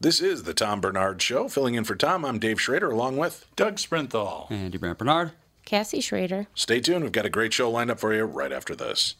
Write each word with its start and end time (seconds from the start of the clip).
This 0.00 0.20
is 0.20 0.44
the 0.44 0.54
Tom 0.54 0.80
Barnard 0.80 1.20
Show. 1.20 1.48
Filling 1.48 1.74
in 1.74 1.82
for 1.82 1.96
Tom, 1.96 2.24
I'm 2.24 2.38
Dave 2.38 2.60
Schrader, 2.60 2.88
along 2.88 3.16
with 3.16 3.46
Doug 3.56 3.78
Sprinthal. 3.78 4.48
Andy 4.48 4.78
Brant 4.78 4.96
Bernard. 4.96 5.32
Cassie 5.64 6.00
Schrader. 6.00 6.46
Stay 6.54 6.78
tuned. 6.78 7.02
We've 7.02 7.10
got 7.10 7.26
a 7.26 7.30
great 7.30 7.52
show 7.52 7.68
lined 7.68 7.90
up 7.90 7.98
for 7.98 8.14
you 8.14 8.22
right 8.22 8.52
after 8.52 8.76
this. 8.76 9.16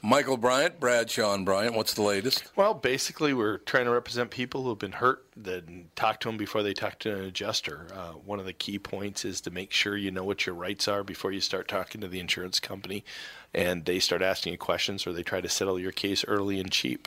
Michael 0.00 0.38
Bryant, 0.38 0.80
Brad 0.80 1.10
Sean 1.10 1.44
Bryant, 1.44 1.74
what's 1.74 1.92
the 1.92 2.00
latest? 2.00 2.50
Well, 2.56 2.72
basically, 2.72 3.34
we're 3.34 3.58
trying 3.58 3.84
to 3.84 3.90
represent 3.90 4.30
people 4.30 4.62
who 4.62 4.70
have 4.70 4.78
been 4.78 4.92
hurt, 4.92 5.26
then 5.36 5.90
talk 5.96 6.20
to 6.20 6.28
them 6.28 6.38
before 6.38 6.62
they 6.62 6.72
talk 6.72 6.98
to 7.00 7.14
an 7.14 7.24
adjuster. 7.26 7.86
Uh, 7.94 8.12
one 8.12 8.40
of 8.40 8.46
the 8.46 8.54
key 8.54 8.78
points 8.78 9.26
is 9.26 9.42
to 9.42 9.50
make 9.50 9.70
sure 9.70 9.98
you 9.98 10.10
know 10.10 10.24
what 10.24 10.46
your 10.46 10.54
rights 10.54 10.88
are 10.88 11.04
before 11.04 11.32
you 11.32 11.42
start 11.42 11.68
talking 11.68 12.00
to 12.00 12.08
the 12.08 12.20
insurance 12.20 12.58
company 12.58 13.04
and 13.52 13.84
they 13.84 13.98
start 13.98 14.22
asking 14.22 14.52
you 14.52 14.58
questions 14.58 15.06
or 15.06 15.12
they 15.12 15.22
try 15.22 15.42
to 15.42 15.50
settle 15.50 15.78
your 15.78 15.92
case 15.92 16.24
early 16.26 16.58
and 16.58 16.72
cheap. 16.72 17.06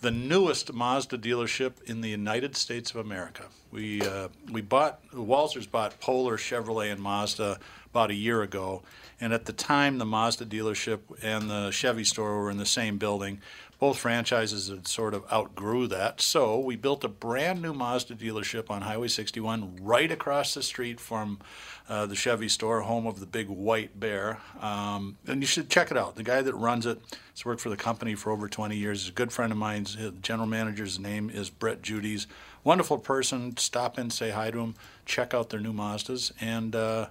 the 0.00 0.10
newest 0.10 0.72
Mazda 0.72 1.16
dealership 1.16 1.80
in 1.86 2.00
the 2.00 2.08
United 2.08 2.56
States 2.56 2.90
of 2.90 2.96
America. 2.96 3.44
We 3.70 4.02
uh, 4.02 4.28
we 4.50 4.62
bought 4.62 5.00
Walsers 5.12 5.70
bought 5.70 6.00
Polar 6.00 6.36
Chevrolet 6.36 6.90
and 6.90 7.00
Mazda 7.00 7.60
about 7.90 8.10
a 8.10 8.14
year 8.14 8.42
ago, 8.42 8.82
and 9.20 9.32
at 9.32 9.44
the 9.44 9.52
time 9.52 9.98
the 9.98 10.04
Mazda 10.04 10.46
dealership 10.46 11.00
and 11.22 11.48
the 11.48 11.70
Chevy 11.70 12.02
store 12.02 12.40
were 12.40 12.50
in 12.50 12.56
the 12.56 12.66
same 12.66 12.98
building. 12.98 13.40
Both 13.82 13.98
franchises 13.98 14.68
had 14.68 14.86
sort 14.86 15.12
of 15.12 15.24
outgrew 15.32 15.88
that, 15.88 16.20
so 16.20 16.56
we 16.56 16.76
built 16.76 17.02
a 17.02 17.08
brand 17.08 17.60
new 17.60 17.74
Mazda 17.74 18.14
dealership 18.14 18.70
on 18.70 18.82
Highway 18.82 19.08
61 19.08 19.78
right 19.82 20.08
across 20.08 20.54
the 20.54 20.62
street 20.62 21.00
from 21.00 21.40
uh, 21.88 22.06
the 22.06 22.14
Chevy 22.14 22.48
store, 22.48 22.82
home 22.82 23.08
of 23.08 23.18
the 23.18 23.26
big 23.26 23.48
white 23.48 23.98
bear. 23.98 24.38
Um, 24.60 25.18
and 25.26 25.42
you 25.42 25.48
should 25.48 25.68
check 25.68 25.90
it 25.90 25.96
out. 25.96 26.14
The 26.14 26.22
guy 26.22 26.42
that 26.42 26.54
runs 26.54 26.86
it 26.86 27.00
has 27.34 27.44
worked 27.44 27.60
for 27.60 27.70
the 27.70 27.76
company 27.76 28.14
for 28.14 28.30
over 28.30 28.48
20 28.48 28.76
years. 28.76 29.00
He's 29.00 29.08
a 29.08 29.12
good 29.12 29.32
friend 29.32 29.50
of 29.50 29.58
mine. 29.58 29.82
The 29.82 30.14
general 30.22 30.46
manager's 30.46 31.00
name 31.00 31.28
is 31.28 31.50
Brett 31.50 31.82
Judy's. 31.82 32.28
Wonderful 32.62 32.98
person. 32.98 33.56
Stop 33.56 33.98
in, 33.98 34.10
say 34.10 34.30
hi 34.30 34.52
to 34.52 34.60
him, 34.60 34.76
check 35.06 35.34
out 35.34 35.50
their 35.50 35.58
new 35.58 35.72
Mazdas, 35.72 36.30
and 36.40 36.76
uh, 36.76 37.08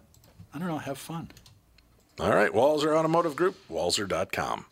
I 0.54 0.58
don't 0.58 0.70
know, 0.70 0.78
have 0.78 0.98
fun. 0.98 1.32
All 2.18 2.34
right, 2.34 2.54
Walser 2.54 2.96
Automotive 2.96 3.36
Group, 3.36 3.58
walser.com. 3.70 4.68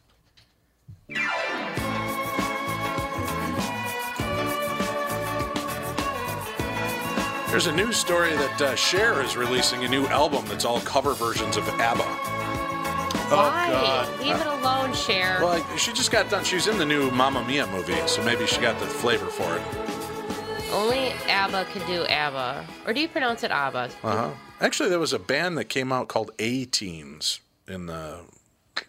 There's 7.50 7.66
a 7.66 7.72
news 7.72 7.98
story 7.98 8.36
that 8.36 8.62
uh, 8.62 8.76
Cher 8.76 9.22
is 9.24 9.36
releasing 9.36 9.84
a 9.84 9.88
new 9.88 10.06
album 10.08 10.46
that's 10.48 10.66
all 10.66 10.80
cover 10.82 11.16
versions 11.16 11.58
of 11.58 11.68
ABBA. 11.68 12.04
Why? 12.04 13.68
God. 13.72 14.20
Leave 14.20 14.36
it 14.36 14.46
alone, 14.48 14.94
Cher. 14.94 15.40
Well, 15.42 15.62
I- 15.64 15.76
she 15.76 15.92
just 15.92 16.12
got 16.12 16.30
done. 16.30 16.44
She's 16.44 16.68
in 16.68 16.78
the 16.78 16.86
new 16.86 17.10
Mamma 17.10 17.44
Mia 17.46 17.66
movie, 17.68 17.98
so 18.08 18.24
maybe 18.24 18.46
she 18.46 18.62
got 18.62 18.80
the 18.80 18.86
flavor 18.86 19.26
for 19.26 19.56
it. 19.56 20.72
Only 20.72 21.10
ABBA 21.28 21.66
could 21.74 21.86
do 21.88 22.06
ABBA. 22.06 22.66
Or 22.86 22.94
do 22.94 23.02
you 23.02 23.08
pronounce 23.08 23.44
it 23.44 23.50
ABBA? 23.50 23.90
Uh-huh. 24.04 24.30
Actually, 24.62 24.90
there 24.90 25.00
was 25.00 25.14
a 25.14 25.20
band 25.20 25.58
that 25.58 25.66
came 25.66 25.92
out 25.92 26.08
called 26.08 26.30
A 26.38 26.66
Teens 26.66 27.40
in 27.68 27.88
the, 27.88 28.20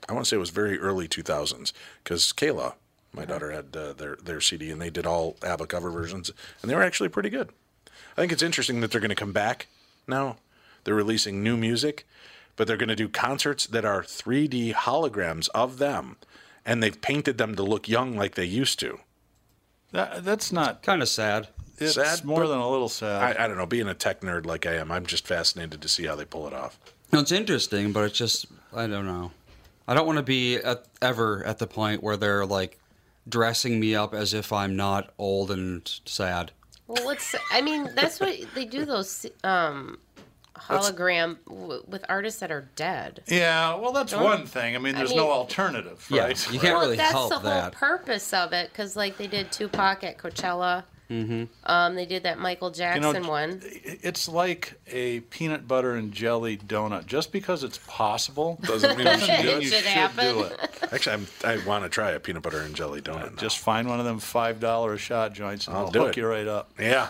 I 0.09 0.13
want 0.13 0.25
to 0.25 0.29
say 0.29 0.37
it 0.37 0.41
was 0.41 0.51
very 0.51 0.79
early 0.79 1.09
2000s, 1.09 1.73
because 2.03 2.33
Kayla, 2.33 2.75
my 3.13 3.25
daughter, 3.25 3.51
had 3.51 3.77
uh, 3.77 3.93
their, 3.93 4.17
their 4.17 4.41
CD, 4.41 4.71
and 4.71 4.81
they 4.81 4.91
did 4.91 5.07
all 5.07 5.37
ABBA 5.43 5.67
cover 5.67 5.91
versions, 5.91 6.31
and 6.63 6.71
they 6.71 6.75
were 6.75 6.83
actually 6.83 7.09
pretty 7.09 7.31
good. 7.31 7.51
I 8.17 8.21
think 8.23 8.33
it's 8.33 8.43
interesting 8.43 8.81
that 8.81 8.91
they're 8.91 9.01
going 9.01 9.09
to 9.11 9.15
come 9.15 9.33
back 9.33 9.67
now. 10.07 10.37
They're 10.85 10.95
releasing 10.95 11.43
new 11.43 11.57
music, 11.57 12.07
but 12.57 12.67
they're 12.67 12.77
going 12.77 12.89
to 12.89 12.97
do 12.97 13.09
concerts 13.09 13.67
that 13.67 13.85
are 13.85 14.03
3D 14.03 14.75
holograms 14.75 15.49
of 15.55 15.79
them, 15.79 16.17
and 16.65 16.83
they've 16.83 17.01
painted 17.01 17.39
them 17.39 17.55
to 17.55 17.63
look 17.63 17.89
young 17.89 18.17
like 18.17 18.35
they 18.35 18.45
used 18.45 18.79
to. 18.81 19.01
That, 19.93 20.25
that's 20.25 20.53
not. 20.53 20.83
Kind 20.83 21.03
of 21.03 21.09
sad. 21.09 21.49
It's 21.79 21.95
Sad, 21.95 22.25
more 22.25 22.47
than 22.47 22.59
a 22.59 22.69
little 22.69 22.91
sad. 22.91 23.39
I, 23.39 23.45
I 23.45 23.49
don't 23.49 23.57
know. 23.57 23.65
Being 23.67 23.89
a 23.89 23.95
tech 23.95 24.21
nerd 24.21 24.45
like 24.45 24.67
I 24.67 24.75
am, 24.75 24.93
I'm 24.93 25.07
just 25.07 25.27
fascinated 25.27 25.81
to 25.81 25.89
see 25.89 26.05
how 26.05 26.15
they 26.15 26.27
pull 26.27 26.47
it 26.47 26.53
off. 26.53 26.79
No, 27.13 27.21
it's 27.21 27.33
interesting, 27.33 27.93
but 27.93 28.05
it's 28.05 28.19
just 28.19 28.47
I 28.75 28.87
don't 28.87 29.07
know. 29.07 29.33
I 29.91 29.95
don't 29.95 30.07
want 30.07 30.19
to 30.19 30.23
be 30.23 30.55
at, 30.57 30.85
ever 31.03 31.45
at 31.45 31.59
the 31.59 31.67
point 31.67 32.01
where 32.01 32.17
they're 32.17 32.47
like 32.47 32.79
dressing 33.29 33.81
me 33.81 33.97
up 33.97 34.15
as 34.15 34.33
if 34.33 34.53
I'm 34.53 34.77
not 34.77 35.13
old 35.19 35.51
and 35.51 35.83
sad. 36.05 36.53
Well, 36.87 37.05
what's 37.05 37.35
I 37.51 37.61
mean, 37.61 37.91
that's 37.97 38.21
what 38.21 38.37
they 38.55 38.67
do 38.67 38.85
those 38.85 39.27
um, 39.43 39.99
hologram 40.57 41.39
w- 41.49 41.83
with 41.89 42.05
artists 42.09 42.39
that 42.39 42.53
are 42.53 42.69
dead. 42.77 43.23
yeah, 43.27 43.75
well, 43.75 43.93
that's 43.93 44.13
Don't- 44.13 44.23
one 44.23 44.47
thing. 44.47 44.77
I 44.77 44.79
mean, 44.79 44.95
I 44.95 44.99
there's 44.99 45.11
mean- 45.11 45.19
no 45.19 45.31
alternative, 45.33 46.07
Yeah, 46.09 46.23
right? 46.27 46.53
you 46.53 46.61
can't 46.61 46.75
well, 46.75 46.85
really 46.85 46.97
that's 46.97 47.11
help 47.11 47.31
the 47.31 47.39
whole 47.41 47.51
that. 47.51 47.73
purpose 47.73 48.33
of 48.33 48.53
it, 48.53 48.71
because 48.71 48.95
like 48.97 49.17
they 49.17 49.27
did 49.27 49.51
Tupac 49.51 50.05
at 50.05 50.19
Coachella. 50.19 50.85
Mm-hmm. 51.11 51.45
Um, 51.65 51.95
they 51.97 52.07
did 52.07 52.23
that 52.23 52.39
Michael 52.39 52.69
You 52.69 52.75
Jackson 52.77 53.23
know, 53.23 53.29
one. 53.29 53.61
It's 53.65 54.29
like 54.29 54.75
a 54.87 55.21
peanut 55.21 55.67
butter 55.67 55.95
and 55.97 56.13
jelly 56.13 56.57
donut. 56.57 57.07
Just 57.07 57.33
because 57.33 57.65
it's 57.65 57.79
possible 57.87 58.59
Doesn't 58.63 58.97
mean 58.97 59.07
you 59.07 59.19
should 59.19 59.43
do 59.43 59.49
it. 59.49 59.63
you 59.63 59.69
should 59.69 59.79
should 59.79 59.87
happen. 59.87 60.35
do 60.35 60.43
it. 60.45 60.71
Actually, 60.93 61.15
I'm, 61.15 61.27
I 61.45 61.59
want 61.67 61.85
to 61.85 61.89
try 61.91 62.13
a 62.13 62.21
peanut 62.21 62.43
butter 62.43 62.61
and 62.61 62.75
jelly 62.75 63.01
donut. 63.03 63.33
now. 63.33 63.37
Just 63.41 63.59
find 63.59 63.89
one 63.89 63.99
of 63.99 64.07
them 64.07 64.21
five 64.21 64.61
dollar 64.61 64.95
a 64.95 64.99
shot 64.99 65.33
joints, 65.35 65.67
and 65.67 65.77
I'll 65.77 65.87
I'll, 65.87 65.91
do 65.91 65.99
hook 66.01 66.11
it. 66.11 66.17
you 66.19 66.27
right 66.27 66.47
up. 66.47 66.71
yeah. 66.79 67.09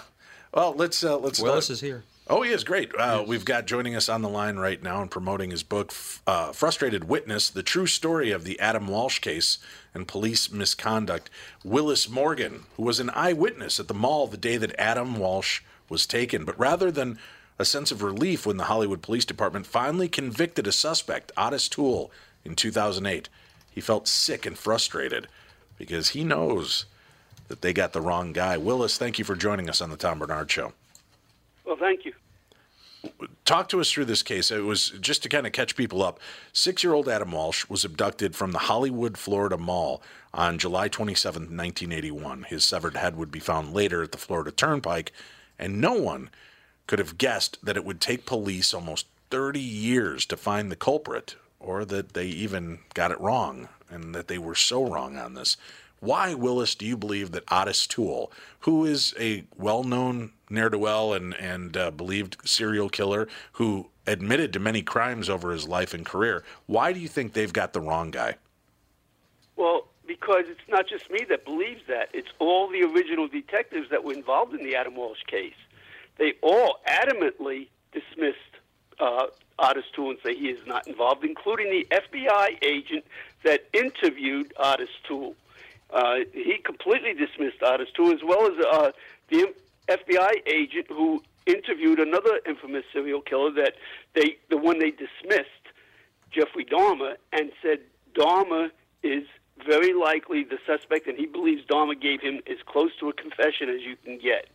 Well, 0.54 0.72
let's 0.74 1.04
uh, 1.04 1.18
let's. 1.18 1.40
Willis 1.40 1.66
start- 1.66 1.74
is 1.74 1.80
here. 1.80 2.02
Oh, 2.26 2.42
he 2.42 2.52
is 2.52 2.62
great. 2.62 2.94
Uh, 2.94 3.24
we've 3.26 3.44
got 3.44 3.66
joining 3.66 3.96
us 3.96 4.08
on 4.08 4.22
the 4.22 4.28
line 4.28 4.56
right 4.56 4.80
now 4.80 5.02
and 5.02 5.10
promoting 5.10 5.50
his 5.50 5.64
book, 5.64 5.92
uh, 6.28 6.52
Frustrated 6.52 7.08
Witness 7.08 7.50
The 7.50 7.64
True 7.64 7.88
Story 7.88 8.30
of 8.30 8.44
the 8.44 8.58
Adam 8.60 8.86
Walsh 8.86 9.18
Case 9.18 9.58
and 9.94 10.08
Police 10.08 10.50
Misconduct. 10.50 11.30
Willis 11.64 12.08
Morgan, 12.08 12.64
who 12.76 12.82
was 12.82 13.00
an 13.00 13.10
eyewitness 13.10 13.80
at 13.80 13.88
the 13.88 13.94
mall 13.94 14.26
the 14.26 14.36
day 14.36 14.56
that 14.56 14.78
Adam 14.78 15.16
Walsh 15.16 15.60
was 15.88 16.06
taken. 16.06 16.44
But 16.44 16.58
rather 16.58 16.90
than 16.90 17.18
a 17.60 17.64
sense 17.64 17.92
of 17.92 18.02
relief 18.02 18.46
when 18.46 18.56
the 18.56 18.64
Hollywood 18.64 19.02
Police 19.02 19.26
Department 19.26 19.66
finally 19.66 20.08
convicted 20.08 20.66
a 20.66 20.72
suspect, 20.72 21.30
Ottis 21.36 21.68
Toole, 21.68 22.10
in 22.42 22.54
2008. 22.54 23.28
He 23.70 23.82
felt 23.82 24.08
sick 24.08 24.46
and 24.46 24.56
frustrated 24.56 25.28
because 25.76 26.10
he 26.10 26.24
knows 26.24 26.86
that 27.48 27.60
they 27.60 27.74
got 27.74 27.92
the 27.92 28.00
wrong 28.00 28.32
guy. 28.32 28.56
Willis, 28.56 28.96
thank 28.96 29.18
you 29.18 29.26
for 29.26 29.36
joining 29.36 29.68
us 29.68 29.82
on 29.82 29.90
the 29.90 29.96
Tom 29.98 30.20
Barnard 30.20 30.50
Show. 30.50 30.72
Well, 31.66 31.76
thank 31.76 32.06
you. 32.06 32.14
Talk 33.44 33.68
to 33.70 33.80
us 33.80 33.90
through 33.90 34.04
this 34.04 34.22
case. 34.22 34.50
It 34.50 34.64
was 34.64 34.90
just 35.00 35.22
to 35.22 35.28
kind 35.28 35.46
of 35.46 35.52
catch 35.52 35.76
people 35.76 36.02
up. 36.02 36.20
Six 36.52 36.84
year 36.84 36.92
old 36.92 37.08
Adam 37.08 37.32
Walsh 37.32 37.66
was 37.68 37.84
abducted 37.84 38.36
from 38.36 38.52
the 38.52 38.58
Hollywood, 38.58 39.16
Florida 39.18 39.56
Mall 39.56 40.02
on 40.32 40.58
July 40.58 40.88
27, 40.88 41.42
1981. 41.42 42.44
His 42.44 42.64
severed 42.64 42.96
head 42.96 43.16
would 43.16 43.30
be 43.30 43.40
found 43.40 43.74
later 43.74 44.02
at 44.02 44.12
the 44.12 44.18
Florida 44.18 44.50
Turnpike, 44.50 45.12
and 45.58 45.80
no 45.80 45.94
one 45.94 46.30
could 46.86 46.98
have 46.98 47.18
guessed 47.18 47.58
that 47.62 47.76
it 47.76 47.84
would 47.84 48.00
take 48.00 48.26
police 48.26 48.74
almost 48.74 49.06
30 49.30 49.60
years 49.60 50.26
to 50.26 50.36
find 50.36 50.70
the 50.70 50.76
culprit, 50.76 51.36
or 51.58 51.84
that 51.84 52.14
they 52.14 52.26
even 52.26 52.80
got 52.94 53.12
it 53.12 53.20
wrong, 53.20 53.68
and 53.88 54.14
that 54.14 54.28
they 54.28 54.38
were 54.38 54.54
so 54.54 54.84
wrong 54.84 55.16
on 55.16 55.34
this. 55.34 55.56
Why, 56.00 56.34
Willis, 56.34 56.74
do 56.74 56.86
you 56.86 56.96
believe 56.96 57.32
that 57.32 57.46
Ottis 57.46 57.86
Toole, 57.86 58.32
who 58.60 58.84
is 58.84 59.14
a 59.18 59.44
well 59.56 59.84
known 59.84 60.32
ne'er 60.50 60.70
do 60.70 60.78
well 60.78 61.12
and, 61.12 61.34
and 61.34 61.76
uh, 61.76 61.90
believed 61.90 62.36
serial 62.44 62.88
killer 62.88 63.28
who 63.52 63.88
admitted 64.06 64.52
to 64.52 64.58
many 64.58 64.82
crimes 64.82 65.28
over 65.28 65.52
his 65.52 65.68
life 65.68 65.94
and 65.94 66.04
career, 66.04 66.44
why 66.66 66.92
do 66.92 67.00
you 67.00 67.08
think 67.08 67.32
they've 67.32 67.52
got 67.52 67.72
the 67.72 67.80
wrong 67.80 68.10
guy? 68.10 68.34
Well, 69.56 69.88
because 70.06 70.46
it's 70.48 70.68
not 70.68 70.88
just 70.88 71.10
me 71.10 71.24
that 71.28 71.44
believes 71.44 71.82
that. 71.86 72.08
It's 72.12 72.30
all 72.38 72.68
the 72.68 72.82
original 72.82 73.28
detectives 73.28 73.90
that 73.90 74.02
were 74.02 74.12
involved 74.12 74.54
in 74.54 74.64
the 74.64 74.74
Adam 74.74 74.96
Walsh 74.96 75.22
case. 75.26 75.54
They 76.18 76.34
all 76.42 76.80
adamantly 76.86 77.68
dismissed 77.92 78.38
uh, 78.98 79.26
Ottis 79.58 79.84
Toole 79.94 80.10
and 80.10 80.18
say 80.24 80.34
he 80.34 80.48
is 80.48 80.66
not 80.66 80.86
involved, 80.88 81.24
including 81.24 81.70
the 81.70 81.86
FBI 81.90 82.58
agent 82.62 83.04
that 83.44 83.66
interviewed 83.72 84.52
Ottis 84.58 84.88
Toole. 85.06 85.34
Uh, 85.92 86.16
he 86.32 86.58
completely 86.64 87.14
dismissed 87.14 87.60
Ottis 87.60 87.92
Toole, 87.94 88.12
as 88.12 88.22
well 88.24 88.46
as 88.46 88.64
uh, 88.64 88.92
the 89.28 89.54
FBI 89.90 90.46
agent 90.46 90.86
who 90.88 91.22
interviewed 91.46 91.98
another 91.98 92.40
infamous 92.46 92.84
serial 92.92 93.20
killer 93.20 93.50
that 93.52 93.74
they, 94.14 94.36
the 94.50 94.56
one 94.56 94.78
they 94.78 94.90
dismissed, 94.90 95.48
Jeffrey 96.30 96.64
Dahmer, 96.64 97.14
and 97.32 97.50
said 97.62 97.80
Dahmer 98.14 98.70
is 99.02 99.24
very 99.66 99.92
likely 99.92 100.44
the 100.44 100.58
suspect, 100.66 101.06
and 101.06 101.18
he 101.18 101.26
believes 101.26 101.62
Dahmer 101.66 102.00
gave 102.00 102.20
him 102.20 102.40
as 102.48 102.58
close 102.66 102.90
to 103.00 103.08
a 103.08 103.12
confession 103.12 103.68
as 103.68 103.80
you 103.82 103.96
can 104.04 104.18
get. 104.18 104.48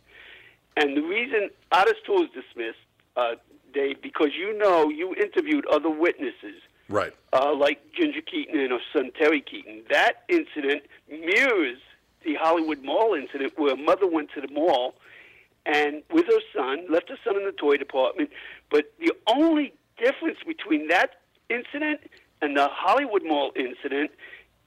And 0.76 0.96
the 0.96 1.02
reason 1.02 1.50
Ottis 1.72 1.94
Toole 2.04 2.24
is 2.24 2.30
dismissed, 2.30 2.78
uh, 3.16 3.34
Dave, 3.72 4.00
because 4.02 4.30
you 4.36 4.56
know 4.58 4.88
you 4.88 5.14
interviewed 5.14 5.66
other 5.66 5.90
witnesses 5.90 6.62
Right. 6.88 7.12
uh, 7.32 7.52
like 7.54 7.80
Ginger 7.92 8.20
Keaton 8.20 8.58
and 8.58 8.70
her 8.70 8.78
son 8.92 9.10
Terry 9.18 9.40
Keaton. 9.40 9.82
That 9.90 10.22
incident 10.28 10.82
mirrors 11.10 11.78
the 12.24 12.34
Hollywood 12.34 12.82
Mall 12.82 13.14
incident 13.14 13.52
where 13.58 13.74
a 13.74 13.76
mother 13.76 14.06
went 14.06 14.30
to 14.34 14.40
the 14.40 14.48
mall 14.48 14.94
and 15.66 16.02
with 16.12 16.26
her 16.26 16.40
son, 16.54 16.86
left 16.88 17.08
her 17.08 17.18
son 17.24 17.36
in 17.36 17.44
the 17.44 17.52
toy 17.52 17.76
department. 17.76 18.30
But 18.70 18.92
the 19.00 19.12
only 19.26 19.74
difference 19.98 20.38
between 20.46 20.88
that 20.88 21.20
incident 21.50 22.00
and 22.40 22.56
the 22.56 22.68
Hollywood 22.70 23.24
Mall 23.24 23.52
incident 23.56 24.12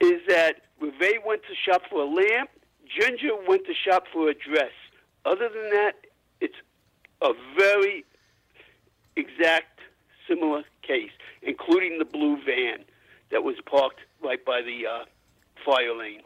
is 0.02 0.22
that 0.28 0.62
Reve 0.82 1.20
went 1.26 1.42
to 1.44 1.56
shop 1.56 1.84
for 1.90 2.02
a 2.02 2.06
lamp, 2.06 2.50
Ginger 2.86 3.36
went 3.48 3.66
to 3.68 3.74
shop 3.74 4.06
for 4.12 4.30
a 4.30 4.34
dress. 4.34 4.72
Other 5.26 5.50
than 5.50 5.70
that, 5.72 5.94
it's 6.42 6.56
a 7.22 7.32
very 7.58 8.04
exact 9.16 9.80
similar 10.28 10.64
case, 10.82 11.12
including 11.42 12.00
the 12.00 12.06
blue 12.06 12.38
van 12.44 12.80
that 13.32 13.44
was 13.44 13.56
parked 13.66 14.00
right 14.24 14.44
by 14.44 14.62
the 14.62 14.88
uh, 14.88 15.06
fire 15.66 15.96
lane. 15.96 16.22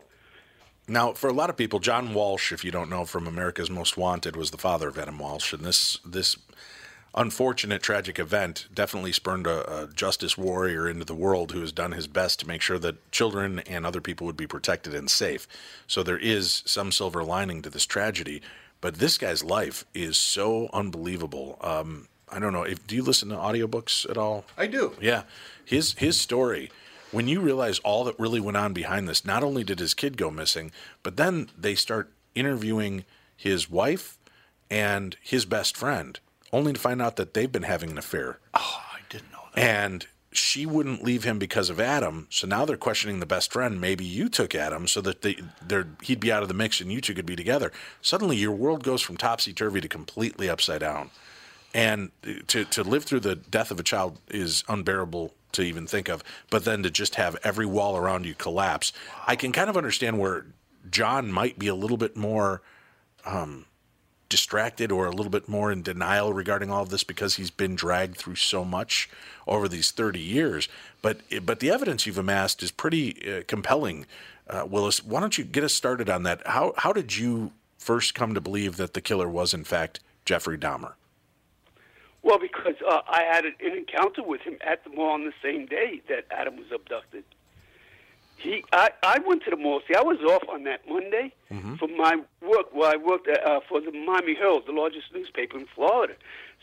Now, 0.88 1.14
for 1.14 1.30
a 1.30 1.34
lot 1.34 1.50
of 1.50 1.56
people, 1.56 1.80
John 1.80 2.14
Walsh, 2.14 2.52
if 2.52 2.66
you 2.66 2.72
don't 2.72 2.90
know 2.90 3.06
from 3.06 3.26
America's 3.26 3.70
Most 3.70 3.96
Wanted, 3.96 4.36
was 4.36 4.52
the 4.52 4.58
father 4.58 4.90
of 4.90 4.98
Adam 4.98 5.18
Walsh, 5.18 5.54
and 5.54 5.64
this 5.64 5.98
this 6.06 6.36
unfortunate, 7.16 7.82
tragic 7.82 8.20
event 8.20 8.68
definitely 8.74 9.12
spurned 9.12 9.46
a, 9.48 9.84
a 9.84 9.88
justice 9.88 10.38
warrior 10.38 10.90
into 10.90 11.06
the 11.06 11.14
world 11.14 11.52
who 11.52 11.62
has 11.62 11.72
done 11.72 11.92
his 11.92 12.08
best 12.08 12.40
to 12.40 12.48
make 12.48 12.62
sure 12.62 12.80
that 12.80 13.12
children 13.12 13.60
and 13.60 13.86
other 13.86 14.02
people 14.02 14.26
would 14.26 14.38
be 14.38 14.48
protected 14.48 14.94
and 14.96 15.10
safe. 15.10 15.48
So 15.88 16.04
there 16.04 16.18
is 16.18 16.64
some 16.66 16.92
silver 16.92 17.24
lining 17.24 17.62
to 17.62 17.70
this 17.70 17.86
tragedy, 17.86 18.42
but 18.82 18.96
this 18.96 19.18
guy's 19.18 19.44
life 19.44 19.86
is 19.94 20.18
so 20.18 20.70
unbelievable. 20.74 21.58
Um, 21.62 22.08
I 22.30 22.40
don't 22.40 22.54
know 22.54 22.64
if 22.64 22.86
do 22.88 22.96
you 22.96 23.04
listen 23.04 23.30
to 23.30 23.36
audiobooks 23.36 24.10
at 24.10 24.18
all? 24.18 24.46
I 24.58 24.68
do. 24.68 24.96
Yeah, 25.00 25.24
his 25.64 25.94
his 25.94 26.20
story. 26.20 26.72
When 27.13 27.27
you 27.27 27.42
realize 27.42 27.77
all 27.80 28.04
that 28.06 28.19
really 28.19 28.39
went 28.39 28.57
on 28.57 28.74
behind 28.74 29.07
this, 29.07 29.24
not 29.24 29.44
only 29.44 29.63
did 29.63 29.77
his 29.77 29.94
kid 29.94 30.18
go 30.18 30.31
missing, 30.31 30.71
but 31.04 31.15
then 31.15 31.48
they 31.56 31.75
start 31.75 32.12
interviewing 32.33 33.06
his 33.38 33.69
wife 33.69 34.18
and 34.71 35.15
his 35.21 35.45
best 35.45 35.77
friend, 35.77 36.19
only 36.51 36.74
to 36.74 36.80
find 36.80 37.04
out 37.04 37.18
that 37.18 37.36
they've 37.36 37.51
been 37.51 37.63
having 37.63 37.92
an 37.92 38.00
affair. 38.00 38.39
Oh, 38.56 38.81
I 38.94 39.01
didn't 39.10 39.31
know 39.31 39.44
that. 39.54 39.62
And 39.62 40.07
she 40.31 40.65
wouldn't 40.65 41.04
leave 41.04 41.24
him 41.24 41.38
because 41.38 41.69
of 41.69 41.80
Adam. 41.80 42.25
So 42.31 42.48
now 42.48 42.65
they're 42.65 42.77
questioning 42.77 43.19
the 43.19 43.27
best 43.27 43.54
friend. 43.54 43.80
Maybe 43.80 44.04
you 44.04 44.27
took 44.27 44.56
Adam 44.56 44.88
so 44.88 45.00
that 45.01 45.21
they, 45.21 45.38
they're, 45.62 45.89
he'd 46.01 46.19
be 46.19 46.31
out 46.31 46.42
of 46.42 46.48
the 46.48 46.56
mix 46.56 46.81
and 46.81 46.92
you 46.92 47.00
two 47.00 47.13
could 47.13 47.27
be 47.27 47.36
together. 47.36 47.71
Suddenly, 48.01 48.38
your 48.38 48.54
world 48.54 48.83
goes 48.83 49.04
from 49.04 49.18
topsy 49.18 49.54
turvy 49.54 49.81
to 49.81 49.88
completely 49.88 50.50
upside 50.50 50.80
down. 50.80 51.12
And 51.75 52.10
to, 52.48 52.65
to 52.65 52.83
live 52.83 53.04
through 53.04 53.19
the 53.19 53.36
death 53.36 53.69
of 53.69 53.80
a 53.80 53.83
child 53.83 54.18
is 54.30 54.63
unbearable 54.68 55.36
to 55.54 55.62
even 55.62 55.88
think 55.88 56.10
of. 56.10 56.24
But 56.50 56.66
then 56.66 56.84
to 56.84 56.92
just 56.92 57.16
have 57.16 57.38
every 57.44 57.66
wall 57.66 57.98
around 57.98 58.26
you 58.26 58.36
collapse, 58.36 58.94
I 59.26 59.36
can 59.36 59.52
kind 59.52 59.70
of 59.70 59.78
understand 59.78 60.20
where 60.20 60.46
John 60.90 61.32
might 61.32 61.58
be 61.58 61.68
a 61.68 61.76
little 61.76 61.98
bit 61.98 62.16
more 62.16 62.62
um, 63.26 63.66
distracted 64.34 64.92
or 64.92 65.06
a 65.06 65.12
little 65.12 65.30
bit 65.30 65.48
more 65.48 65.72
in 65.72 65.84
denial 65.84 66.34
regarding 66.34 66.72
all 66.72 66.82
of 66.82 66.90
this 66.90 67.04
because 67.04 67.36
he's 67.36 67.52
been 67.52 67.76
dragged 67.76 68.18
through 68.18 68.36
so 68.36 68.66
much 68.66 69.08
over 69.48 69.68
these 69.68 69.92
30 69.92 70.20
years. 70.20 70.68
But 71.02 71.22
but 71.44 71.60
the 71.60 71.70
evidence 71.70 72.06
you've 72.06 72.18
amassed 72.18 72.64
is 72.64 72.72
pretty 72.72 73.32
uh, 73.32 73.44
compelling, 73.48 74.06
uh, 74.50 74.66
Willis. 74.68 75.04
Why 75.04 75.20
don't 75.20 75.38
you 75.38 75.44
get 75.44 75.64
us 75.64 75.74
started 75.74 76.10
on 76.10 76.24
that? 76.24 76.46
How 76.48 76.74
how 76.78 76.94
did 76.94 77.16
you 77.16 77.52
first 77.78 78.16
come 78.16 78.34
to 78.34 78.42
believe 78.42 78.78
that 78.78 78.94
the 78.94 79.02
killer 79.02 79.30
was 79.30 79.54
in 79.54 79.64
fact 79.64 80.00
Jeffrey 80.26 80.58
Dahmer? 80.58 80.94
Well, 82.24 82.40
because 82.40 82.75
uh, 82.88 83.02
I 83.08 83.24
had 83.24 83.46
an, 83.46 83.56
an 83.60 83.77
encounter 83.77 84.24
with 84.24 84.42
him 84.42 84.58
at 84.65 84.84
the 84.84 84.89
mall 84.89 85.12
on 85.12 85.25
the 85.25 85.34
same 85.44 85.65
day 85.65 86.01
that 86.08 86.25
Adam 86.32 86.56
was 86.56 86.68
abducted. 86.74 87.25
He, 88.38 88.63
I, 88.74 88.89
I 89.03 89.20
went 89.25 89.44
to 89.44 89.51
the 89.51 89.58
mall. 89.58 89.82
See, 89.88 89.96
I 89.96 90.01
was 90.01 90.18
off 90.20 90.44
on 90.50 90.63
that 90.63 90.82
Monday 90.89 91.34
from 91.77 91.96
my 91.96 92.15
work. 92.42 92.74
Where 92.74 92.92
I 92.92 92.98
worked 92.98 93.27
at, 93.27 93.46
uh, 93.46 93.60
for 93.70 93.80
the 93.80 93.92
Miami 93.92 94.36
Herald, 94.36 94.63
the 94.65 94.72
largest 94.72 95.13
newspaper 95.13 95.58
in 95.58 95.65
Florida. 95.75 96.15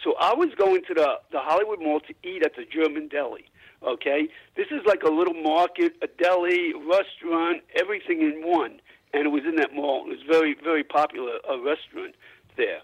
So 0.02 0.14
I 0.21 0.35
was 0.35 0.49
going 0.57 0.83
to 0.88 0.95
the 0.95 1.21
the 1.31 1.40
Hollywood 1.40 1.81
Mall 1.81 2.00
to 2.00 2.14
eat 2.23 2.43
at 2.43 2.57
the 2.57 2.64
German 2.64 3.09
deli. 3.09 3.45
Okay, 3.83 4.29
this 4.57 4.67
is 4.71 4.81
like 4.85 5.02
a 5.05 5.09
little 5.09 5.35
market, 5.35 5.95
a 6.02 6.07
deli, 6.07 6.75
restaurant, 6.75 7.62
everything 7.76 8.21
in 8.21 8.43
one. 8.47 8.81
And 9.14 9.26
it 9.26 9.31
was 9.31 9.45
in 9.45 9.57
that 9.57 9.75
mall. 9.75 10.05
It 10.07 10.09
was 10.09 10.23
very, 10.29 10.55
very 10.62 10.85
popular 10.85 11.38
a 11.49 11.59
restaurant 11.59 12.14
there. 12.57 12.81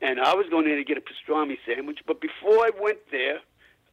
And 0.00 0.20
I 0.20 0.34
was 0.34 0.46
going 0.48 0.64
there 0.64 0.76
to 0.76 0.84
get 0.84 0.96
a 0.96 1.02
pastrami 1.02 1.58
sandwich. 1.66 2.00
But 2.06 2.20
before 2.20 2.58
I 2.58 2.70
went 2.80 2.98
there, 3.10 3.40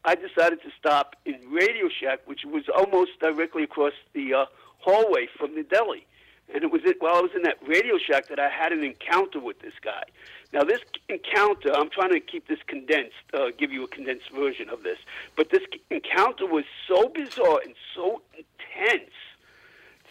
I 0.05 0.15
decided 0.15 0.61
to 0.61 0.69
stop 0.79 1.15
in 1.25 1.35
Radio 1.51 1.89
Shack, 1.89 2.19
which 2.25 2.45
was 2.45 2.63
almost 2.73 3.19
directly 3.19 3.63
across 3.63 3.93
the 4.13 4.33
uh, 4.33 4.45
hallway 4.79 5.27
from 5.37 5.55
the 5.55 5.63
deli. 5.63 6.05
And 6.53 6.63
it 6.63 6.71
was 6.71 6.81
it, 6.85 7.01
while 7.01 7.15
I 7.15 7.19
was 7.19 7.31
in 7.35 7.41
that 7.41 7.57
Radio 7.67 7.97
Shack 7.97 8.29
that 8.29 8.39
I 8.39 8.47
had 8.47 8.71
an 8.71 8.83
encounter 8.83 9.39
with 9.39 9.59
this 9.59 9.73
guy. 9.83 10.03
Now, 10.53 10.63
this 10.63 10.79
encounter, 11.09 11.73
I'm 11.75 11.89
trying 11.89 12.11
to 12.11 12.21
keep 12.21 12.47
this 12.47 12.59
condensed, 12.67 13.15
uh, 13.33 13.47
give 13.57 13.73
you 13.73 13.83
a 13.83 13.87
condensed 13.87 14.31
version 14.31 14.69
of 14.69 14.83
this. 14.83 14.97
But 15.35 15.49
this 15.49 15.63
encounter 15.91 16.45
was 16.45 16.63
so 16.87 17.09
bizarre 17.09 17.59
and 17.65 17.75
so 17.93 18.21
intense 18.37 19.11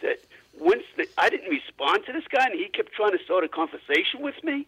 that 0.03 0.19
once 0.59 0.83
the, 0.99 1.07
I 1.17 1.31
didn't 1.31 1.49
respond 1.49 2.05
to 2.05 2.13
this 2.13 2.25
guy, 2.31 2.45
and 2.45 2.55
he 2.55 2.69
kept 2.69 2.93
trying 2.93 3.13
to 3.13 3.25
start 3.25 3.45
a 3.45 3.49
conversation 3.49 4.21
with 4.21 4.43
me. 4.45 4.67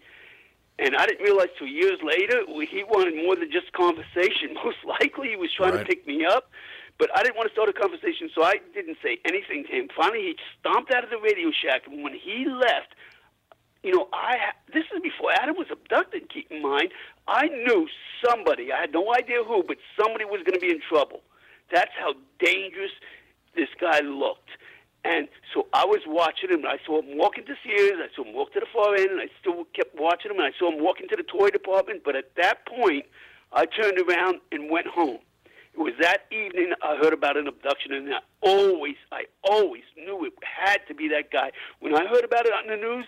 And 0.79 0.95
I 0.97 1.07
didn't 1.07 1.25
realize 1.25 1.49
till 1.59 1.67
years 1.67 1.99
later 2.03 2.43
he 2.71 2.85
wanted 2.85 3.17
more 3.17 3.35
than 3.37 3.51
just 3.51 3.73
conversation. 3.73 4.55
Most 4.65 4.79
likely 4.85 5.31
he 5.31 5.37
was 5.37 5.53
trying 5.53 5.75
Right. 5.75 5.81
to 5.81 5.87
pick 5.87 6.07
me 6.07 6.25
up, 6.25 6.51
but 6.99 7.11
I 7.17 7.23
didn't 7.23 7.37
want 7.37 7.49
to 7.49 7.53
start 7.55 7.69
a 7.69 7.73
conversation, 7.73 8.31
so 8.35 8.43
I 8.45 8.57
didn't 8.75 8.99
say 9.03 9.19
anything 9.25 9.65
to 9.65 9.71
him. 9.73 9.89
Finally, 9.97 10.23
he 10.23 10.37
stomped 10.61 10.93
out 10.93 11.03
of 11.05 11.11
the 11.11 11.19
Radio 11.19 11.51
Shack, 11.51 11.87
and 11.87 12.03
when 12.05 12.15
he 12.15 12.47
left, 12.47 12.95
you 13.83 13.95
know, 13.95 14.09
I 14.13 14.37
ha- 14.39 14.57
this 14.73 14.85
is 14.95 15.01
before 15.03 15.33
Adam 15.33 15.57
was 15.57 15.69
abducted. 15.71 16.29
Keep 16.33 16.51
in 16.51 16.63
mind, 16.63 16.91
I 17.29 17.47
knew 17.49 17.87
somebody. 18.25 18.73
I 18.73 18.81
had 18.81 18.93
no 18.93 19.15
idea 19.15 19.43
who, 19.45 19.63
but 19.67 19.77
somebody 20.01 20.25
was 20.25 20.43
going 20.45 20.55
to 20.55 20.61
be 20.61 20.71
in 20.71 20.81
trouble. 20.89 21.23
That's 21.73 21.93
how 21.99 22.15
dangerous 22.39 22.91
this 23.55 23.69
guy 23.81 24.01
looked. 24.01 24.51
And 25.05 25.29
so 25.55 25.67
I 25.73 25.85
was 25.85 26.01
watching 26.07 26.51
him, 26.51 26.65
I 26.67 26.79
saw 26.85 27.01
him 27.01 27.17
walk 27.17 27.39
into 27.39 27.55
Sears, 27.65 27.99
I 27.99 28.15
saw 28.15 28.25
him 28.25 28.35
walk 28.35 28.53
to 28.55 28.61
the 28.61 28.67
far 28.73 28.95
end, 28.95 29.11
and 29.11 29.21
I 29.21 29.29
still 29.41 29.65
kept 29.75 29.99
watching 29.99 30.31
him, 30.31 30.39
and 30.39 30.47
I 30.47 30.59
saw 30.59 30.71
him 30.73 30.83
walk 30.83 31.01
into 31.01 31.17
the 31.17 31.23
toy 31.23 31.51
department. 31.51 32.03
But 32.05 32.17
at 32.17 32.35
that 32.37 32.67
point, 32.67 33.07
I 33.53 33.67
turned 33.67 33.99
around 33.99 34.41
and 34.53 34.71
went 34.71 34.87
home. 34.87 35.19
It 35.75 35.81
was 35.81 35.95
that 36.01 36.27
evening 36.33 36.73
I 36.83 36.97
heard 36.97 37.13
about 37.13 37.37
an 37.37 37.47
abduction, 37.47 37.93
and 37.93 38.13
I 38.13 38.19
always, 38.43 38.97
I 39.13 39.25
always 39.45 39.85
knew 39.97 40.25
it 40.25 40.33
had 40.43 40.79
to 40.89 40.95
be 40.95 41.09
that 41.09 41.31
guy. 41.31 41.53
When 41.79 41.95
I 41.95 42.05
heard 42.07 42.25
about 42.25 42.47
it 42.47 42.53
on 42.53 42.67
the 42.67 42.77
news, 42.77 43.07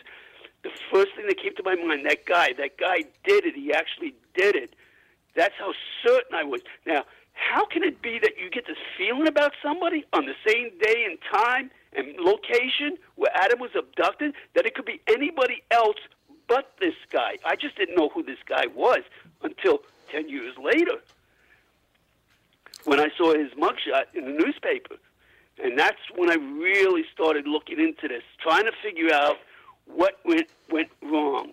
the 0.62 0.70
first 0.92 1.09
thing 1.16 1.26
that 1.26 1.42
came 1.42 1.54
to 1.56 1.62
my 1.64 1.75
mind, 1.75 2.06
that 2.06 2.25
guy, 2.26 2.52
that 2.59 2.78
guy 2.78 3.02
did 3.25 3.44
it. 3.44 3.56
He 3.56 3.73
actually 3.73 4.14
did 4.35 4.54
it. 4.54 4.76
That's 5.35 5.54
how 5.59 5.73
certain 6.06 6.35
I 6.35 6.44
was. 6.44 6.61
Now, 6.87 7.04
how 7.32 7.64
can 7.64 7.82
it 7.82 8.02
be 8.02 8.18
that 8.20 8.32
you 8.38 8.50
get 8.50 8.66
this 8.66 8.76
feeling 8.97 9.26
about 9.26 9.52
somebody 9.62 10.04
on 10.12 10.26
the 10.26 10.35
same 10.47 10.70
day 10.80 11.06
and 11.09 11.18
time 11.32 11.70
and 11.92 12.16
location 12.18 12.97
where 13.16 13.30
Adam 13.35 13.59
was 13.59 13.70
abducted 13.76 14.35
that 14.54 14.66
it 14.66 14.75
could 14.75 14.85
be 14.85 15.00
anybody 15.09 15.62
else 15.70 15.97
but 16.49 16.73
this 16.80 16.94
guy? 17.11 17.37
I 17.44 17.56
just 17.56 17.76
didn't 17.76 17.97
know 17.97 18.09
who 18.09 18.23
this 18.23 18.38
guy 18.47 18.66
was 18.75 19.00
until 19.42 19.82
10 20.12 20.28
years 20.28 20.54
later 20.62 21.00
when 22.85 23.00
I 23.00 23.09
saw 23.16 23.35
his 23.35 23.52
mugshot 23.52 24.04
in 24.14 24.25
the 24.25 24.32
newspaper. 24.32 24.97
And 25.62 25.78
that's 25.78 25.99
when 26.14 26.30
I 26.30 26.35
really 26.35 27.04
started 27.12 27.47
looking 27.47 27.78
into 27.78 28.09
this, 28.09 28.23
trying 28.40 28.64
to 28.64 28.73
figure 28.82 29.12
out 29.12 29.37
what 29.87 30.20
went 30.25 30.49
went 30.70 30.88
wrong 31.02 31.52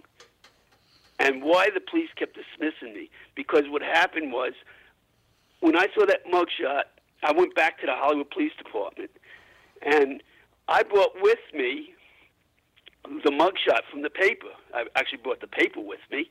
and 1.19 1.41
why 1.43 1.69
the 1.73 1.81
police 1.81 2.09
kept 2.15 2.37
dismissing 2.37 2.93
me. 2.93 3.09
Because 3.35 3.63
what 3.67 3.81
happened 3.81 4.31
was, 4.31 4.53
when 5.59 5.75
I 5.75 5.87
saw 5.95 6.05
that 6.05 6.25
mugshot, 6.31 6.83
I 7.23 7.31
went 7.31 7.55
back 7.55 7.79
to 7.81 7.87
the 7.87 7.93
Hollywood 7.95 8.29
Police 8.29 8.53
Department, 8.57 9.09
and 9.81 10.21
I 10.67 10.83
brought 10.83 11.13
with 11.21 11.39
me 11.53 11.93
the 13.23 13.31
mugshot 13.31 13.81
from 13.89 14.01
the 14.01 14.09
paper. 14.09 14.47
I 14.73 14.85
actually 14.95 15.19
brought 15.19 15.41
the 15.41 15.47
paper 15.47 15.79
with 15.79 15.99
me, 16.11 16.29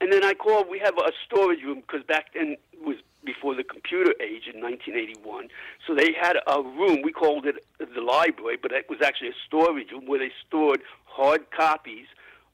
and 0.00 0.12
then 0.12 0.24
I 0.24 0.34
called. 0.34 0.68
We 0.68 0.78
have 0.80 0.96
a 0.98 1.12
storage 1.26 1.62
room 1.62 1.80
because 1.80 2.04
back 2.06 2.34
then 2.34 2.56
it 2.72 2.84
was 2.84 2.96
before 3.24 3.54
the 3.54 3.64
computer 3.64 4.12
age 4.22 4.46
in 4.52 4.60
1981. 4.62 5.48
So 5.86 5.94
they 5.94 6.12
had 6.18 6.36
a 6.46 6.62
room. 6.62 7.02
We 7.02 7.12
called 7.12 7.46
it 7.46 7.56
the 7.78 8.00
library, 8.00 8.58
but 8.60 8.72
it 8.72 8.88
was 8.88 9.00
actually 9.02 9.28
a 9.28 9.38
storage 9.46 9.90
room 9.90 10.06
where 10.06 10.18
they 10.18 10.32
stored 10.46 10.82
hard 11.04 11.50
copies 11.50 12.06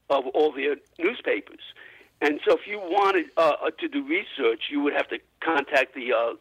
of 0.09 0.25
all 0.27 0.51
their 0.51 0.75
newspapers. 0.99 1.61
And 2.21 2.39
so, 2.47 2.55
if 2.55 2.65
you 2.65 2.79
wanted 2.79 3.25
uh, 3.37 3.53
uh, 3.61 3.71
to 3.79 3.87
do 3.87 4.03
research, 4.03 4.63
you 4.71 4.79
would 4.81 4.93
have 4.93 5.07
to 5.09 5.19
contact 5.41 5.95
the 5.95 6.13
uh, 6.13 6.33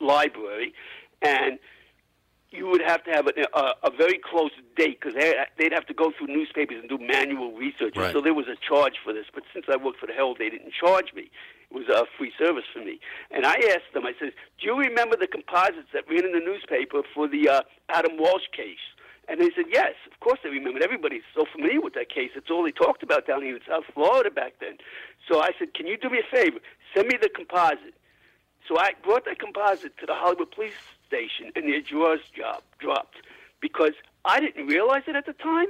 library, 0.00 0.72
and 1.20 1.58
you 2.52 2.68
would 2.68 2.82
have 2.82 3.02
to 3.04 3.10
have 3.10 3.26
a, 3.26 3.32
a, 3.58 3.74
a 3.84 3.90
very 3.90 4.18
close 4.18 4.50
date 4.76 5.00
because 5.00 5.14
they, 5.14 5.34
they'd 5.58 5.72
have 5.72 5.86
to 5.86 5.94
go 5.94 6.12
through 6.16 6.28
newspapers 6.28 6.76
and 6.80 6.88
do 6.88 6.98
manual 6.98 7.52
research. 7.52 7.96
Right. 7.96 8.12
So 8.12 8.20
there 8.20 8.34
was 8.34 8.46
a 8.46 8.56
charge 8.56 8.94
for 9.02 9.12
this. 9.12 9.26
But 9.32 9.44
since 9.52 9.66
I 9.72 9.76
worked 9.76 9.98
for 9.98 10.06
the 10.06 10.12
Herald, 10.12 10.38
they 10.38 10.50
didn't 10.50 10.72
charge 10.72 11.12
me. 11.14 11.30
It 11.70 11.74
was 11.74 11.88
a 11.88 12.04
free 12.18 12.32
service 12.38 12.64
for 12.72 12.80
me. 12.80 13.00
And 13.30 13.46
I 13.46 13.54
asked 13.72 13.94
them, 13.94 14.04
I 14.04 14.12
said, 14.20 14.32
Do 14.60 14.66
you 14.66 14.76
remember 14.76 15.16
the 15.16 15.26
composites 15.26 15.88
that 15.94 16.04
ran 16.08 16.24
in 16.24 16.32
the 16.32 16.44
newspaper 16.44 17.02
for 17.14 17.26
the 17.26 17.48
uh, 17.48 17.62
Adam 17.88 18.18
Walsh 18.18 18.48
case? 18.54 18.84
And 19.28 19.40
they 19.40 19.50
said, 19.56 19.66
Yes, 19.72 19.94
of 20.10 20.20
course 20.20 20.40
they 20.44 20.50
remembered. 20.50 20.82
Everybody's 20.82 21.24
so 21.34 21.46
familiar 21.50 21.80
with 21.80 21.94
that 21.94 22.10
case. 22.10 22.30
It's 22.36 22.50
all 22.50 22.64
they 22.64 22.72
talked 22.72 23.02
about 23.02 23.26
down 23.26 23.42
here 23.42 23.56
in 23.56 23.62
South 23.66 23.84
Florida 23.94 24.30
back 24.30 24.54
then. 24.60 24.76
So 25.28 25.40
I 25.40 25.52
said, 25.58 25.72
Can 25.74 25.86
you 25.86 25.96
do 25.96 26.10
me 26.10 26.20
a 26.20 26.36
favor? 26.36 26.58
Send 26.94 27.08
me 27.08 27.16
the 27.20 27.30
composite. 27.30 27.94
So 28.68 28.78
I 28.78 28.92
brought 29.02 29.24
that 29.24 29.38
composite 29.38 29.96
to 29.98 30.06
the 30.06 30.14
Hollywood 30.14 30.50
police 30.50 30.74
station, 31.12 31.52
and 31.54 31.68
their 31.68 31.80
drawers 31.80 32.20
job 32.36 32.62
dropped 32.78 33.16
because 33.60 33.92
I 34.24 34.40
didn't 34.40 34.66
realize 34.66 35.02
it 35.06 35.16
at 35.16 35.26
the 35.26 35.34
time. 35.34 35.68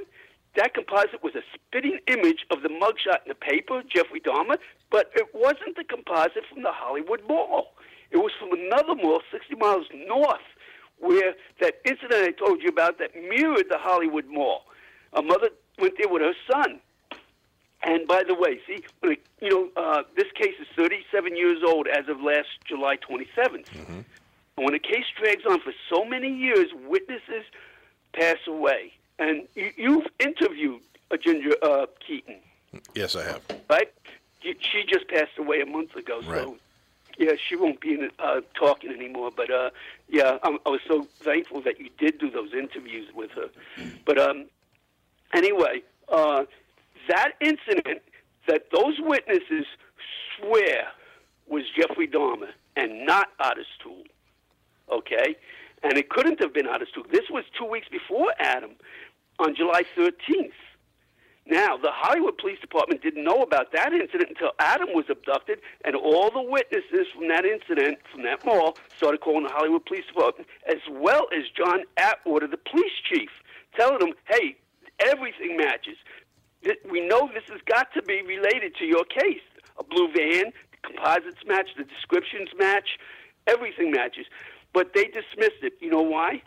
That 0.55 0.73
composite 0.73 1.23
was 1.23 1.35
a 1.35 1.41
spitting 1.53 1.99
image 2.07 2.45
of 2.51 2.61
the 2.61 2.69
mugshot 2.69 3.25
in 3.25 3.29
the 3.29 3.35
paper, 3.35 3.81
Jeffrey 3.93 4.21
Dahmer, 4.21 4.57
but 4.91 5.11
it 5.15 5.27
wasn't 5.33 5.75
the 5.75 5.83
composite 5.83 6.45
from 6.51 6.63
the 6.63 6.71
Hollywood 6.71 7.21
Mall. 7.27 7.73
It 8.11 8.17
was 8.17 8.31
from 8.39 8.51
another 8.53 8.95
mall 8.95 9.21
60 9.31 9.55
miles 9.55 9.87
north, 10.07 10.47
where 10.99 11.33
that 11.59 11.75
incident 11.83 12.13
I 12.23 12.31
told 12.31 12.61
you 12.61 12.69
about 12.69 12.99
that 12.99 13.15
mirrored 13.15 13.65
the 13.69 13.79
Hollywood 13.79 14.27
Mall. 14.27 14.61
A 15.13 15.21
mother 15.21 15.49
went 15.79 15.95
there 15.97 16.11
with 16.11 16.21
her 16.21 16.35
son. 16.51 16.79
And 17.85 18.07
by 18.07 18.23
the 18.25 18.35
way, 18.35 18.59
see, 18.65 18.83
you 19.41 19.49
know, 19.49 19.69
uh, 19.75 20.03
this 20.15 20.31
case 20.35 20.53
is 20.61 20.67
37 20.77 21.35
years 21.35 21.63
old 21.67 21.87
as 21.87 22.07
of 22.07 22.21
last 22.21 22.47
July 22.65 22.95
27th. 22.97 23.65
And 24.57 24.65
when 24.65 24.75
a 24.75 24.79
case 24.79 25.05
drags 25.19 25.43
on 25.49 25.59
for 25.61 25.73
so 25.89 26.05
many 26.05 26.29
years, 26.29 26.67
witnesses 26.87 27.43
pass 28.13 28.37
away. 28.47 28.93
And 29.19 29.47
you, 29.55 29.71
you've 29.77 30.07
interviewed 30.19 30.81
a 31.11 31.17
Ginger 31.17 31.55
uh, 31.61 31.85
Keaton, 32.05 32.35
Yes, 32.95 33.15
I 33.15 33.23
have. 33.23 33.41
right? 33.69 33.91
She 34.41 34.83
just 34.87 35.07
passed 35.07 35.37
away 35.37 35.61
a 35.61 35.65
month 35.65 35.95
ago, 35.95 36.21
so 36.21 36.27
Right. 36.29 36.47
yeah, 37.17 37.31
she 37.47 37.55
won't 37.55 37.79
be 37.79 37.93
in, 37.93 38.09
uh, 38.19 38.41
talking 38.55 38.91
anymore. 38.91 39.31
But 39.35 39.51
uh, 39.51 39.69
yeah, 40.09 40.37
I'm, 40.43 40.57
I 40.65 40.69
was 40.69 40.81
so 40.87 41.07
thankful 41.21 41.61
that 41.61 41.79
you 41.79 41.89
did 41.99 42.17
do 42.19 42.29
those 42.29 42.51
interviews 42.53 43.07
with 43.15 43.31
her. 43.31 43.49
But 44.05 44.17
um, 44.19 44.45
anyway, 45.33 45.83
uh, 46.11 46.45
that 47.07 47.33
incident 47.41 48.01
that 48.47 48.65
those 48.71 48.95
witnesses 48.99 49.65
swear 50.37 50.87
was 51.47 51.63
Jeffrey 51.77 52.07
Dahmer 52.07 52.49
and 52.75 53.05
not 53.05 53.29
Ottis 53.39 53.65
Toole. 53.81 54.03
Okay? 54.93 55.35
And 55.83 55.97
it 55.97 56.09
couldn't 56.09 56.39
have 56.39 56.53
been 56.53 56.65
Toole. 56.65 57.05
This 57.11 57.29
was 57.29 57.43
two 57.59 57.65
weeks 57.65 57.87
before 57.89 58.33
Adam 58.39 58.71
on 59.39 59.55
July 59.55 59.83
13th. 59.97 60.51
Now, 61.45 61.75
the 61.75 61.91
Hollywood 61.91 62.37
Police 62.37 62.59
Department 62.61 63.01
didn't 63.01 63.25
know 63.25 63.41
about 63.41 63.73
that 63.73 63.91
incident 63.91 64.29
until 64.29 64.51
Adam 64.59 64.89
was 64.93 65.03
abducted, 65.09 65.59
and 65.83 65.93
all 65.93 66.31
the 66.31 66.41
witnesses 66.41 67.07
from 67.13 67.27
that 67.27 67.43
incident, 67.43 67.97
from 68.09 68.23
that 68.23 68.45
mall, 68.45 68.77
started 68.95 69.19
calling 69.19 69.43
the 69.43 69.51
Hollywood 69.51 69.85
Police 69.85 70.05
Department, 70.07 70.47
as 70.69 70.79
well 70.89 71.27
as 71.35 71.43
John 71.51 71.83
Atwater, 71.97 72.47
the 72.47 72.55
police 72.71 72.95
chief, 73.11 73.29
telling 73.77 73.99
them, 73.99 74.13
hey, 74.29 74.55
everything 74.99 75.57
matches. 75.57 75.97
We 76.89 77.05
know 77.05 77.29
this 77.33 77.43
has 77.51 77.59
got 77.65 77.91
to 77.95 78.01
be 78.03 78.21
related 78.21 78.75
to 78.75 78.85
your 78.85 79.03
case. 79.03 79.43
A 79.77 79.83
blue 79.83 80.07
van, 80.15 80.53
the 80.71 80.77
composites 80.81 81.43
match, 81.45 81.75
the 81.75 81.83
descriptions 81.83 82.49
match, 82.57 82.97
everything 83.47 83.91
matches. 83.91 84.27
But 84.73 84.93
they 84.93 85.05
dismissed 85.05 85.61
it. 85.61 85.73
You 85.79 85.89
know 85.91 86.01
why? 86.01 86.41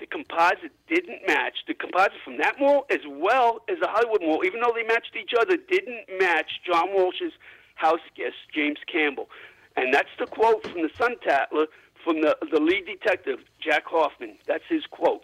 the 0.00 0.06
composite 0.06 0.72
didn't 0.88 1.20
match. 1.28 1.58
The 1.68 1.74
composite 1.74 2.18
from 2.24 2.36
that 2.38 2.58
mall, 2.58 2.86
as 2.90 2.98
well 3.08 3.60
as 3.68 3.78
the 3.80 3.86
Hollywood 3.86 4.20
Mall, 4.20 4.42
even 4.44 4.60
though 4.60 4.72
they 4.74 4.82
matched 4.82 5.14
each 5.14 5.30
other, 5.40 5.56
didn't 5.56 6.06
match 6.18 6.50
John 6.66 6.88
Walsh's 6.92 7.32
house 7.76 8.00
guest, 8.16 8.34
James 8.52 8.78
Campbell. 8.92 9.28
And 9.76 9.94
that's 9.94 10.08
the 10.18 10.26
quote 10.26 10.64
from 10.64 10.82
the 10.82 10.90
Sun 10.98 11.16
Tattler 11.22 11.66
from 12.02 12.20
the, 12.20 12.36
the 12.50 12.58
lead 12.58 12.84
detective, 12.84 13.38
Jack 13.60 13.84
Hoffman. 13.86 14.38
That's 14.48 14.64
his 14.68 14.82
quote. 14.90 15.22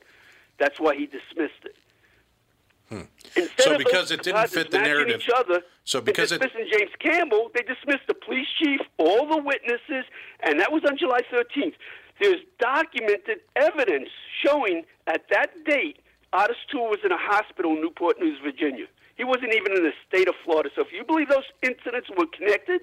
That's 0.61 0.79
why 0.79 0.95
he 0.95 1.07
dismissed 1.07 1.65
it. 1.65 1.75
Hmm. 2.89 3.01
Instead 3.35 3.61
So 3.65 3.73
of 3.73 3.79
because 3.79 4.13
it 4.13 4.23
didn't 4.23 4.49
fit 4.49 4.71
the 4.71 4.79
narrative- 4.79 5.21
Each 5.23 5.31
other, 5.35 5.63
So 5.83 6.01
because 6.01 6.31
it- 6.31 6.41
dismissing 6.41 6.71
James 6.73 6.93
Campbell, 7.01 7.51
they 7.53 7.63
dismissed 7.63 8.07
the 8.07 8.15
police 8.15 8.47
chief, 8.63 8.81
all 8.97 9.27
the 9.27 9.43
witnesses, 9.43 10.05
and 10.41 10.61
that 10.61 10.71
was 10.71 10.85
on 10.89 10.97
July 10.97 11.23
13th. 11.33 11.75
There's 12.21 12.41
documented 12.59 13.41
evidence 13.57 14.09
showing 14.43 14.85
at 15.07 15.29
that 15.31 15.65
date 15.65 16.01
Ottis 16.33 16.57
Toole 16.71 16.89
was 16.89 16.99
in 17.05 17.13
a 17.13 17.17
hospital 17.17 17.73
in 17.73 17.81
Newport 17.81 18.21
News, 18.21 18.39
Virginia. 18.43 18.87
He 19.17 19.25
wasn't 19.25 19.55
even 19.55 19.73
in 19.77 19.83
the 19.83 19.93
state 20.07 20.29
of 20.29 20.35
Florida. 20.45 20.71
So 20.75 20.83
if 20.83 20.93
you 20.93 21.05
believe 21.05 21.29
those 21.29 21.49
incidents 21.63 22.09
were 22.17 22.27
connected, 22.27 22.83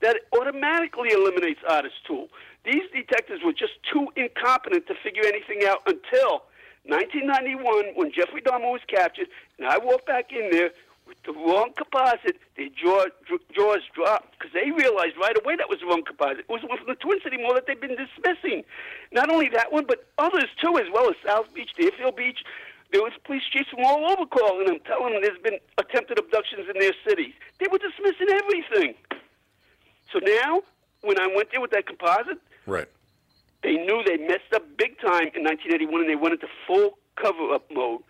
that 0.00 0.18
automatically 0.38 1.10
eliminates 1.12 1.60
Ottis 1.68 1.96
Toole. 2.06 2.28
These 2.64 2.84
detectives 2.92 3.42
were 3.44 3.52
just 3.52 3.72
too 3.90 4.08
incompetent 4.16 4.86
to 4.88 4.94
figure 5.02 5.24
anything 5.24 5.64
out 5.66 5.80
until 5.86 6.44
1991 6.84 7.94
when 7.94 8.12
Jeffrey 8.12 8.42
Dahmer 8.42 8.70
was 8.72 8.82
captured, 8.86 9.28
and 9.58 9.66
I 9.66 9.78
walked 9.78 10.06
back 10.06 10.30
in 10.32 10.50
there 10.50 10.70
with 11.06 11.16
the 11.24 11.32
wrong 11.32 11.70
composite. 11.76 12.38
Their 12.56 12.68
jaw, 12.70 13.06
dr- 13.26 13.40
jaws 13.54 13.82
dropped 13.94 14.38
because 14.38 14.52
they 14.52 14.70
realized 14.70 15.16
right 15.20 15.36
away 15.42 15.56
that 15.56 15.68
was 15.68 15.80
the 15.80 15.86
wrong 15.86 16.02
composite. 16.04 16.40
It 16.40 16.48
was 16.48 16.62
one 16.62 16.78
from 16.78 16.86
the 16.88 16.94
Twin 16.96 17.18
City 17.22 17.36
Mall 17.38 17.54
that 17.54 17.66
they've 17.66 17.80
been 17.80 17.96
dismissing. 17.96 18.64
Not 19.12 19.30
only 19.30 19.48
that 19.50 19.72
one, 19.72 19.84
but 19.86 20.06
others 20.18 20.48
too, 20.62 20.78
as 20.78 20.86
well 20.92 21.08
as 21.08 21.16
South 21.26 21.46
Beach, 21.54 21.70
Deerfield 21.78 22.16
Beach. 22.16 22.44
There 22.92 23.02
was 23.02 23.12
police 23.24 23.42
chiefs 23.50 23.70
from 23.70 23.84
all 23.84 24.06
over 24.10 24.24
calling 24.26 24.66
them, 24.66 24.78
telling 24.86 25.14
them 25.14 25.22
there's 25.22 25.40
been 25.42 25.58
attempted 25.78 26.18
abductions 26.18 26.68
in 26.72 26.78
their 26.80 26.92
cities. 27.06 27.34
They 27.58 27.66
were 27.70 27.78
dismissing 27.78 28.28
everything. 28.30 28.94
So 30.12 30.20
now, 30.22 30.62
when 31.00 31.18
I 31.18 31.26
went 31.34 31.50
there 31.50 31.60
with 31.60 31.72
that 31.72 31.86
composite, 31.86 32.38
Right. 32.66 32.86
they 33.62 33.72
knew 33.74 34.02
they 34.04 34.16
messed 34.18 34.52
up 34.54 34.62
big 34.76 34.98
time 35.00 35.30
in 35.34 35.42
1981, 35.42 36.02
and 36.02 36.10
they 36.10 36.14
went 36.14 36.34
into 36.34 36.46
full 36.68 36.98
cover-up 37.16 37.68
mode. 37.72 38.02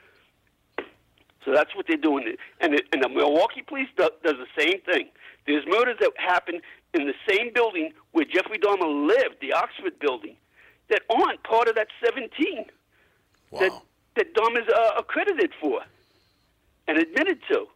So 1.44 1.52
that's 1.52 1.74
what 1.76 1.86
they're 1.86 1.96
doing. 1.96 2.36
And 2.60 2.74
the, 2.74 2.82
and 2.92 3.02
the 3.02 3.08
Milwaukee 3.08 3.62
police 3.66 3.88
do, 3.96 4.08
does 4.22 4.34
the 4.34 4.46
same 4.62 4.80
thing. 4.82 5.08
There's 5.46 5.64
murders 5.66 5.96
that 6.00 6.12
happen 6.16 6.60
in 6.94 7.06
the 7.06 7.14
same 7.28 7.52
building 7.52 7.92
where 8.12 8.24
Jeffrey 8.24 8.58
Dahmer 8.58 9.06
lived, 9.06 9.36
the 9.40 9.52
Oxford 9.52 9.98
building, 9.98 10.36
that 10.88 11.02
aren't 11.10 11.42
part 11.42 11.68
of 11.68 11.74
that 11.74 11.88
17 12.04 12.66
that 13.60 13.70
Wow. 13.70 13.82
that 14.16 14.34
Dahmer's 14.34 14.68
uh, 14.68 14.92
accredited 14.98 15.52
for 15.60 15.80
and 16.88 16.98
admitted 16.98 17.38
to. 17.50 17.66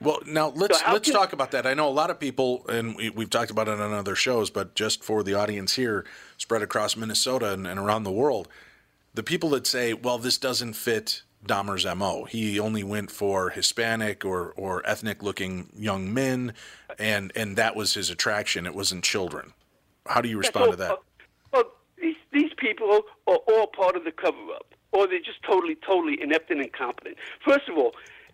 Well, 0.00 0.20
now 0.26 0.48
let's 0.54 0.78
So 0.80 0.92
let's 0.92 1.08
can- 1.08 1.14
talk 1.18 1.32
about 1.32 1.50
that. 1.50 1.66
I 1.66 1.74
know 1.74 1.88
a 1.88 1.90
lot 1.90 2.10
of 2.10 2.20
people, 2.20 2.64
and 2.68 2.94
we, 2.96 3.10
we've 3.10 3.28
talked 3.30 3.50
about 3.50 3.66
it 3.68 3.80
on 3.80 3.92
other 3.92 4.14
shows, 4.14 4.48
but 4.50 4.74
just 4.76 5.02
for 5.02 5.22
the 5.24 5.34
audience 5.34 5.74
here, 5.74 6.04
spread 6.36 6.62
across 6.62 6.96
Minnesota 6.96 7.52
and, 7.52 7.66
and 7.66 7.78
around 7.80 8.04
the 8.04 8.12
world, 8.12 8.48
the 9.14 9.22
people 9.24 9.50
that 9.50 9.66
say, 9.66 9.92
"Well, 9.94 10.18
this 10.18 10.38
doesn't 10.38 10.74
fit 10.74 11.22
Dahmer's 11.48 11.84
mo. 11.96 12.24
He 12.24 12.60
only 12.60 12.84
went 12.84 13.10
for 13.10 13.50
Hispanic 13.50 14.24
or 14.24 14.52
or 14.52 14.86
ethnic 14.86 15.22
looking 15.22 15.70
young 15.76 16.12
men, 16.14 16.54
and 16.98 17.32
and 17.34 17.56
that 17.56 17.74
was 17.74 17.94
his 17.94 18.10
attraction. 18.10 18.66
It 18.66 18.74
wasn't 18.74 19.04
children." 19.04 19.54
How 20.06 20.20
do 20.20 20.28
you 20.28 20.38
respond 20.38 20.70
to 20.70 20.76
that? 20.78 20.92
Uh, 20.92 20.96
well, 21.52 21.64
these, 22.00 22.16
these 22.32 22.52
people 22.56 23.02
are 23.26 23.36
all 23.36 23.66
part 23.66 23.94
of 23.94 24.04
the 24.04 24.10
cover 24.10 24.38
up, 24.54 24.74
or 24.92 25.06
they're 25.06 25.18
just 25.18 25.42
totally, 25.42 25.76
totally 25.86 26.20
inept 26.20 26.50
and 26.50 26.62
incompetent. 26.62 27.16
First 27.46 27.68
of 27.68 27.76
all, 27.76 27.92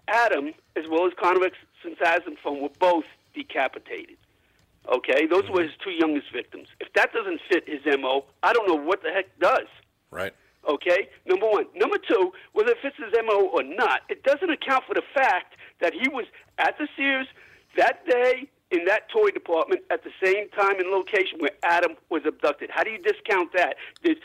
Adam, 0.09 0.53
as 0.77 0.85
well 0.89 1.07
as 1.07 1.13
Convex 1.21 1.57
and 1.85 2.63
were 2.63 2.69
both 2.79 3.05
decapitated. 3.35 4.17
Okay? 4.93 5.27
Those 5.27 5.49
were 5.51 5.63
his 5.63 5.73
two 5.83 5.91
youngest 5.91 6.33
victims. 6.33 6.69
If 6.81 6.93
that 6.95 7.13
doesn't 7.13 7.41
fit 7.51 7.69
his 7.69 7.81
MO, 7.99 8.25
I 8.43 8.53
don't 8.53 8.69
know 8.69 8.83
what 8.83 9.03
the 9.03 9.11
heck 9.11 9.39
does. 9.39 9.67
Right. 10.11 10.33
Okay, 10.69 11.09
number 11.27 11.47
one. 11.47 11.67
Number 11.77 11.99
two, 11.99 12.33
whether 12.53 12.71
it 12.71 12.79
fits 12.83 12.97
his 12.97 13.13
MO 13.25 13.49
or 13.53 13.63
not, 13.63 14.01
it 14.09 14.23
doesn't 14.23 14.51
account 14.51 14.85
for 14.87 14.95
the 14.95 15.03
fact 15.15 15.57
that 15.81 15.93
he 15.93 16.09
was 16.09 16.25
at 16.59 16.77
the 16.79 16.89
Sears 16.97 17.27
that 17.77 18.07
day 18.07 18.49
in 18.71 18.85
that 18.87 19.09
toy 19.11 19.31
department 19.31 19.83
at 19.91 20.03
the 20.05 20.11
same 20.23 20.49
time 20.51 20.79
and 20.81 20.91
location 20.91 21.39
where 21.39 21.51
Adam 21.63 21.93
was 22.11 22.23
abducted. 22.27 22.71
How 22.73 22.83
do 22.83 22.91
you 22.91 22.99
discount 22.99 23.53
that? 23.55 23.77
There's 24.03 24.17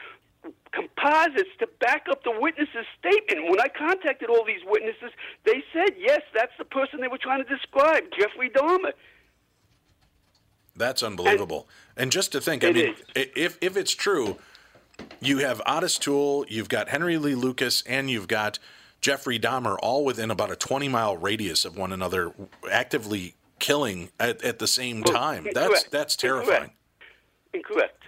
composites 0.72 1.50
to 1.60 1.68
back 1.80 2.06
up 2.10 2.24
the 2.24 2.34
witness's 2.40 2.86
statement. 2.98 3.50
When 3.50 3.60
I 3.60 3.68
contacted 3.68 4.30
all 4.30 4.46
these 4.46 4.62
witnesses, 4.66 5.12
they 5.46 5.64
said, 5.74 5.96
yes, 5.98 6.22
that's 6.34 6.54
the 6.58 6.66
person 6.66 7.02
they 7.02 7.08
were 7.08 7.18
trying 7.18 7.44
to 7.44 7.50
describe, 7.50 8.04
Jeffrey 8.18 8.50
Dahmer. 8.50 8.94
That's 10.76 11.04
unbelievable. 11.04 11.68
And, 11.98 12.12
just 12.12 12.32
to 12.32 12.42
think, 12.42 12.64
I 12.64 12.72
mean, 12.72 12.96
if 13.16 13.58
if 13.62 13.76
it's 13.76 13.94
true, 13.94 14.38
you 15.22 15.40
have 15.40 15.62
Ottis 15.66 16.00
Toole, 16.00 16.46
you've 16.48 16.70
got 16.70 16.90
Henry 16.90 17.18
Lee 17.18 17.36
Lucas, 17.36 17.84
and 17.86 18.10
you've 18.10 18.28
got 18.28 18.60
Jeffrey 19.02 19.40
Dahmer, 19.40 19.78
all 19.82 20.04
within 20.04 20.32
about 20.32 20.52
a 20.52 20.56
20 20.56 20.88
mile 20.88 21.18
radius 21.18 21.66
of 21.66 21.78
one 21.78 21.92
another, 21.92 22.34
actively 22.72 23.36
killing 23.60 24.10
at, 24.20 24.44
at 24.44 24.60
the 24.60 24.68
same 24.68 25.04
oh, 25.06 25.12
time. 25.12 25.48
That's 25.54 25.84
that's 25.84 26.16
terrifying. 26.16 26.72
Incorrect. 27.54 28.04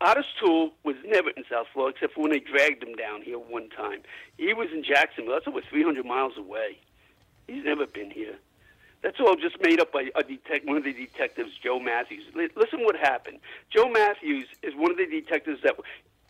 Ottis 0.00 0.24
Toole 0.40 0.72
was 0.82 0.96
never 1.04 1.30
in 1.30 1.44
South 1.50 1.66
Florida 1.72 1.94
except 1.96 2.14
for 2.14 2.22
when 2.22 2.30
they 2.30 2.40
dragged 2.40 2.82
him 2.82 2.94
down 2.94 3.20
here 3.22 3.38
one 3.38 3.68
time. 3.68 4.00
He 4.38 4.54
was 4.54 4.68
in 4.72 4.82
Jacksonville. 4.82 5.34
That's 5.34 5.46
over 5.46 5.60
300 5.68 6.06
miles 6.06 6.38
away. 6.38 6.78
He's 7.46 7.64
never 7.64 7.86
been 7.86 8.10
here. 8.10 8.36
That's 9.02 9.18
all 9.18 9.34
just 9.36 9.60
made 9.62 9.80
up 9.80 9.92
by 9.92 10.10
a 10.14 10.22
detect, 10.22 10.66
one 10.66 10.76
of 10.76 10.84
the 10.84 10.92
detectives, 10.92 11.52
Joe 11.62 11.80
Matthews. 11.80 12.24
Li- 12.34 12.50
Listen 12.54 12.80
what 12.84 12.96
happened. 12.96 13.38
Joe 13.74 13.88
Matthews 13.88 14.46
is 14.62 14.74
one 14.74 14.90
of 14.90 14.98
the 14.98 15.06
detectives 15.06 15.62
that 15.62 15.76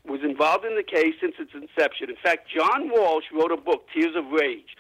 was 0.07 0.23
involved 0.23 0.65
in 0.65 0.77
the 0.77 0.83
case 0.83 1.15
since 1.21 1.35
its 1.39 1.53
inception. 1.53 2.11
In 2.11 2.17
fact, 2.17 2.49
John 2.49 2.89
Walsh 2.91 3.25
wrote 3.33 3.51
a 3.51 3.57
book, 3.57 3.87
Tears 3.93 4.15
of 4.15 4.31
Rage. 4.31 4.77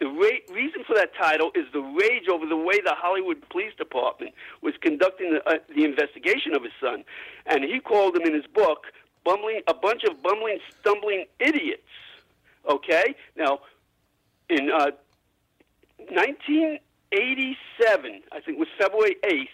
The 0.00 0.06
ra- 0.06 0.54
reason 0.54 0.84
for 0.86 0.94
that 0.94 1.14
title 1.14 1.50
is 1.54 1.66
the 1.72 1.80
rage 1.80 2.28
over 2.28 2.46
the 2.46 2.56
way 2.56 2.80
the 2.80 2.94
Hollywood 2.94 3.46
Police 3.48 3.74
Department 3.76 4.32
was 4.62 4.74
conducting 4.80 5.32
the, 5.32 5.46
uh, 5.48 5.58
the 5.74 5.84
investigation 5.84 6.54
of 6.54 6.62
his 6.62 6.72
son, 6.80 7.04
and 7.46 7.64
he 7.64 7.80
called 7.80 8.14
them 8.14 8.22
in 8.22 8.34
his 8.34 8.46
book 8.46 8.86
"bumbling 9.24 9.60
a 9.66 9.74
bunch 9.74 10.04
of 10.04 10.22
bumbling, 10.22 10.58
stumbling 10.80 11.26
idiots." 11.38 11.82
Okay, 12.68 13.14
now 13.36 13.60
in 14.48 14.70
uh, 14.70 14.90
1987, 17.12 18.22
I 18.30 18.40
think 18.40 18.56
it 18.56 18.60
was 18.60 18.68
February 18.78 19.16
8th, 19.24 19.48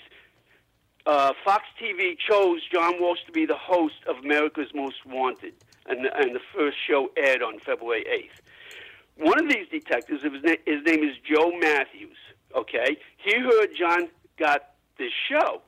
uh, 1.07 1.33
Fox 1.45 1.65
TV 1.81 2.19
chose 2.19 2.61
John 2.71 3.01
Walsh 3.01 3.21
to 3.27 3.33
be 3.33 3.47
the 3.47 3.57
host 3.57 3.95
of 4.09 4.17
America's 4.25 4.75
Most 4.75 5.07
Wanted, 5.07 5.55
and, 5.87 6.05
and 6.05 6.35
the 6.35 6.41
first 6.55 6.77
show 6.87 7.11
aired 7.17 7.43
on 7.43 7.59
February 7.61 8.05
8th. 8.05 9.25
One 9.25 9.39
of 9.39 9.49
these 9.49 9.69
detectives, 9.71 10.23
his 10.23 10.43
name, 10.43 10.57
his 10.67 10.83
name 10.85 11.03
is 11.03 11.17
Joe 11.25 11.53
Matthews, 11.59 12.19
okay? 12.55 12.99
He 13.17 13.39
heard 13.39 13.69
John 13.79 14.09
got 14.39 14.73
this 14.99 15.13
show. 15.29 15.63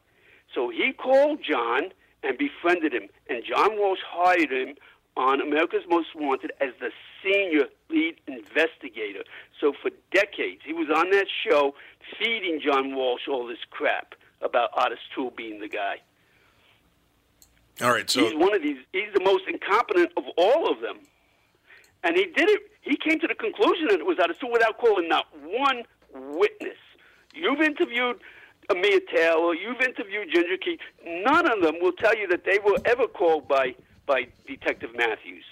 So 0.54 0.68
he 0.68 0.92
called 0.92 1.40
John 1.42 1.90
and 2.22 2.36
befriended 2.36 2.92
him, 2.92 3.08
and 3.30 3.42
John 3.44 3.78
Walsh 3.78 4.00
hired 4.06 4.50
him 4.50 4.74
on 5.18 5.40
America's 5.40 5.82
Most 5.90 6.14
Wanted 6.14 6.52
as 6.60 6.70
the 6.80 6.90
senior 7.22 7.64
lead 7.90 8.14
investigator. 8.28 9.24
So 9.60 9.72
for 9.82 9.90
decades, 10.12 10.62
he 10.64 10.72
was 10.72 10.88
on 10.94 11.10
that 11.10 11.26
show 11.44 11.74
feeding 12.18 12.60
John 12.64 12.94
Walsh 12.94 13.26
all 13.28 13.46
this 13.46 13.58
crap 13.68 14.14
about 14.40 14.72
Ottis 14.74 14.98
Toole 15.14 15.32
being 15.36 15.60
the 15.60 15.68
guy. 15.68 15.96
All 17.82 17.92
right, 17.92 18.08
so 18.08 18.24
he's 18.24 18.34
one 18.34 18.54
of 18.54 18.62
these. 18.62 18.78
He's 18.92 19.12
the 19.12 19.22
most 19.22 19.44
incompetent 19.48 20.12
of 20.16 20.24
all 20.36 20.70
of 20.70 20.80
them, 20.80 20.98
and 22.04 22.16
he 22.16 22.24
did 22.24 22.48
it. 22.48 22.62
He 22.80 22.96
came 22.96 23.20
to 23.20 23.26
the 23.26 23.34
conclusion 23.34 23.88
that 23.88 24.00
it 24.00 24.06
was 24.06 24.18
Ottis 24.18 24.38
Toole 24.38 24.52
without 24.52 24.78
calling 24.78 25.08
not 25.08 25.26
one 25.42 25.82
witness. 26.14 26.78
You've 27.34 27.60
interviewed 27.60 28.16
Amir 28.70 29.00
Taylor. 29.12 29.54
You've 29.54 29.80
interviewed 29.80 30.28
Ginger 30.32 30.56
Key. 30.56 30.78
None 31.04 31.50
of 31.50 31.62
them 31.62 31.76
will 31.80 31.92
tell 31.92 32.16
you 32.16 32.26
that 32.28 32.44
they 32.44 32.58
were 32.64 32.78
ever 32.84 33.06
called 33.06 33.46
by 33.46 33.74
by 34.08 34.26
Detective 34.46 34.90
Matthews. 34.96 35.44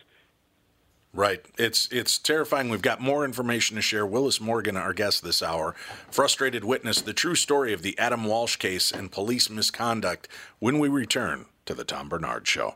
Right. 1.13 1.47
It's 1.57 1.89
it's 1.93 2.19
terrifying. 2.19 2.69
We've 2.69 2.83
got 2.83 3.01
more 3.01 3.25
information 3.25 3.77
to 3.77 3.83
share. 3.83 4.05
Willis 4.05 4.39
Morgan, 4.41 4.77
our 4.77 4.93
guest 4.93 5.23
this 5.23 5.43
hour, 5.43 5.75
frustrated 6.11 6.65
witness, 6.65 7.01
the 7.01 7.15
true 7.15 7.35
story 7.37 7.73
of 7.73 7.83
the 7.83 7.99
Adam 7.99 8.25
Walsh 8.25 8.57
case 8.57 8.93
and 8.93 9.11
police 9.11 9.49
misconduct 9.49 10.29
when 10.59 10.79
we 10.79 10.89
return 10.89 11.47
to 11.65 11.75
the 11.75 11.85
Tom 11.85 12.11
Barnard 12.11 12.47
Show. 12.47 12.75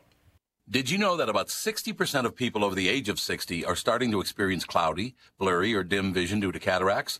Did 0.67 0.89
you 0.89 0.97
know 0.97 1.17
that 1.17 1.29
about 1.29 1.49
60% 1.49 2.25
of 2.25 2.35
people 2.35 2.63
over 2.63 2.73
the 2.73 2.87
age 2.87 3.09
of 3.09 3.19
60 3.19 3.65
are 3.65 3.75
starting 3.75 4.09
to 4.11 4.21
experience 4.21 4.63
cloudy, 4.63 5.15
blurry, 5.37 5.75
or 5.75 5.83
dim 5.83 6.13
vision 6.13 6.39
due 6.39 6.51
to 6.51 6.59
cataracts? 6.59 7.19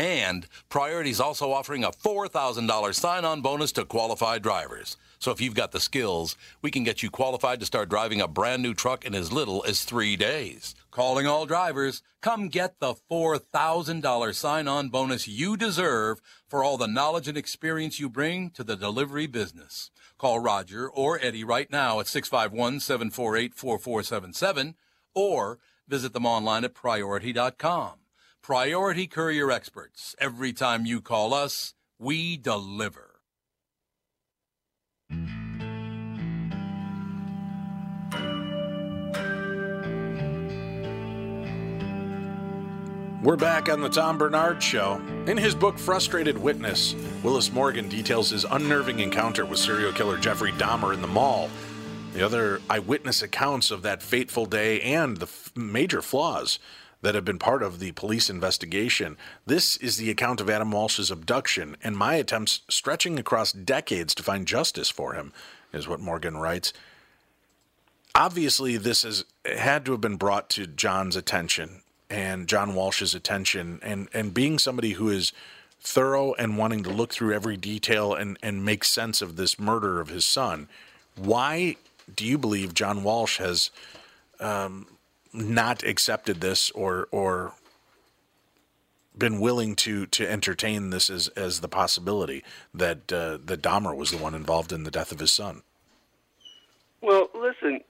And 0.00 0.46
Priority 0.70 1.10
is 1.10 1.20
also 1.20 1.52
offering 1.52 1.84
a 1.84 1.90
$4,000 1.90 2.94
sign 2.94 3.26
on 3.26 3.42
bonus 3.42 3.70
to 3.72 3.84
qualified 3.84 4.42
drivers. 4.42 4.96
So 5.18 5.30
if 5.30 5.42
you've 5.42 5.54
got 5.54 5.72
the 5.72 5.78
skills, 5.78 6.38
we 6.62 6.70
can 6.70 6.84
get 6.84 7.02
you 7.02 7.10
qualified 7.10 7.60
to 7.60 7.66
start 7.66 7.90
driving 7.90 8.22
a 8.22 8.26
brand 8.26 8.62
new 8.62 8.72
truck 8.72 9.04
in 9.04 9.14
as 9.14 9.30
little 9.30 9.62
as 9.68 9.84
three 9.84 10.16
days. 10.16 10.74
Calling 10.90 11.26
all 11.26 11.44
drivers, 11.44 12.02
come 12.22 12.48
get 12.48 12.80
the 12.80 12.94
$4,000 13.12 14.34
sign 14.34 14.68
on 14.68 14.88
bonus 14.88 15.28
you 15.28 15.54
deserve 15.54 16.22
for 16.48 16.64
all 16.64 16.78
the 16.78 16.88
knowledge 16.88 17.28
and 17.28 17.36
experience 17.36 18.00
you 18.00 18.08
bring 18.08 18.48
to 18.52 18.64
the 18.64 18.76
delivery 18.76 19.26
business. 19.26 19.90
Call 20.16 20.38
Roger 20.38 20.88
or 20.88 21.20
Eddie 21.20 21.44
right 21.44 21.70
now 21.70 22.00
at 22.00 22.06
651 22.06 22.80
748 22.80 23.54
4477 23.54 24.76
or 25.14 25.58
visit 25.86 26.14
them 26.14 26.24
online 26.24 26.64
at 26.64 26.72
priority.com. 26.72 28.00
Priority 28.42 29.06
Courier 29.06 29.50
Experts. 29.50 30.16
Every 30.18 30.54
time 30.54 30.86
you 30.86 31.02
call 31.02 31.34
us, 31.34 31.74
we 31.98 32.38
deliver. 32.38 33.20
We're 43.22 43.36
back 43.36 43.68
on 43.68 43.82
the 43.82 43.90
Tom 43.90 44.16
Barnard 44.16 44.62
Show. 44.62 45.02
In 45.26 45.36
his 45.36 45.54
book 45.54 45.78
Frustrated 45.78 46.38
Witness, 46.38 46.94
Willis 47.22 47.52
Morgan 47.52 47.90
details 47.90 48.30
his 48.30 48.44
unnerving 48.44 49.00
encounter 49.00 49.44
with 49.44 49.58
serial 49.58 49.92
killer 49.92 50.16
Jeffrey 50.16 50.52
Dahmer 50.52 50.94
in 50.94 51.02
the 51.02 51.06
mall, 51.06 51.50
the 52.14 52.24
other 52.24 52.62
eyewitness 52.70 53.20
accounts 53.20 53.70
of 53.70 53.82
that 53.82 54.02
fateful 54.02 54.46
day, 54.46 54.80
and 54.80 55.18
the 55.18 55.26
f- 55.26 55.52
major 55.54 56.00
flaws 56.00 56.58
that 57.02 57.14
have 57.14 57.24
been 57.24 57.38
part 57.38 57.62
of 57.62 57.78
the 57.78 57.92
police 57.92 58.28
investigation. 58.28 59.16
This 59.46 59.76
is 59.78 59.96
the 59.96 60.10
account 60.10 60.40
of 60.40 60.50
Adam 60.50 60.70
Walsh's 60.70 61.10
abduction 61.10 61.76
and 61.82 61.96
my 61.96 62.14
attempts 62.14 62.60
stretching 62.68 63.18
across 63.18 63.52
decades 63.52 64.14
to 64.14 64.22
find 64.22 64.46
justice 64.46 64.90
for 64.90 65.14
him, 65.14 65.32
is 65.72 65.88
what 65.88 66.00
Morgan 66.00 66.36
writes. 66.36 66.72
Obviously, 68.14 68.76
this 68.76 69.02
has 69.02 69.24
had 69.44 69.84
to 69.84 69.92
have 69.92 70.00
been 70.00 70.16
brought 70.16 70.50
to 70.50 70.66
John's 70.66 71.16
attention 71.16 71.82
and 72.10 72.48
John 72.48 72.74
Walsh's 72.74 73.14
attention, 73.14 73.78
and, 73.82 74.08
and 74.12 74.34
being 74.34 74.58
somebody 74.58 74.92
who 74.94 75.08
is 75.10 75.32
thorough 75.80 76.34
and 76.34 76.58
wanting 76.58 76.82
to 76.82 76.90
look 76.90 77.12
through 77.12 77.32
every 77.32 77.56
detail 77.56 78.12
and, 78.12 78.36
and 78.42 78.64
make 78.64 78.84
sense 78.84 79.22
of 79.22 79.36
this 79.36 79.58
murder 79.58 80.00
of 80.00 80.08
his 80.08 80.24
son. 80.24 80.68
Why 81.14 81.76
do 82.14 82.26
you 82.26 82.36
believe 82.36 82.74
John 82.74 83.04
Walsh 83.04 83.38
has 83.38 83.70
um, 84.40 84.86
not 85.32 85.82
accepted 85.82 86.40
this 86.40 86.70
or 86.70 87.08
or 87.10 87.52
been 89.16 89.40
willing 89.40 89.76
to 89.76 90.06
to 90.06 90.28
entertain 90.28 90.90
this 90.90 91.10
as 91.10 91.28
as 91.28 91.60
the 91.60 91.68
possibility 91.68 92.44
that 92.74 93.12
uh, 93.12 93.38
that 93.44 93.62
Dahmer 93.62 93.94
was 93.94 94.10
the 94.10 94.18
one 94.18 94.34
involved 94.34 94.72
in 94.72 94.84
the 94.84 94.90
death 94.90 95.12
of 95.12 95.18
his 95.20 95.32
son? 95.32 95.62
Well, 97.00 97.28
listen, 97.34 97.80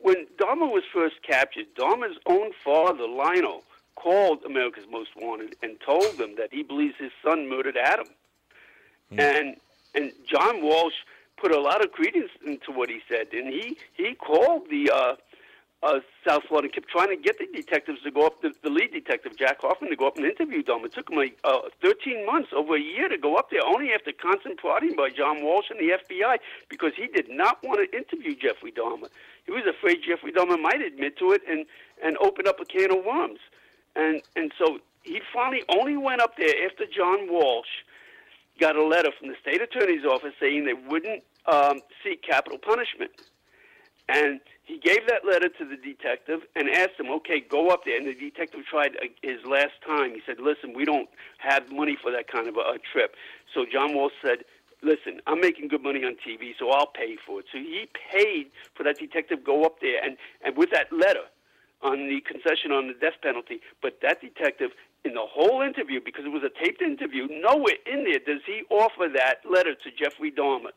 when 0.00 0.26
Dahmer 0.38 0.70
was 0.70 0.84
first 0.92 1.16
captured, 1.22 1.66
Dahmer's 1.76 2.18
own 2.26 2.52
father, 2.64 3.06
Lionel, 3.06 3.64
called 3.96 4.44
America's 4.44 4.86
Most 4.90 5.10
Wanted 5.16 5.56
and 5.62 5.76
told 5.80 6.18
them 6.18 6.36
that 6.36 6.48
he 6.52 6.62
believes 6.62 6.94
his 6.98 7.12
son 7.24 7.48
murdered 7.48 7.76
Adam. 7.76 8.06
And 9.18 9.56
and 9.94 10.12
John 10.24 10.62
Walsh 10.62 10.94
put 11.36 11.52
a 11.52 11.60
lot 11.60 11.84
of 11.84 11.90
credence 11.92 12.30
into 12.46 12.70
what 12.70 12.88
he 12.88 13.00
said, 13.08 13.28
and 13.32 13.48
he 13.48 13.76
he 13.94 14.14
called 14.14 14.70
the 14.70 14.90
uh, 14.90 15.16
uh, 15.82 16.00
South 16.26 16.42
Florida 16.48 16.66
and 16.66 16.74
kept 16.74 16.88
trying 16.88 17.08
to 17.08 17.16
get 17.16 17.38
the 17.38 17.46
detectives 17.54 18.02
to 18.02 18.10
go 18.10 18.26
up, 18.26 18.42
the, 18.42 18.52
the 18.62 18.68
lead 18.68 18.92
detective 18.92 19.36
Jack 19.38 19.60
Hoffman, 19.60 19.90
to 19.90 19.96
go 19.96 20.06
up 20.06 20.16
and 20.16 20.26
interview 20.26 20.62
them. 20.62 20.84
It 20.84 20.92
took 20.92 21.10
him 21.10 21.16
like 21.16 21.38
uh, 21.44 21.72
13 21.82 22.26
months, 22.26 22.50
over 22.54 22.76
a 22.76 22.80
year, 22.80 23.08
to 23.08 23.16
go 23.16 23.36
up 23.36 23.50
there, 23.50 23.64
only 23.64 23.92
after 23.92 24.12
constant 24.12 24.58
prodding 24.58 24.94
by 24.94 25.08
John 25.08 25.42
Walsh 25.42 25.70
and 25.70 25.80
the 25.80 25.96
FBI, 25.96 26.38
because 26.68 26.92
he 26.96 27.06
did 27.06 27.30
not 27.30 27.62
want 27.62 27.80
to 27.80 27.96
interview 27.96 28.34
Jeffrey 28.34 28.72
Dahmer. 28.72 29.08
He 29.46 29.52
was 29.52 29.64
afraid 29.66 29.98
Jeffrey 30.06 30.32
Dahmer 30.32 30.60
might 30.60 30.82
admit 30.82 31.18
to 31.18 31.32
it 31.32 31.42
and 31.48 31.64
and 32.02 32.16
open 32.18 32.46
up 32.46 32.60
a 32.60 32.64
can 32.64 32.90
of 32.90 33.04
worms. 33.04 33.40
And 33.96 34.22
and 34.36 34.52
so 34.58 34.78
he 35.02 35.20
finally 35.32 35.62
only 35.74 35.96
went 35.96 36.20
up 36.20 36.36
there 36.36 36.66
after 36.66 36.84
John 36.86 37.30
Walsh 37.30 37.68
got 38.60 38.76
a 38.76 38.84
letter 38.84 39.10
from 39.18 39.28
the 39.28 39.34
state 39.40 39.62
attorney's 39.62 40.04
office 40.04 40.34
saying 40.38 40.66
they 40.66 40.74
wouldn't 40.74 41.22
um, 41.46 41.80
seek 42.04 42.22
capital 42.22 42.58
punishment. 42.58 43.10
And 44.08 44.40
he 44.70 44.78
gave 44.78 45.08
that 45.08 45.24
letter 45.26 45.48
to 45.48 45.64
the 45.64 45.76
detective 45.76 46.42
and 46.54 46.70
asked 46.70 46.94
him, 46.96 47.10
okay, 47.10 47.40
go 47.40 47.70
up 47.70 47.80
there. 47.84 47.96
And 47.96 48.06
the 48.06 48.14
detective 48.14 48.60
tried 48.70 48.94
uh, 49.02 49.10
his 49.20 49.38
last 49.44 49.74
time. 49.84 50.14
He 50.14 50.22
said, 50.24 50.36
listen, 50.38 50.74
we 50.74 50.84
don't 50.84 51.08
have 51.38 51.72
money 51.72 51.98
for 52.00 52.12
that 52.12 52.30
kind 52.30 52.46
of 52.46 52.54
a, 52.54 52.60
a 52.60 52.78
trip. 52.92 53.16
So 53.52 53.66
John 53.66 53.96
Walsh 53.96 54.12
said, 54.22 54.44
listen, 54.80 55.20
I'm 55.26 55.40
making 55.40 55.68
good 55.68 55.82
money 55.82 56.04
on 56.04 56.14
TV, 56.14 56.54
so 56.56 56.70
I'll 56.70 56.86
pay 56.86 57.16
for 57.26 57.40
it. 57.40 57.46
So 57.52 57.58
he 57.58 57.88
paid 58.12 58.46
for 58.76 58.84
that 58.84 58.98
detective 58.98 59.42
go 59.44 59.64
up 59.64 59.80
there 59.80 60.04
and, 60.04 60.16
and 60.44 60.56
with 60.56 60.70
that 60.70 60.92
letter 60.92 61.26
on 61.82 62.06
the 62.06 62.20
concession 62.20 62.70
on 62.70 62.86
the 62.86 62.94
death 62.94 63.18
penalty. 63.22 63.60
But 63.82 63.98
that 64.02 64.20
detective, 64.20 64.70
in 65.04 65.14
the 65.14 65.26
whole 65.26 65.62
interview, 65.62 65.98
because 66.04 66.24
it 66.24 66.32
was 66.32 66.44
a 66.44 66.64
taped 66.64 66.80
interview, 66.80 67.26
nowhere 67.28 67.80
in 67.90 68.04
there 68.04 68.20
does 68.20 68.42
he 68.46 68.62
offer 68.70 69.08
that 69.16 69.42
letter 69.50 69.74
to 69.74 69.90
Jeffrey 69.90 70.30
Dahmer. 70.30 70.70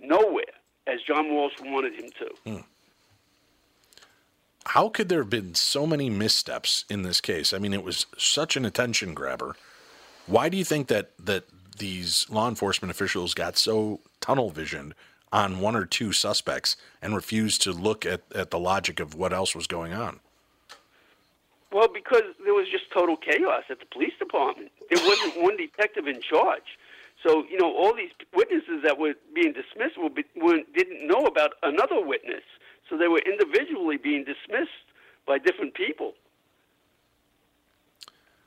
Nowhere, 0.00 0.56
as 0.86 1.00
John 1.06 1.34
Walsh 1.34 1.54
wanted 1.60 1.92
him 1.94 2.08
to. 2.18 2.64
How 4.66 4.88
could 4.88 5.08
there 5.08 5.20
have 5.20 5.30
been 5.30 5.54
so 5.54 5.86
many 5.86 6.08
missteps 6.08 6.84
in 6.88 7.02
this 7.02 7.20
case? 7.20 7.52
I 7.52 7.58
mean, 7.58 7.74
it 7.74 7.84
was 7.84 8.06
such 8.16 8.56
an 8.56 8.64
attention 8.64 9.14
grabber. 9.14 9.56
Why 10.26 10.48
do 10.48 10.56
you 10.56 10.64
think 10.64 10.88
that 10.88 11.10
that 11.18 11.44
these 11.78 12.26
law 12.30 12.48
enforcement 12.48 12.90
officials 12.90 13.34
got 13.34 13.58
so 13.58 14.00
tunnel 14.20 14.50
visioned 14.50 14.94
on 15.32 15.58
one 15.58 15.74
or 15.74 15.84
two 15.84 16.12
suspects 16.12 16.76
and 17.02 17.14
refused 17.14 17.60
to 17.62 17.72
look 17.72 18.06
at, 18.06 18.22
at 18.34 18.50
the 18.50 18.58
logic 18.58 19.00
of 19.00 19.14
what 19.14 19.32
else 19.32 19.54
was 19.54 19.66
going 19.66 19.92
on? 19.92 20.20
Well, 21.72 21.88
because 21.92 22.22
there 22.44 22.54
was 22.54 22.68
just 22.68 22.90
total 22.92 23.16
chaos 23.16 23.64
at 23.68 23.80
the 23.80 23.86
police 23.86 24.12
department. 24.16 24.70
There 24.90 25.04
wasn't 25.04 25.42
one 25.42 25.56
detective 25.56 26.06
in 26.06 26.22
charge. 26.22 26.78
So, 27.26 27.44
you 27.50 27.58
know, 27.58 27.74
all 27.74 27.94
these 27.94 28.12
witnesses 28.32 28.82
that 28.84 28.98
were 28.98 29.14
being 29.34 29.52
dismissed 29.52 29.98
were, 29.98 30.10
were, 30.36 30.60
didn't 30.72 31.06
know 31.08 31.26
about 31.26 31.54
another 31.64 32.00
witness. 32.00 32.44
So 32.88 32.96
they 32.96 33.08
were 33.08 33.22
individually 33.24 33.96
being 33.96 34.24
dismissed 34.24 34.70
by 35.26 35.38
different 35.38 35.74
people. 35.74 36.14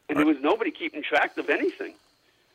And 0.10 0.18
there 0.18 0.26
was 0.26 0.38
nobody 0.40 0.72
keeping 0.72 1.04
track 1.04 1.38
of 1.38 1.50
anything. 1.50 1.94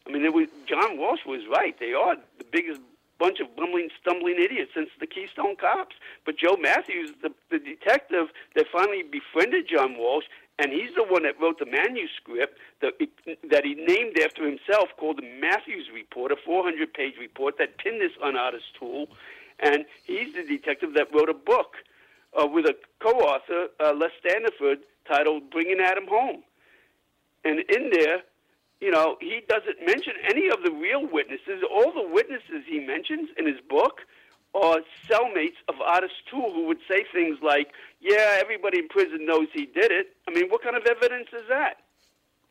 I 0.07 0.11
mean, 0.11 0.23
there 0.23 0.33
was, 0.33 0.49
John 0.67 0.99
Walsh 0.99 1.21
was 1.27 1.43
right. 1.51 1.79
They 1.79 1.93
are 1.93 2.17
the 2.39 2.45
biggest 2.51 2.81
bunch 3.19 3.39
of 3.41 3.55
bumbling, 3.55 3.89
stumbling 4.01 4.37
idiots 4.43 4.73
since 4.75 4.89
the 4.99 5.07
Keystone 5.07 5.55
Cops. 5.57 5.95
But 6.25 6.37
Joe 6.37 6.57
Matthews, 6.57 7.11
the, 7.23 7.33
the 7.51 7.59
detective 7.59 8.29
that 8.57 8.67
finally 8.73 9.03
befriended 9.03 9.69
John 9.69 9.97
Walsh, 9.97 10.25
and 10.59 10.73
he's 10.73 10.95
the 10.95 11.05
one 11.05 11.23
that 11.23 11.41
wrote 11.41 11.59
the 11.59 11.67
manuscript 11.67 12.59
that, 12.81 12.95
that 13.51 13.65
he 13.65 13.75
named 13.75 14.19
after 14.19 14.45
himself 14.45 14.91
called 14.99 15.19
the 15.19 15.41
Matthews 15.41 15.89
Report, 15.95 16.33
a 16.33 16.37
400 16.37 16.93
page 16.93 17.15
report 17.19 17.59
that 17.59 17.79
pinned 17.79 18.01
this 18.01 18.13
on 18.23 18.35
Ottis 18.35 18.67
Toole. 18.79 19.09
And 19.63 19.85
he's 20.05 20.35
the 20.35 20.45
detective 20.45 20.95
that 20.95 21.15
wrote 21.15 21.29
a 21.29 21.35
book 21.35 21.77
uh, 22.39 22.47
with 22.47 22.67
a 22.67 22.75
co 23.01 23.11
author, 23.11 23.69
uh, 23.81 23.95
Les 23.95 24.11
Standiford, 24.25 24.79
titled 25.07 25.51
Bringing 25.51 25.81
Adam 25.81 26.07
Home. 26.09 26.43
And 27.45 27.61
in 27.61 27.91
there, 27.91 28.23
you 28.81 28.91
know, 28.91 29.17
he 29.21 29.41
doesn't 29.49 29.85
mention 29.87 30.15
any 30.29 30.49
of 30.49 30.63
the 30.65 30.73
real 30.73 31.07
witnesses. 31.07 31.63
All 31.73 31.93
the 31.93 32.09
witnesses 32.09 32.65
he 32.67 32.81
mentions 32.81 33.31
in 33.39 33.47
his 33.47 33.61
book 33.71 34.01
are 34.55 34.81
cellmates 35.09 35.57
of 35.69 35.77
Ottis 35.77 36.11
Toole 36.31 36.53
who 36.53 36.67
would 36.67 36.81
say 36.91 37.05
things 37.13 37.39
like, 37.43 37.69
yeah, 38.01 38.39
everybody 38.41 38.81
in 38.81 38.89
prison 38.89 39.25
knows 39.25 39.47
he 39.55 39.67
did 39.67 39.93
it. 39.93 40.09
I 40.29 40.33
mean, 40.33 40.51
what 40.51 40.63
kind 40.63 40.77
of 40.77 40.85
evidence 40.85 41.29
is 41.33 41.43
that? 41.49 41.79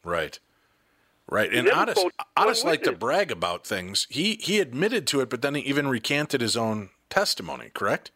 Right. 0.04 0.40
Right. 1.30 1.54
And 1.54 1.68
Ottis, 1.68 2.10
Ottis 2.38 2.64
liked 2.64 2.86
to 2.86 2.92
brag 2.94 3.32
about 3.32 3.66
things. 3.66 4.08
He 4.10 4.38
he 4.42 4.60
admitted 4.60 5.08
to 5.08 5.22
it, 5.22 5.30
but 5.30 5.42
then 5.42 5.56
he 5.56 5.62
even 5.62 5.88
recanted 5.88 6.42
his 6.42 6.58
own 6.58 6.90
testimony, 7.12 7.70
correct? 7.74 8.10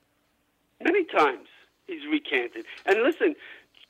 Many 0.83 1.03
times 1.05 1.47
he's 1.85 2.05
recanted. 2.09 2.65
And 2.87 3.03
listen, 3.03 3.35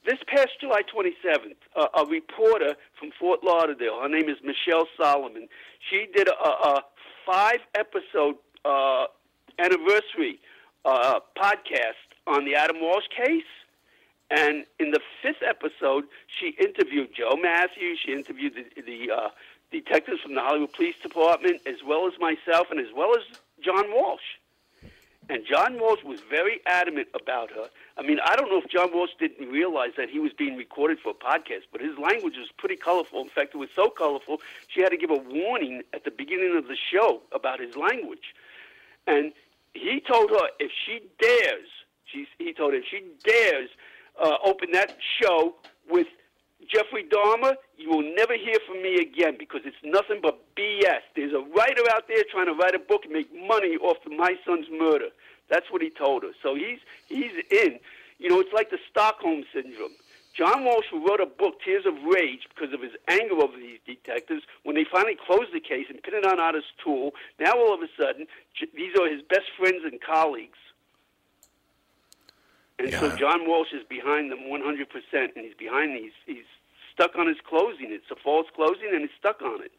this 0.05 0.19
past 0.27 0.49
July 0.59 0.81
27th, 0.83 1.55
uh, 1.75 1.87
a 1.97 2.05
reporter 2.05 2.75
from 2.99 3.11
Fort 3.17 3.43
Lauderdale, 3.43 4.01
her 4.01 4.09
name 4.09 4.27
is 4.29 4.37
Michelle 4.43 4.87
Solomon, 4.97 5.47
she 5.89 6.07
did 6.13 6.27
a, 6.27 6.33
a 6.33 6.81
five 7.25 7.59
episode 7.73 8.35
uh, 8.65 9.05
anniversary 9.59 10.39
uh, 10.83 11.19
podcast 11.37 12.05
on 12.27 12.45
the 12.45 12.55
Adam 12.55 12.81
Walsh 12.81 13.05
case. 13.15 13.43
And 14.31 14.65
in 14.79 14.89
the 14.89 14.99
fifth 15.21 15.43
episode, 15.47 16.05
she 16.27 16.55
interviewed 16.59 17.09
Joe 17.15 17.35
Matthews. 17.39 17.99
She 18.03 18.11
interviewed 18.11 18.53
the, 18.55 18.81
the 18.81 19.11
uh, 19.11 19.29
detectives 19.71 20.21
from 20.21 20.33
the 20.33 20.41
Hollywood 20.41 20.73
Police 20.73 20.95
Department, 21.01 21.61
as 21.67 21.83
well 21.85 22.07
as 22.07 22.13
myself, 22.19 22.67
and 22.71 22.79
as 22.79 22.91
well 22.95 23.15
as 23.15 23.23
John 23.63 23.85
Walsh. 23.91 24.39
And 25.29 25.43
John 25.49 25.79
Walsh 25.79 26.03
was 26.03 26.19
very 26.29 26.61
adamant 26.67 27.07
about 27.19 27.49
her. 27.51 27.69
I 27.97 28.03
mean, 28.03 28.19
I 28.23 28.35
don't 28.35 28.49
know 28.49 28.61
if 28.63 28.69
John 28.69 28.89
Walsh 28.93 29.11
didn't 29.19 29.49
realize 29.49 29.91
that 29.97 30.09
he 30.09 30.19
was 30.19 30.31
being 30.33 30.55
recorded 30.55 30.99
for 30.99 31.09
a 31.09 31.13
podcast, 31.13 31.63
but 31.71 31.81
his 31.81 31.97
language 31.97 32.35
was 32.37 32.49
pretty 32.57 32.75
colorful. 32.75 33.21
In 33.21 33.29
fact, 33.29 33.55
it 33.55 33.57
was 33.57 33.69
so 33.75 33.89
colorful, 33.89 34.39
she 34.67 34.81
had 34.81 34.89
to 34.89 34.97
give 34.97 35.09
a 35.09 35.17
warning 35.17 35.81
at 35.93 36.03
the 36.03 36.11
beginning 36.11 36.55
of 36.55 36.67
the 36.67 36.77
show 36.91 37.21
about 37.33 37.59
his 37.59 37.75
language. 37.75 38.35
And 39.07 39.33
he 39.73 39.99
told 39.99 40.29
her 40.29 40.49
if 40.59 40.71
she 40.85 41.01
dares, 41.19 41.69
she, 42.05 42.27
he 42.37 42.53
told 42.53 42.73
her 42.73 42.79
if 42.79 42.85
she 42.89 43.03
dares 43.23 43.69
uh, 44.21 44.37
open 44.43 44.71
that 44.73 44.97
show 45.21 45.55
with 45.89 46.07
Jeffrey 46.67 47.03
Dahmer, 47.03 47.55
you 47.77 47.89
will 47.89 48.01
never 48.15 48.33
hear 48.35 48.57
from 48.67 48.81
me 48.81 48.95
again 48.95 49.35
because 49.37 49.61
it's 49.65 49.77
nothing 49.83 50.19
but 50.21 50.39
BS. 50.55 51.01
There's 51.15 51.33
a 51.33 51.39
writer 51.55 51.83
out 51.91 52.07
there 52.07 52.23
trying 52.31 52.47
to 52.47 52.53
write 52.53 52.75
a 52.75 52.79
book 52.79 53.03
and 53.05 53.13
make 53.13 53.29
money 53.33 53.77
off 53.77 53.97
of 54.05 54.11
my 54.11 54.35
son's 54.45 54.67
murder. 54.71 55.09
That's 55.49 55.69
what 55.71 55.81
he 55.81 55.89
told 55.89 56.23
us. 56.23 56.33
So 56.41 56.55
he's 56.55 56.79
he's 57.07 57.33
in. 57.51 57.79
You 58.17 58.29
know, 58.29 58.39
it's 58.39 58.53
like 58.53 58.69
the 58.71 58.79
Stockholm 58.89 59.43
syndrome. 59.53 59.91
John 60.35 60.65
Walsh, 60.65 60.85
who 60.91 61.05
wrote 61.05 61.21
a 61.21 61.25
book, 61.25 61.61
Tears 61.63 61.85
of 61.85 61.93
Rage, 62.03 62.47
because 62.53 62.73
of 62.73 62.81
his 62.81 62.91
anger 63.07 63.35
over 63.35 63.55
these 63.57 63.79
detectives, 63.85 64.43
when 64.63 64.75
they 64.75 64.83
finally 64.83 65.15
closed 65.15 65.53
the 65.53 65.61
case 65.61 65.85
and 65.89 66.01
pinned 66.03 66.17
it 66.17 66.25
on 66.25 66.39
Ottis 66.39 66.67
Toole, 66.83 67.13
now 67.39 67.53
all 67.53 67.73
of 67.73 67.79
a 67.81 67.87
sudden, 67.97 68.27
these 68.75 68.95
are 68.99 69.07
his 69.09 69.21
best 69.21 69.47
friends 69.57 69.83
and 69.85 70.01
colleagues. 70.01 70.57
And 72.79 72.91
Yeah. 72.91 72.99
so 72.99 73.15
John 73.15 73.47
Walsh 73.47 73.71
is 73.71 73.85
behind 73.87 74.29
them 74.29 74.49
100%, 74.49 75.35
and 75.37 75.45
he's 75.45 75.55
behind 75.55 75.95
these. 75.95 76.11
He's 76.25 76.43
stuck 76.95 77.15
on 77.17 77.27
his 77.27 77.37
closing. 77.47 77.91
It's 77.91 78.09
a 78.11 78.15
false 78.15 78.47
closing, 78.55 78.89
and 78.91 79.01
he's 79.01 79.15
stuck 79.19 79.41
on 79.41 79.61
it. 79.61 79.71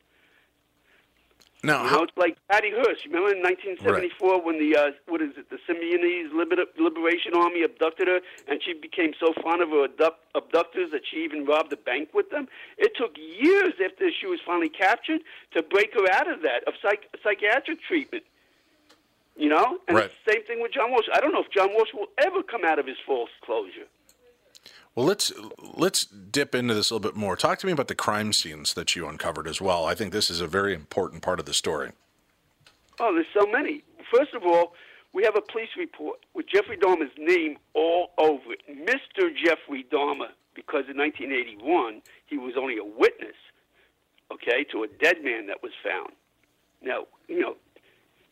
Now, 1.65 1.83
You 1.83 1.89
how, 1.89 1.97
know, 1.97 2.03
it's 2.05 2.17
like 2.17 2.37
Patty 2.51 2.71
Hearst. 2.71 3.07
Remember 3.07 3.33
in 3.35 3.43
1974 3.43 4.43
when 4.43 4.59
the 4.61 4.77
uh, 4.77 4.91
what 5.09 5.23
is 5.23 5.31
it, 5.37 5.49
the 5.51 5.57
Symbionese 5.67 6.31
Liber- 6.33 6.69
Liberation 6.79 7.33
Army 7.35 7.65
abducted 7.65 8.07
her, 8.09 8.21
and 8.47 8.63
she 8.63 8.75
became 8.75 9.15
so 9.19 9.33
fond 9.43 9.63
of 9.63 9.71
her 9.71 9.85
abduct- 9.85 10.21
abductors 10.35 10.91
that 10.93 11.01
she 11.11 11.25
even 11.25 11.45
robbed 11.47 11.73
a 11.73 11.77
bank 11.77 12.11
with 12.13 12.31
them. 12.31 12.47
It 12.79 12.93
took 12.95 13.17
years 13.17 13.73
after 13.83 14.11
she 14.13 14.27
was 14.27 14.39
finally 14.47 14.69
captured 14.69 15.23
to 15.55 15.63
break 15.63 15.95
her 15.95 16.07
out 16.13 16.31
of 16.31 16.43
that 16.43 16.63
of 16.69 16.75
psych- 16.83 17.09
psychiatric 17.25 17.81
treatment. 17.83 18.25
You 19.39 19.49
know, 19.49 19.79
and 19.89 19.97
Right. 19.97 20.11
the 20.25 20.33
same 20.33 20.43
thing 20.45 20.61
with 20.63 20.73
John 20.73 20.93
Walsh. 20.93 21.09
I 21.13 21.21
don't 21.21 21.33
know 21.33 21.43
if 21.43 21.51
John 21.51 21.73
Walsh 21.75 21.93
will 21.93 22.09
ever 22.19 22.43
come 22.43 22.65
out 22.65 22.79
of 22.79 22.87
his 22.87 22.97
false 23.05 23.31
closure. 23.43 23.87
Well, 24.97 25.05
let's 25.05 25.31
let's 25.75 26.07
dip 26.07 26.55
into 26.55 26.73
this 26.73 26.91
a 26.91 26.95
little 26.95 27.11
bit 27.11 27.17
more. 27.17 27.37
Talk 27.37 27.59
to 27.59 27.67
me 27.67 27.73
about 27.73 27.89
the 27.89 27.95
crime 27.95 28.33
scenes 28.33 28.73
that 28.75 28.97
you 28.97 29.07
uncovered 29.07 29.47
as 29.47 29.61
well. 29.61 29.85
I 29.85 29.95
think 29.95 30.13
this 30.13 30.31
is 30.31 30.41
a 30.41 30.47
very 30.47 30.75
important 30.75 31.23
part 31.23 31.39
of 31.39 31.45
the 31.45 31.53
story. 31.53 31.93
Oh, 32.99 33.13
there's 33.15 33.27
so 33.39 33.47
many. 33.47 33.85
First 34.11 34.33
of 34.33 34.43
all, 34.45 34.73
we 35.13 35.23
have 35.25 35.37
a 35.37 35.43
police 35.43 35.69
report 35.79 36.21
with 36.33 36.47
Jeffrey 36.49 36.79
Dahmer's 36.79 37.13
name 37.19 37.59
all 37.75 38.13
over 38.17 38.53
it. 38.53 38.63
Mr. 38.71 39.29
Jeffrey 39.37 39.85
Dahmer, 39.93 40.31
because 40.55 40.85
in 40.89 40.97
1981, 40.97 42.01
he 42.27 42.39
was 42.39 42.55
only 42.59 42.79
a 42.79 42.85
witness, 42.85 43.37
okay, 44.33 44.65
to 44.73 44.83
a 44.83 44.89
dead 44.89 45.23
man 45.23 45.47
that 45.49 45.63
was 45.63 45.73
found. 45.85 46.13
Now, 46.81 47.05
you 47.29 47.41
know, 47.41 47.57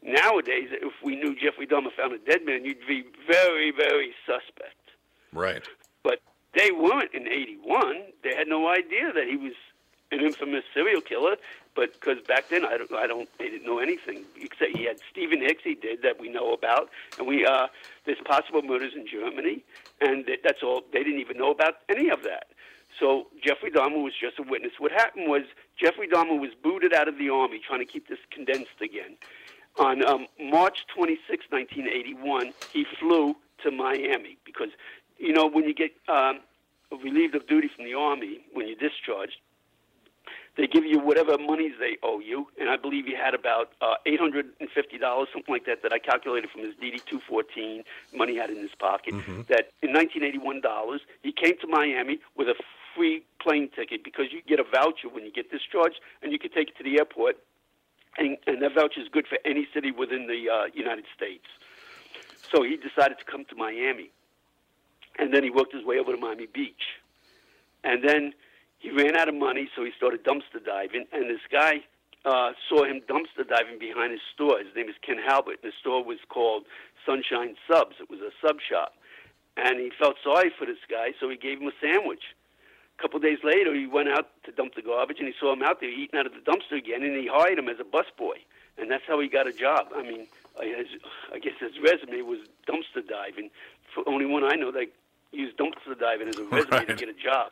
nowadays, 0.02 0.68
if 0.72 0.94
we 1.02 1.16
knew 1.16 1.34
Jeffrey 1.34 1.66
Dahmer 1.66 1.92
found 1.94 2.14
a 2.14 2.18
dead 2.18 2.46
man, 2.46 2.64
you'd 2.64 2.86
be 2.88 3.04
very, 3.30 3.70
very 3.70 4.14
suspect. 4.24 4.76
Right. 5.32 5.68
They 6.54 6.70
weren't 6.70 7.12
in 7.12 7.26
81. 7.28 8.02
They 8.22 8.34
had 8.34 8.48
no 8.48 8.68
idea 8.68 9.12
that 9.12 9.26
he 9.26 9.36
was 9.36 9.52
an 10.12 10.20
infamous 10.20 10.64
serial 10.72 11.00
killer. 11.00 11.36
But 11.74 11.92
because 11.94 12.18
back 12.22 12.48
then, 12.50 12.64
I 12.64 12.78
don't, 12.78 12.92
I 12.92 13.06
don't, 13.06 13.28
they 13.38 13.48
didn't 13.50 13.66
know 13.66 13.80
anything 13.80 14.24
except 14.40 14.76
he 14.76 14.84
had 14.84 14.98
Stephen 15.10 15.40
Hicks. 15.40 15.62
He 15.64 15.74
did 15.74 16.02
that 16.02 16.20
we 16.20 16.28
know 16.28 16.52
about, 16.52 16.88
and 17.18 17.26
we 17.26 17.44
uh, 17.44 17.66
there's 18.06 18.20
possible 18.24 18.62
murders 18.62 18.92
in 18.94 19.06
Germany, 19.08 19.64
and 20.00 20.24
that's 20.44 20.62
all. 20.62 20.82
They 20.92 21.02
didn't 21.02 21.20
even 21.20 21.36
know 21.36 21.50
about 21.50 21.78
any 21.88 22.10
of 22.10 22.22
that. 22.22 22.46
So 23.00 23.26
Jeffrey 23.42 23.72
Dahmer 23.72 24.02
was 24.02 24.12
just 24.20 24.38
a 24.38 24.42
witness. 24.42 24.72
What 24.78 24.92
happened 24.92 25.28
was 25.28 25.42
Jeffrey 25.76 26.06
Dahmer 26.06 26.38
was 26.38 26.50
booted 26.62 26.92
out 26.92 27.08
of 27.08 27.18
the 27.18 27.28
army, 27.28 27.60
trying 27.66 27.80
to 27.80 27.84
keep 27.84 28.08
this 28.08 28.20
condensed 28.30 28.80
again. 28.80 29.16
On 29.76 30.04
um, 30.06 30.26
March 30.40 30.86
26, 30.94 31.46
1981, 31.50 32.52
he 32.72 32.86
flew 33.00 33.34
to 33.64 33.72
Miami 33.72 34.36
because, 34.44 34.68
you 35.24 35.32
know, 35.32 35.46
when 35.48 35.64
you 35.64 35.74
get 35.74 35.92
um, 36.08 36.40
relieved 37.02 37.34
of 37.34 37.46
duty 37.48 37.68
from 37.74 37.84
the 37.84 37.94
army, 37.94 38.40
when 38.52 38.68
you're 38.68 38.76
discharged, 38.76 39.38
they 40.56 40.66
give 40.68 40.84
you 40.84 40.98
whatever 41.00 41.36
monies 41.38 41.72
they 41.80 41.96
owe 42.02 42.20
you, 42.20 42.46
and 42.60 42.68
I 42.70 42.76
believe 42.76 43.06
he 43.06 43.14
had 43.14 43.34
about 43.34 43.72
uh, 43.80 43.94
eight 44.06 44.20
hundred 44.20 44.46
and 44.60 44.68
fifty 44.70 44.98
dollars, 44.98 45.28
something 45.32 45.52
like 45.52 45.66
that, 45.66 45.82
that 45.82 45.92
I 45.92 45.98
calculated 45.98 46.48
from 46.50 46.62
his 46.62 46.74
DD 46.76 47.04
two 47.10 47.20
fourteen 47.28 47.82
money 48.14 48.32
he 48.34 48.38
had 48.38 48.50
in 48.50 48.58
his 48.58 48.74
pocket. 48.78 49.14
That 49.48 49.70
in 49.82 49.92
nineteen 49.92 50.22
eighty 50.22 50.38
one 50.38 50.60
dollars, 50.60 51.00
he 51.22 51.32
came 51.32 51.58
to 51.62 51.66
Miami 51.66 52.20
with 52.36 52.48
a 52.48 52.54
free 52.94 53.24
plane 53.40 53.68
ticket 53.74 54.04
because 54.04 54.26
you 54.30 54.42
get 54.46 54.60
a 54.60 54.64
voucher 54.64 55.08
when 55.10 55.24
you 55.24 55.32
get 55.32 55.50
discharged, 55.50 55.98
and 56.22 56.30
you 56.32 56.38
can 56.38 56.50
take 56.52 56.68
it 56.68 56.76
to 56.76 56.84
the 56.84 56.98
airport, 56.98 57.36
and, 58.16 58.36
and 58.46 58.62
that 58.62 58.74
voucher 58.74 59.00
is 59.00 59.08
good 59.10 59.26
for 59.26 59.38
any 59.44 59.66
city 59.74 59.90
within 59.90 60.28
the 60.28 60.48
uh, 60.48 60.66
United 60.72 61.06
States. 61.16 61.46
So 62.52 62.62
he 62.62 62.76
decided 62.76 63.18
to 63.18 63.24
come 63.24 63.44
to 63.46 63.56
Miami, 63.56 64.10
and 65.18 65.32
then 65.32 65.42
he 65.42 65.50
worked 65.50 65.72
his 65.72 65.84
way 65.84 65.98
over 65.98 66.12
to 66.12 66.18
Miami 66.18 66.46
Beach, 66.46 67.00
and 67.82 68.02
then 68.02 68.32
he 68.78 68.90
ran 68.90 69.16
out 69.16 69.28
of 69.28 69.34
money, 69.34 69.70
so 69.74 69.84
he 69.84 69.92
started 69.96 70.24
dumpster 70.24 70.62
diving. 70.64 71.06
And 71.12 71.30
this 71.30 71.40
guy 71.50 71.84
uh, 72.24 72.52
saw 72.68 72.84
him 72.84 73.00
dumpster 73.08 73.48
diving 73.48 73.78
behind 73.78 74.12
his 74.12 74.20
store. 74.34 74.58
His 74.58 74.74
name 74.76 74.88
is 74.88 74.94
Ken 75.00 75.16
Halbert, 75.18 75.60
and 75.62 75.72
the 75.72 75.76
store 75.80 76.04
was 76.04 76.18
called 76.28 76.64
Sunshine 77.06 77.56
Subs. 77.68 77.96
It 78.00 78.10
was 78.10 78.20
a 78.20 78.30
sub 78.46 78.56
shop, 78.60 78.94
and 79.56 79.80
he 79.80 79.90
felt 79.98 80.16
sorry 80.22 80.50
for 80.56 80.66
this 80.66 80.84
guy, 80.90 81.12
so 81.18 81.28
he 81.28 81.36
gave 81.36 81.60
him 81.60 81.68
a 81.68 81.76
sandwich. 81.80 82.34
A 82.98 83.02
couple 83.02 83.18
days 83.20 83.38
later, 83.42 83.74
he 83.74 83.86
went 83.86 84.08
out 84.08 84.30
to 84.44 84.52
dump 84.52 84.74
the 84.74 84.82
garbage, 84.82 85.18
and 85.18 85.28
he 85.28 85.34
saw 85.38 85.52
him 85.52 85.62
out 85.62 85.80
there 85.80 85.90
eating 85.90 86.18
out 86.18 86.26
of 86.26 86.32
the 86.32 86.40
dumpster 86.40 86.78
again, 86.78 87.02
and 87.02 87.16
he 87.16 87.26
hired 87.26 87.58
him 87.58 87.68
as 87.68 87.80
a 87.80 87.84
busboy, 87.84 88.36
and 88.78 88.90
that's 88.90 89.04
how 89.06 89.18
he 89.18 89.28
got 89.28 89.46
a 89.46 89.52
job. 89.52 89.88
I 89.94 90.02
mean, 90.02 90.26
I 90.60 91.38
guess 91.40 91.54
his 91.58 91.72
resume 91.82 92.22
was 92.22 92.38
dumpster 92.68 93.06
diving. 93.06 93.50
For 93.94 94.08
only 94.08 94.26
one 94.26 94.44
I 94.44 94.56
know 94.56 94.70
that 94.72 94.86
used 95.34 95.56
dumpster 95.58 95.98
diving 95.98 96.28
as 96.28 96.36
a 96.38 96.44
resume 96.44 96.84
to 96.86 96.94
get 96.94 97.08
a 97.08 97.12
job. 97.14 97.50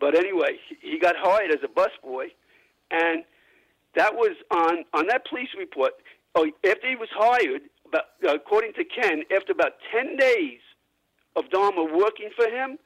But 0.00 0.16
anyway, 0.16 0.58
he- 0.80 0.98
got 0.98 1.16
hired 1.16 1.50
as 1.50 1.62
a 1.62 1.68
busboy, 1.68 2.30
and 2.90 3.24
that 3.94 4.14
was 4.14 4.36
on 4.50 4.84
on 4.94 5.06
that 5.08 5.26
police 5.26 5.48
report. 5.58 5.92
Oh, 6.34 6.46
after 6.64 6.88
he 6.88 6.96
was 6.96 7.08
hired, 7.12 7.62
about 7.86 8.04
uh, 8.26 8.34
according 8.34 8.72
to 8.74 8.84
Ken, 8.84 9.22
after 9.34 9.52
about 9.52 9.72
ten 9.92 10.16
days 10.16 10.60
of 11.36 11.44
Dahmer 11.50 11.90
working 11.90 12.30
for 12.36 12.48
him, 12.48 12.78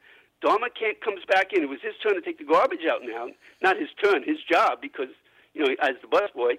Dahmer 0.43 0.69
can't 0.77 0.99
comes 1.01 1.21
back 1.27 1.53
in. 1.53 1.63
It 1.63 1.69
was 1.69 1.79
his 1.81 1.93
turn 2.01 2.15
to 2.15 2.21
take 2.21 2.37
the 2.37 2.45
garbage 2.45 2.85
out 2.89 3.01
now. 3.03 3.27
Not 3.61 3.77
his 3.77 3.89
turn, 4.03 4.23
his 4.23 4.37
job, 4.49 4.81
because 4.81 5.09
you 5.53 5.61
know 5.65 5.75
as 5.81 5.95
the 6.01 6.07
busboy, 6.07 6.57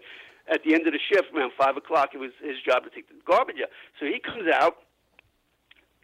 at 0.49 0.63
the 0.65 0.75
end 0.75 0.87
of 0.87 0.93
the 0.93 1.01
shift 1.13 1.35
around 1.35 1.53
five 1.59 1.77
o'clock, 1.77 2.11
it 2.15 2.19
was 2.19 2.33
his 2.43 2.57
job 2.67 2.85
to 2.85 2.91
take 2.91 3.09
the 3.09 3.15
garbage 3.27 3.57
out. 3.63 3.71
So 4.01 4.07
he 4.07 4.19
comes 4.21 4.49
out. 4.53 4.77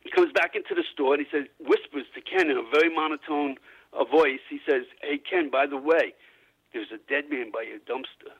He 0.02 0.10
comes 0.10 0.32
back 0.32 0.54
into 0.54 0.74
the 0.74 0.84
store 0.92 1.14
and 1.14 1.24
he 1.24 1.30
says, 1.30 1.46
whispers 1.60 2.06
to 2.14 2.20
Ken 2.20 2.50
in 2.50 2.56
a 2.56 2.62
very 2.74 2.92
monotone 2.94 3.56
uh, 3.92 4.04
voice. 4.04 4.40
He 4.48 4.60
says, 4.68 4.82
"Hey 5.02 5.18
Ken, 5.18 5.50
by 5.50 5.66
the 5.66 5.76
way, 5.76 6.14
there's 6.72 6.90
a 6.92 6.98
dead 7.08 7.30
man 7.30 7.50
by 7.52 7.62
your 7.62 7.78
dumpster." 7.78 8.32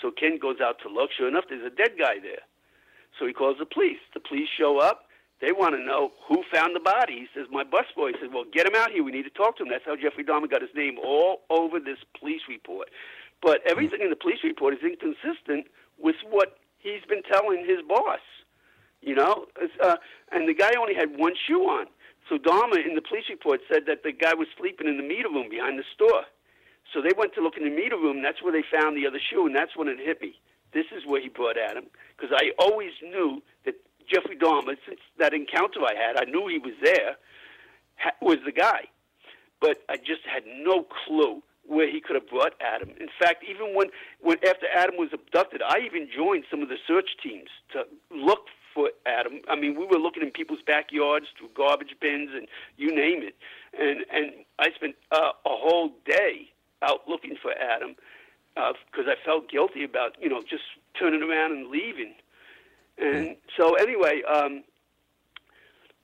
So 0.00 0.10
Ken 0.10 0.38
goes 0.38 0.60
out 0.60 0.78
to 0.82 0.88
look. 0.88 1.10
Sure 1.16 1.28
enough, 1.28 1.44
there's 1.48 1.64
a 1.64 1.74
dead 1.74 1.92
guy 1.98 2.18
there. 2.20 2.42
So 3.18 3.26
he 3.26 3.32
calls 3.32 3.58
the 3.58 3.66
police. 3.66 3.98
The 4.14 4.20
police 4.20 4.48
show 4.48 4.78
up. 4.78 5.06
They 5.40 5.52
want 5.52 5.74
to 5.74 5.80
know 5.80 6.12
who 6.28 6.44
found 6.52 6.76
the 6.76 6.80
body. 6.80 7.20
He 7.20 7.28
says, 7.34 7.46
"My 7.50 7.64
busboy." 7.64 8.12
He 8.14 8.20
says, 8.20 8.30
"Well, 8.32 8.44
get 8.44 8.66
him 8.66 8.74
out 8.76 8.90
here. 8.90 9.02
We 9.02 9.12
need 9.12 9.24
to 9.24 9.30
talk 9.30 9.56
to 9.56 9.62
him." 9.62 9.70
That's 9.70 9.84
how 9.86 9.96
Jeffrey 9.96 10.24
Dahmer 10.24 10.50
got 10.50 10.60
his 10.60 10.74
name 10.74 10.98
all 10.98 11.42
over 11.48 11.80
this 11.80 11.98
police 12.18 12.42
report. 12.48 12.90
But 13.40 13.62
everything 13.66 14.02
in 14.02 14.10
the 14.10 14.16
police 14.16 14.44
report 14.44 14.74
is 14.74 14.82
inconsistent 14.82 15.68
with 15.98 16.16
what 16.28 16.58
he's 16.78 17.04
been 17.08 17.22
telling 17.22 17.64
his 17.64 17.80
boss. 17.88 18.20
You 19.02 19.14
know, 19.14 19.46
uh, 19.82 19.96
and 20.30 20.48
the 20.48 20.54
guy 20.54 20.72
only 20.78 20.94
had 20.94 21.16
one 21.16 21.32
shoe 21.46 21.62
on. 21.62 21.86
So 22.28 22.36
Dahmer 22.36 22.84
in 22.86 22.94
the 22.94 23.02
police 23.02 23.24
report 23.30 23.60
said 23.70 23.84
that 23.86 24.02
the 24.02 24.12
guy 24.12 24.34
was 24.34 24.46
sleeping 24.58 24.86
in 24.86 24.98
the 24.98 25.02
meter 25.02 25.28
room 25.28 25.48
behind 25.48 25.78
the 25.78 25.84
store. 25.94 26.24
So 26.92 27.00
they 27.00 27.12
went 27.16 27.34
to 27.34 27.40
look 27.40 27.56
in 27.56 27.64
the 27.64 27.70
meter 27.70 27.96
room. 27.96 28.22
That's 28.22 28.42
where 28.42 28.52
they 28.52 28.64
found 28.70 28.96
the 28.96 29.06
other 29.06 29.18
shoe, 29.18 29.46
and 29.46 29.56
that's 29.56 29.76
when 29.76 29.88
it 29.88 29.98
hit 29.98 30.20
me. 30.20 30.34
This 30.72 30.86
is 30.96 31.04
where 31.06 31.20
he 31.20 31.28
brought 31.28 31.56
Adam 31.58 31.86
because 32.16 32.36
I 32.36 32.52
always 32.58 32.92
knew 33.02 33.42
that 33.64 33.74
Jeffrey 34.08 34.36
Dahmer, 34.36 34.76
since 34.86 35.00
that 35.18 35.34
encounter 35.34 35.80
I 35.82 35.94
had, 35.94 36.16
I 36.16 36.24
knew 36.30 36.46
he 36.46 36.58
was 36.58 36.74
there, 36.82 37.16
was 38.20 38.38
the 38.44 38.52
guy. 38.52 38.84
But 39.60 39.78
I 39.88 39.96
just 39.96 40.22
had 40.24 40.44
no 40.46 40.86
clue 41.06 41.42
where 41.66 41.90
he 41.90 42.00
could 42.00 42.16
have 42.16 42.28
brought 42.28 42.54
Adam. 42.60 42.90
In 43.00 43.08
fact, 43.20 43.44
even 43.48 43.74
when, 43.74 43.88
when 44.20 44.38
after 44.38 44.66
Adam 44.74 44.96
was 44.96 45.10
abducted, 45.12 45.62
I 45.62 45.80
even 45.84 46.08
joined 46.14 46.44
some 46.50 46.62
of 46.62 46.68
the 46.68 46.78
search 46.86 47.10
teams 47.22 47.50
to 47.72 47.84
look 48.10 48.46
for 48.80 48.90
Adam. 49.06 49.40
I 49.48 49.56
mean, 49.56 49.78
we 49.78 49.86
were 49.86 49.98
looking 49.98 50.22
in 50.22 50.30
people's 50.30 50.62
backyards 50.66 51.26
through 51.38 51.50
garbage 51.54 51.94
bins 52.00 52.30
and 52.34 52.46
you 52.76 52.94
name 52.94 53.22
it. 53.22 53.36
And 53.78 54.04
and 54.12 54.44
I 54.58 54.70
spent 54.74 54.96
uh, 55.12 55.32
a 55.44 55.56
whole 55.56 55.90
day 56.06 56.50
out 56.82 57.08
looking 57.08 57.36
for 57.40 57.52
Adam 57.52 57.96
because 58.54 59.06
I 59.06 59.14
felt 59.24 59.50
guilty 59.50 59.84
about 59.84 60.16
you 60.20 60.28
know 60.28 60.40
just 60.42 60.64
turning 60.98 61.22
around 61.22 61.52
and 61.52 61.68
leaving. 61.68 62.14
And 62.98 63.36
so 63.56 63.74
anyway, 63.74 64.22
um, 64.22 64.62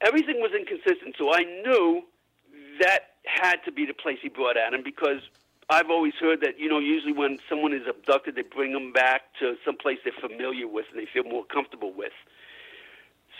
everything 0.00 0.40
was 0.40 0.52
inconsistent. 0.58 1.16
So 1.18 1.34
I 1.34 1.42
knew 1.42 2.02
that 2.80 3.16
had 3.24 3.56
to 3.64 3.72
be 3.72 3.86
the 3.86 3.94
place 3.94 4.18
he 4.22 4.28
brought 4.28 4.56
Adam 4.56 4.82
because 4.84 5.20
I've 5.68 5.90
always 5.90 6.14
heard 6.20 6.40
that 6.42 6.58
you 6.58 6.68
know 6.68 6.78
usually 6.78 7.12
when 7.12 7.38
someone 7.48 7.72
is 7.72 7.86
abducted, 7.88 8.36
they 8.36 8.42
bring 8.42 8.72
them 8.72 8.92
back 8.92 9.22
to 9.40 9.56
some 9.64 9.76
place 9.76 9.98
they're 10.04 10.12
familiar 10.20 10.68
with 10.68 10.86
and 10.92 11.00
they 11.00 11.08
feel 11.12 11.24
more 11.24 11.44
comfortable 11.44 11.92
with. 11.92 12.12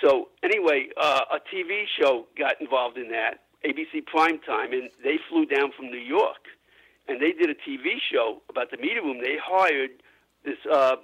So 0.03 0.29
anyway, 0.43 0.89
uh, 1.01 1.21
a 1.33 1.55
TV 1.55 1.85
show 1.99 2.27
got 2.39 2.61
involved 2.61 2.99
in 2.99 3.11
that, 3.11 3.45
ABC 3.65 4.05
Primetime, 4.05 4.73
and 4.73 4.91
they 5.03 5.19
flew 5.29 5.47
down 5.47 5.73
from 5.77 5.87
New 5.87 5.99
York, 5.99 6.45
and 7.09 7.21
they 7.21 7.33
did 7.33 7.51
a 7.51 7.55
TV 7.55 7.97
show 8.13 8.43
about 8.51 8.71
the 8.71 8.77
meter 8.77 9.03
room. 9.03 9.19
They 9.23 9.37
hired 9.43 9.91
this 10.45 10.59
uh, 10.71 10.97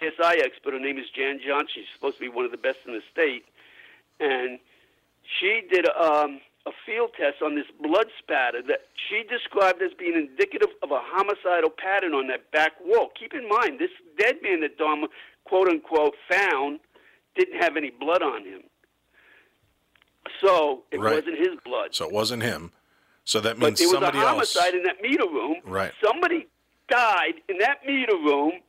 CSI 0.00 0.42
expert. 0.42 0.72
Her 0.72 0.80
name 0.80 0.98
is 0.98 1.06
Jan 1.14 1.40
Johnson. 1.46 1.68
She's 1.74 1.84
supposed 1.94 2.16
to 2.16 2.22
be 2.22 2.28
one 2.28 2.44
of 2.44 2.50
the 2.50 2.56
best 2.58 2.78
in 2.86 2.92
the 2.92 3.02
state, 3.12 3.44
and 4.20 4.58
she 5.38 5.62
did 5.70 5.86
um, 5.90 6.40
a 6.66 6.70
field 6.86 7.10
test 7.18 7.42
on 7.42 7.54
this 7.54 7.66
blood 7.80 8.06
spatter 8.18 8.62
that 8.62 8.88
she 9.08 9.24
described 9.28 9.82
as 9.82 9.92
being 9.98 10.14
indicative 10.14 10.68
of 10.82 10.90
a 10.90 11.00
homicidal 11.00 11.70
pattern 11.70 12.14
on 12.14 12.28
that 12.28 12.50
back 12.50 12.72
wall. 12.84 13.10
Keep 13.18 13.34
in 13.34 13.48
mind, 13.48 13.78
this 13.78 13.90
dead 14.18 14.36
man 14.42 14.60
that 14.60 14.78
Dahmer, 14.78 15.08
quote 15.44 15.68
unquote, 15.68 16.14
found 16.30 16.80
didn't 17.38 17.62
have 17.62 17.76
any 17.76 17.90
blood 17.90 18.22
on 18.22 18.44
him. 18.44 18.62
So 20.40 20.84
it 20.90 21.00
Right. 21.00 21.14
wasn't 21.16 21.38
his 21.38 21.56
blood. 21.64 21.94
So 21.94 22.06
it 22.06 22.12
wasn't 22.12 22.42
him. 22.42 22.72
So 23.24 23.40
that 23.40 23.58
means 23.58 23.72
But 23.72 23.78
there 23.78 23.86
was 23.88 23.92
a 23.94 23.96
somebody 23.96 24.18
else. 24.18 24.54
homicide 24.54 24.74
in 24.74 24.82
that 24.84 25.00
meter 25.02 25.26
room. 25.26 25.60
Right. 25.64 25.92
Somebody 26.02 26.46
died 26.88 27.42
in 27.48 27.58
that 27.58 27.84
meter 27.86 28.16
room, 28.16 28.60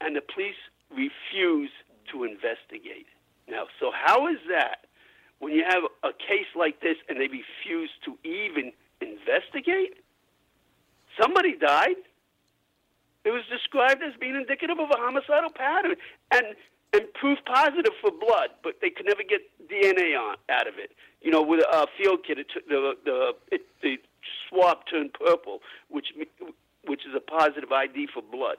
and 0.00 0.16
the 0.16 0.20
police 0.22 0.56
refused 0.90 1.72
to 2.08 2.24
investigate. 2.24 3.06
Now, 3.48 3.68
so 3.80 3.90
how 3.92 4.26
is 4.28 4.38
that 4.48 4.86
when 5.38 5.52
you 5.52 5.64
have 5.64 5.84
a 6.02 6.12
case 6.12 6.46
like 6.54 6.80
this 6.80 6.96
and 7.08 7.20
they 7.20 7.28
refuse 7.28 7.90
to 8.04 8.18
even 8.24 8.72
investigate? 9.00 9.98
Somebody 11.20 11.54
died. 11.56 11.96
It 13.24 13.30
was 13.30 13.44
described 13.46 14.02
as 14.02 14.14
being 14.16 14.34
indicative 14.34 14.78
of 14.80 14.90
a 14.90 14.96
homicidal 14.96 15.50
pattern 15.50 15.96
and 16.32 16.56
and 16.92 17.12
proof 17.14 17.38
positive 17.46 17.92
for 18.00 18.10
blood, 18.10 18.50
but 18.62 18.74
they 18.80 18.90
could 18.90 19.06
never 19.06 19.22
get 19.22 19.40
DNA 19.68 20.16
on 20.18 20.36
out 20.48 20.66
of 20.66 20.74
it. 20.78 20.90
You 21.22 21.30
know, 21.30 21.42
with 21.42 21.60
a 21.60 21.86
field 21.96 22.20
kit, 22.26 22.38
it 22.38 22.46
took 22.52 22.66
the 22.68 22.94
the 23.04 23.32
it, 23.50 23.62
the 23.82 23.98
swab 24.48 24.78
turned 24.90 25.12
purple, 25.14 25.60
which 25.88 26.08
which 26.86 27.06
is 27.06 27.14
a 27.16 27.20
positive 27.20 27.72
ID 27.72 28.08
for 28.12 28.22
blood 28.22 28.56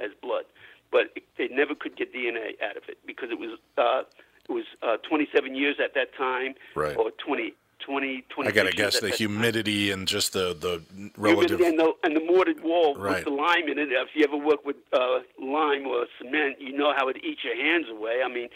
as 0.00 0.10
blood, 0.22 0.44
but 0.90 1.10
it, 1.14 1.24
they 1.38 1.48
never 1.48 1.74
could 1.74 1.96
get 1.96 2.12
DNA 2.14 2.60
out 2.62 2.76
of 2.76 2.84
it 2.88 2.98
because 3.06 3.30
it 3.30 3.38
was 3.38 3.58
uh, 3.78 4.02
it 4.48 4.52
was 4.52 4.64
uh, 4.82 4.96
27 5.08 5.54
years 5.54 5.76
at 5.82 5.94
that 5.94 6.14
time, 6.16 6.54
Right. 6.74 6.96
or 6.96 7.10
20, 7.10 7.52
20, 7.80 8.24
26 8.30 8.46
I 8.46 8.50
gotta 8.64 8.76
guess 8.76 9.00
the 9.00 9.08
time. 9.10 9.16
humidity 9.18 9.90
and 9.90 10.08
just 10.08 10.32
the 10.32 10.54
the 10.54 10.82
relative. 11.16 11.60
and 11.60 11.78
the, 11.78 11.92
and 12.02 12.16
the 12.16 12.24
mortared 12.24 12.62
wall 12.62 12.94
Right. 12.96 13.16
with 13.16 13.24
the 13.24 13.30
lime 13.30 13.68
in 13.68 13.78
it. 13.78 13.88
If 13.92 14.08
you 14.14 14.24
ever 14.24 14.36
work 14.36 14.64
with 14.64 14.76
uh, 14.92 15.20
lime 15.40 15.86
or 15.86 16.06
cement, 16.18 16.60
you 16.60 16.76
know 16.76 16.92
how 16.96 17.08
it 17.08 17.16
eats 17.24 17.44
your 17.44 17.56
hands 17.56 17.86
away. 17.90 18.22
I 18.24 18.28
mean, 18.28 18.48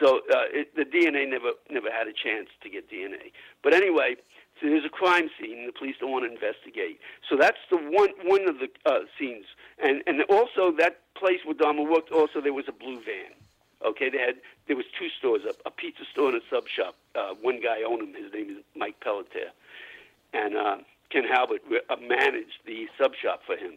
so 0.00 0.18
uh, 0.32 0.44
it, 0.52 0.74
the 0.76 0.84
DNA 0.84 1.28
never 1.28 1.50
never 1.70 1.90
had 1.90 2.06
a 2.08 2.12
chance 2.12 2.48
to 2.62 2.70
get 2.70 2.90
DNA. 2.90 3.32
But 3.62 3.74
anyway, 3.74 4.16
so 4.60 4.68
there's 4.68 4.84
a 4.84 4.88
crime 4.88 5.28
scene, 5.40 5.66
the 5.66 5.72
police 5.72 5.96
don't 6.00 6.10
want 6.12 6.24
to 6.24 6.30
investigate. 6.30 6.98
So 7.28 7.36
that's 7.36 7.58
the 7.70 7.76
one 7.76 8.10
one 8.24 8.48
of 8.48 8.56
the 8.58 8.68
uh, 8.86 9.00
scenes, 9.18 9.44
and 9.82 10.02
and 10.06 10.22
also 10.30 10.72
that 10.78 11.00
place 11.14 11.40
where 11.44 11.54
Dahmer 11.54 11.88
worked. 11.88 12.10
Also, 12.10 12.40
there 12.40 12.54
was 12.54 12.66
a 12.68 12.72
blue 12.72 13.00
van. 13.04 13.32
Okay, 13.84 14.10
they 14.10 14.18
had 14.18 14.36
there 14.68 14.76
was 14.76 14.86
two 14.98 15.08
stores, 15.18 15.42
a, 15.44 15.54
a 15.68 15.70
pizza 15.70 16.04
store 16.12 16.28
and 16.28 16.36
a 16.36 16.44
sub 16.50 16.64
shop. 16.68 16.94
Uh, 17.14 17.34
one 17.40 17.60
guy 17.60 17.82
owned 17.86 18.00
them. 18.02 18.14
His 18.14 18.32
name 18.32 18.50
is 18.50 18.64
Mike 18.76 19.00
Pelletier, 19.00 19.50
and 20.32 20.56
uh, 20.56 20.76
Ken 21.10 21.24
Halbert 21.24 21.62
uh, 21.90 21.96
managed 21.96 22.62
the 22.66 22.86
sub 22.98 23.12
shop 23.14 23.40
for 23.46 23.56
him. 23.56 23.74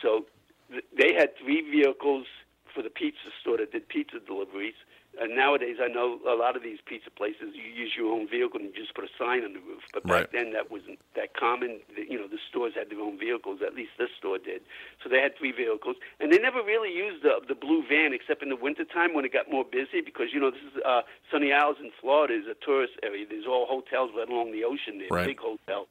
So 0.00 0.26
th- 0.70 0.84
they 0.96 1.12
had 1.14 1.36
three 1.36 1.60
vehicles 1.68 2.26
for 2.74 2.82
the 2.82 2.90
pizza 2.90 3.30
store 3.40 3.58
that 3.58 3.72
did 3.72 3.88
pizza 3.88 4.20
deliveries. 4.20 4.74
And 5.18 5.34
nowadays, 5.34 5.76
I 5.82 5.88
know 5.88 6.20
a 6.28 6.36
lot 6.36 6.54
of 6.56 6.62
these 6.62 6.78
pizza 6.86 7.10
places 7.10 7.52
you 7.54 7.66
use 7.66 7.92
your 7.96 8.12
own 8.12 8.28
vehicle 8.28 8.60
and 8.60 8.70
you 8.70 8.80
just 8.80 8.94
put 8.94 9.04
a 9.04 9.10
sign 9.18 9.42
on 9.42 9.54
the 9.54 9.60
roof. 9.60 9.82
But 9.92 10.04
back 10.04 10.12
Right. 10.12 10.32
then, 10.32 10.52
that 10.52 10.70
wasn't 10.70 11.00
that 11.16 11.34
common. 11.34 11.80
You 11.96 12.18
know, 12.18 12.28
the 12.28 12.38
stores 12.48 12.74
had 12.74 12.90
their 12.90 13.00
own 13.00 13.18
vehicles. 13.18 13.60
At 13.60 13.74
least 13.74 13.90
this 13.98 14.10
store 14.16 14.38
did. 14.38 14.62
So 15.02 15.08
they 15.08 15.20
had 15.20 15.36
three 15.36 15.50
vehicles, 15.52 15.96
and 16.20 16.32
they 16.32 16.38
never 16.38 16.62
really 16.62 16.92
used 16.94 17.22
the 17.22 17.40
the 17.46 17.56
blue 17.56 17.82
van 17.86 18.12
except 18.12 18.42
in 18.42 18.50
the 18.50 18.56
wintertime 18.56 19.12
when 19.14 19.24
it 19.24 19.32
got 19.32 19.50
more 19.50 19.64
busy. 19.64 20.00
Because 20.00 20.32
you 20.32 20.38
know, 20.40 20.50
this 20.52 20.62
is 20.62 20.80
uh, 20.86 21.02
Sunny 21.30 21.52
Isles 21.52 21.76
in 21.80 21.90
Florida 22.00 22.34
is 22.34 22.46
a 22.46 22.54
tourist 22.64 22.94
area. 23.02 23.26
There's 23.28 23.46
all 23.46 23.66
hotels 23.66 24.12
right 24.16 24.28
along 24.28 24.52
the 24.52 24.62
ocean 24.64 24.98
there, 24.98 25.08
Right. 25.10 25.26
big 25.26 25.40
hotels. 25.40 25.88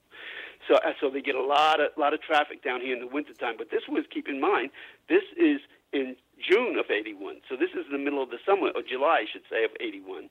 So, 0.68 0.76
uh, 0.76 0.94
so 1.00 1.10
they 1.10 1.22
get 1.22 1.36
a 1.36 1.42
lot 1.44 1.80
of 1.80 1.90
lot 1.98 2.14
of 2.14 2.22
traffic 2.22 2.64
down 2.64 2.82
here 2.82 2.94
in 2.96 3.00
the 3.02 3.08
wintertime. 3.08 3.56
But 3.58 3.70
this 3.72 3.84
was, 3.88 4.06
keep 4.10 4.28
in 4.28 4.40
mind, 4.40 4.72
this 5.08 5.24
is 5.38 5.60
in 5.94 6.16
June 6.40 6.78
of 6.78 6.90
'81. 6.90 7.38
So 7.50 7.56
this 7.56 7.72
is 7.72 7.86
in 7.86 7.92
the 7.94 7.98
middle 8.04 8.22
of 8.24 8.30
the 8.30 8.40
summer, 8.46 8.70
or 8.76 8.82
July, 8.82 9.24
I 9.24 9.26
should 9.32 9.44
say, 9.50 9.64
of 9.64 9.72
'81. 9.80 10.30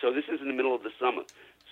So 0.00 0.12
this 0.12 0.24
is 0.32 0.40
in 0.40 0.48
the 0.48 0.54
middle 0.54 0.74
of 0.74 0.82
the 0.82 0.90
summer. 0.98 1.22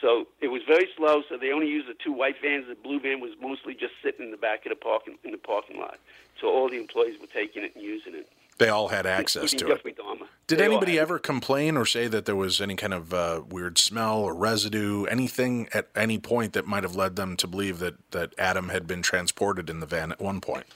So 0.00 0.26
it 0.40 0.48
was 0.48 0.62
very 0.66 0.88
slow. 0.96 1.22
So 1.28 1.36
they 1.36 1.52
only 1.52 1.68
used 1.68 1.88
the 1.88 1.94
two 1.94 2.12
white 2.12 2.36
vans. 2.42 2.66
The 2.68 2.74
blue 2.74 2.98
van 3.00 3.20
was 3.20 3.32
mostly 3.40 3.74
just 3.74 3.94
sitting 4.02 4.24
in 4.26 4.30
the 4.30 4.36
back 4.36 4.64
of 4.66 4.70
the 4.70 4.76
parking 4.76 5.18
in 5.24 5.30
the 5.32 5.38
parking 5.38 5.78
lot. 5.78 5.98
So 6.40 6.48
all 6.48 6.68
the 6.68 6.78
employees 6.78 7.20
were 7.20 7.26
taking 7.26 7.62
it 7.62 7.72
and 7.74 7.84
using 7.84 8.14
it. 8.14 8.28
They 8.58 8.68
all 8.68 8.88
had 8.88 9.06
access 9.06 9.50
to 9.52 9.64
it. 9.64 9.68
Jeffrey 9.68 9.92
Dahmer. 9.92 10.26
Did 10.46 10.58
They 10.58 10.64
anybody 10.64 10.92
had 10.92 10.98
it. 10.98 11.02
ever 11.02 11.18
complain 11.18 11.76
or 11.76 11.86
say 11.86 12.06
that 12.08 12.26
there 12.26 12.36
was 12.36 12.60
any 12.60 12.76
kind 12.76 12.92
of 12.94 13.12
uh, 13.14 13.42
weird 13.48 13.78
smell 13.78 14.20
or 14.20 14.34
residue, 14.34 15.04
anything 15.04 15.68
at 15.72 15.88
any 15.96 16.18
point 16.18 16.52
that 16.52 16.66
might 16.66 16.82
have 16.82 16.94
led 16.94 17.16
them 17.16 17.36
to 17.38 17.46
believe 17.46 17.78
that, 17.78 17.94
that 18.10 18.34
Adam 18.38 18.68
had 18.68 18.86
been 18.86 19.02
transported 19.02 19.70
in 19.70 19.80
the 19.80 19.86
van 19.86 20.12
at 20.12 20.20
one 20.20 20.40
point? 20.40 20.66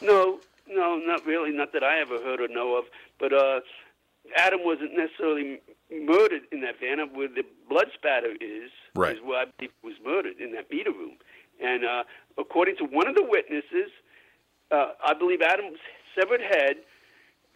No, 0.00 0.40
no, 0.76 0.96
not 0.96 1.24
really. 1.26 1.50
Not 1.52 1.72
that 1.72 1.82
I 1.82 2.00
ever 2.00 2.18
heard 2.22 2.40
or 2.40 2.48
know 2.48 2.76
of. 2.76 2.84
But 3.18 3.32
uh, 3.32 3.60
Adam 4.36 4.60
wasn't 4.64 4.96
necessarily 4.96 5.60
murdered 5.90 6.42
in 6.52 6.60
that 6.60 6.78
van. 6.80 6.98
Where 7.14 7.28
the 7.28 7.44
blood 7.68 7.86
spatter 7.94 8.32
is, 8.40 8.70
Right. 8.94 9.16
is 9.16 9.22
where 9.22 9.40
I 9.40 9.44
believe 9.56 9.72
he 9.82 9.86
was 9.88 9.96
murdered 10.04 10.38
in 10.40 10.52
that 10.52 10.70
meter 10.70 10.92
room. 10.92 11.16
And 11.62 11.84
uh, 11.84 12.04
according 12.38 12.76
to 12.76 12.84
one 12.84 13.08
of 13.08 13.14
the 13.14 13.24
witnesses, 13.24 13.90
uh, 14.70 14.92
I 15.04 15.14
believe 15.14 15.40
Adam's 15.42 15.78
severed 16.18 16.40
head 16.40 16.76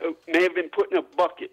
uh, 0.04 0.12
may 0.28 0.42
have 0.42 0.54
been 0.54 0.68
put 0.70 0.90
in 0.92 0.98
a 0.98 1.02
bucket 1.02 1.50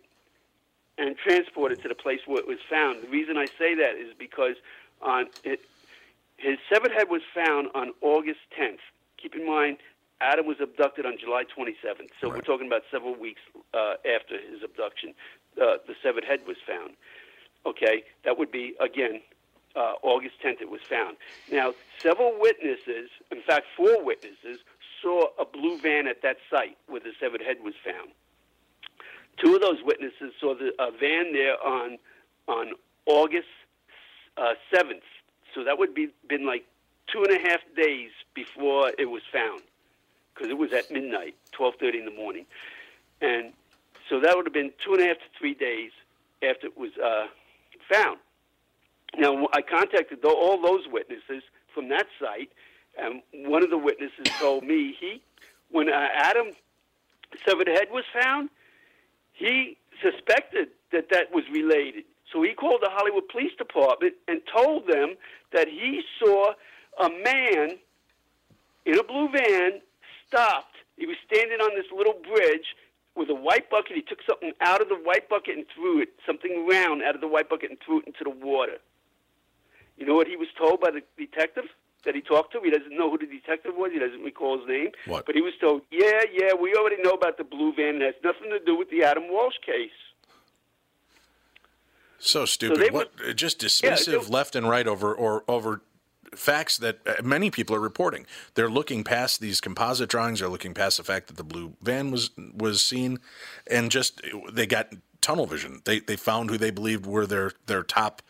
and 0.98 1.16
transported 1.18 1.82
to 1.84 1.88
the 1.88 1.96
place 1.96 2.22
where 2.26 2.40
it 2.40 2.48
was 2.48 2.58
found. 2.70 3.04
The 3.04 3.08
reason 3.10 3.38
I 3.38 3.46
say 3.46 3.76
that 3.76 3.96
is 3.96 4.14
because 4.18 4.56
on 5.02 5.28
it, 5.44 5.62
his 6.38 6.58
severed 6.72 6.92
head 6.92 7.10
was 7.10 7.22
found 7.34 7.68
on 7.76 7.94
August 8.02 8.40
10th. 8.60 8.80
Keep 9.22 9.36
in 9.36 9.46
mind, 9.46 9.78
Adam 10.20 10.48
was 10.48 10.58
abducted 10.62 11.06
on 11.06 11.18
July 11.20 11.44
27th, 11.44 12.10
so 12.20 12.30
we're 12.30 12.42
talking 12.42 12.68
about 12.68 12.82
several 12.92 13.16
weeks 13.16 13.42
uh, 13.74 13.96
after 14.04 14.36
his 14.36 14.64
abduction. 14.64 15.14
Uh, 15.62 15.78
the 15.86 15.94
severed 16.02 16.24
head 16.24 16.40
was 16.48 16.58
found. 16.66 16.94
Okay, 17.66 18.04
that 18.24 18.38
would 18.38 18.52
be 18.52 18.76
again 18.80 19.22
uh, 19.76 19.94
August 20.02 20.36
10th. 20.44 20.62
It 20.62 20.70
was 20.70 20.82
found. 20.90 21.18
Now, 21.52 21.74
several 22.00 22.34
witnesses, 22.40 23.10
in 23.32 23.42
fact, 23.42 23.66
four 23.76 24.04
witnesses, 24.04 24.60
saw 25.02 25.28
a 25.40 25.46
blue 25.46 25.80
van 25.80 26.08
at 26.08 26.22
that 26.24 26.38
site 26.50 26.78
where 26.88 27.00
the 27.00 27.12
severed 27.20 27.42
head 27.42 27.58
was 27.64 27.76
found. 27.86 28.10
Two 29.38 29.54
of 29.54 29.62
those 29.62 29.84
witnesses 29.84 30.34
saw 30.40 30.56
the 30.56 30.74
a 30.80 30.92
van 30.92 31.34
there 31.34 31.62
on 31.64 31.98
on 32.48 32.74
August 33.06 33.48
uh, 34.38 34.54
seventh. 34.74 35.04
so 35.54 35.64
that 35.64 35.78
would 35.78 35.94
be 35.94 36.10
been 36.28 36.46
like 36.46 36.66
two 37.12 37.24
and 37.24 37.38
a 37.38 37.50
half 37.50 37.60
days 37.76 38.12
before 38.34 38.92
it 38.98 39.06
was 39.06 39.22
found, 39.32 39.62
because 40.38 40.52
it 40.52 40.58
was 40.58 40.72
at 40.74 40.92
midnight, 40.92 41.36
twelve 41.52 41.76
thirty 41.80 42.00
in 42.00 42.06
the 42.06 42.12
morning, 42.12 42.46
and 43.22 43.54
so 44.10 44.20
that 44.20 44.36
would 44.36 44.46
have 44.46 44.54
been 44.54 44.72
two 44.86 44.94
and 44.94 45.02
a 45.02 45.08
half 45.08 45.18
to 45.18 45.26
three 45.38 45.54
days 45.54 45.92
after 46.44 46.68
it 46.68 46.78
was 46.78 46.92
uh, 47.04 47.28
found. 47.92 48.20
Now 49.18 49.48
I 49.54 49.62
contacted 49.62 50.24
all 50.24 50.62
those 50.62 50.88
witnesses 50.92 51.44
from 51.74 51.90
that 51.90 52.08
site, 52.20 52.50
and 52.98 53.22
one 53.50 53.64
of 53.64 53.70
the 53.70 53.78
witnesses 53.78 54.28
told 54.40 54.64
me 54.64 54.96
he, 55.00 55.22
when 55.72 55.90
uh, 55.90 56.08
Adam 56.14 56.48
severed 57.48 57.68
head 57.68 57.88
was 57.92 58.04
found, 58.14 58.50
he 59.34 59.78
suspected 60.02 60.70
that 60.92 61.10
that 61.10 61.34
was 61.34 61.44
related. 61.52 62.04
So 62.32 62.42
he 62.42 62.54
called 62.54 62.82
the 62.82 62.90
Hollywood 62.92 63.28
Police 63.30 63.54
Department 63.58 64.14
and 64.28 64.42
told 64.54 64.88
them 64.88 65.16
that 65.54 65.68
he 65.68 66.04
saw 66.20 66.52
a 67.00 67.10
man 67.10 67.78
in 68.86 69.00
a 69.00 69.04
blue 69.04 69.30
van 69.30 69.82
stopped. 70.28 70.76
He 70.98 71.06
was 71.06 71.16
standing 71.26 71.60
on 71.60 71.76
this 71.76 71.86
little 71.96 72.16
bridge 72.28 72.76
with 73.16 73.30
a 73.30 73.36
white 73.36 73.70
bucket. 73.70 73.96
He 73.96 74.02
took 74.02 74.20
something 74.28 74.54
out 74.62 74.82
of 74.82 74.90
the 74.90 74.96
white 74.96 75.30
bucket 75.30 75.58
and 75.58 75.66
threw 75.74 76.02
it, 76.02 76.10
something 76.26 76.68
round 76.70 77.02
out 77.02 77.16
of 77.16 77.22
the 77.22 77.28
white 77.28 77.50
bucket 77.50 77.70
and 77.70 77.80
threw 77.86 78.00
it 78.00 78.08
into 78.08 78.24
the 78.24 78.30
water. 78.30 78.78
You 79.98 80.06
know 80.06 80.16
what 80.16 80.28
he 80.28 80.36
was 80.36 80.48
told 80.58 80.80
by 80.80 80.92
the 80.92 81.02
detective 81.18 81.66
that 82.06 82.14
he 82.14 82.22
talked 82.22 82.54
to? 82.54 82.62
He 82.64 82.70
doesn't 82.70 82.96
know 82.96 83.10
who 83.10 83.18
the 83.18 83.26
detective 83.26 83.74
was. 83.76 83.92
He 83.92 84.00
doesn't 84.00 84.22
recall 84.22 84.60
his 84.60 84.68
name. 84.68 84.90
What? 85.08 85.26
But 85.26 85.36
he 85.36 85.42
was 85.42 85.54
told, 85.60 85.82
yeah, 85.92 86.22
yeah, 86.32 86.54
we 86.54 86.76
already 86.76 87.02
know 87.02 87.12
about 87.12 87.38
the 87.38 87.44
blue 87.44 87.74
van. 87.74 87.96
It 87.96 88.02
has 88.02 88.16
nothing 88.24 88.50
to 88.52 88.60
do 88.64 88.78
with 88.78 88.90
the 88.92 89.04
Adam 89.04 89.24
Walsh 89.30 89.56
case. 89.66 89.90
So 92.20 92.46
stupid. 92.46 92.80
they 92.80 92.90
what 92.90 93.12
uh, 93.28 93.34
just 93.34 93.60
dismissive 93.60 94.26
they- 94.26 94.32
left 94.32 94.56
and 94.56 94.68
right 94.68 94.88
over 94.88 95.14
or 95.14 95.44
over 95.48 95.82
facts 96.38 96.78
that 96.78 97.00
uh, 97.06 97.16
many 97.24 97.52
people 97.52 97.76
are 97.76 97.80
reporting. 97.80 98.26
They're 98.54 98.70
looking 98.70 99.04
past 99.04 99.42
these 99.42 99.60
composite 99.62 100.10
drawings. 100.10 100.40
They're 100.40 100.50
looking 100.50 100.74
past 100.74 100.98
the 100.98 101.04
fact 101.04 101.28
that 101.28 101.38
the 101.38 101.44
blue 101.44 101.74
van 101.82 102.12
was 102.12 102.32
was 102.56 102.84
seen, 102.84 103.20
and 103.70 103.92
just 103.92 104.22
they 104.52 104.66
got 104.66 104.94
tunnel 105.22 105.46
vision. 105.46 105.82
They 105.86 106.00
they 106.00 106.16
found 106.16 106.50
who 106.50 106.58
they 106.58 106.72
believed 106.72 107.06
were 107.06 107.26
their 107.26 107.52
their 107.66 107.84
top 107.84 108.22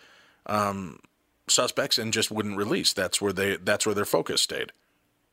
um, 0.46 1.00
suspects 1.48 1.98
and 1.98 2.14
just 2.14 2.32
wouldn't 2.32 2.58
release. 2.58 2.94
That's 2.94 3.22
where 3.22 3.34
they 3.34 3.58
that's 3.58 3.86
where 3.86 3.96
their 3.96 4.06
focus 4.06 4.42
stayed. 4.42 4.72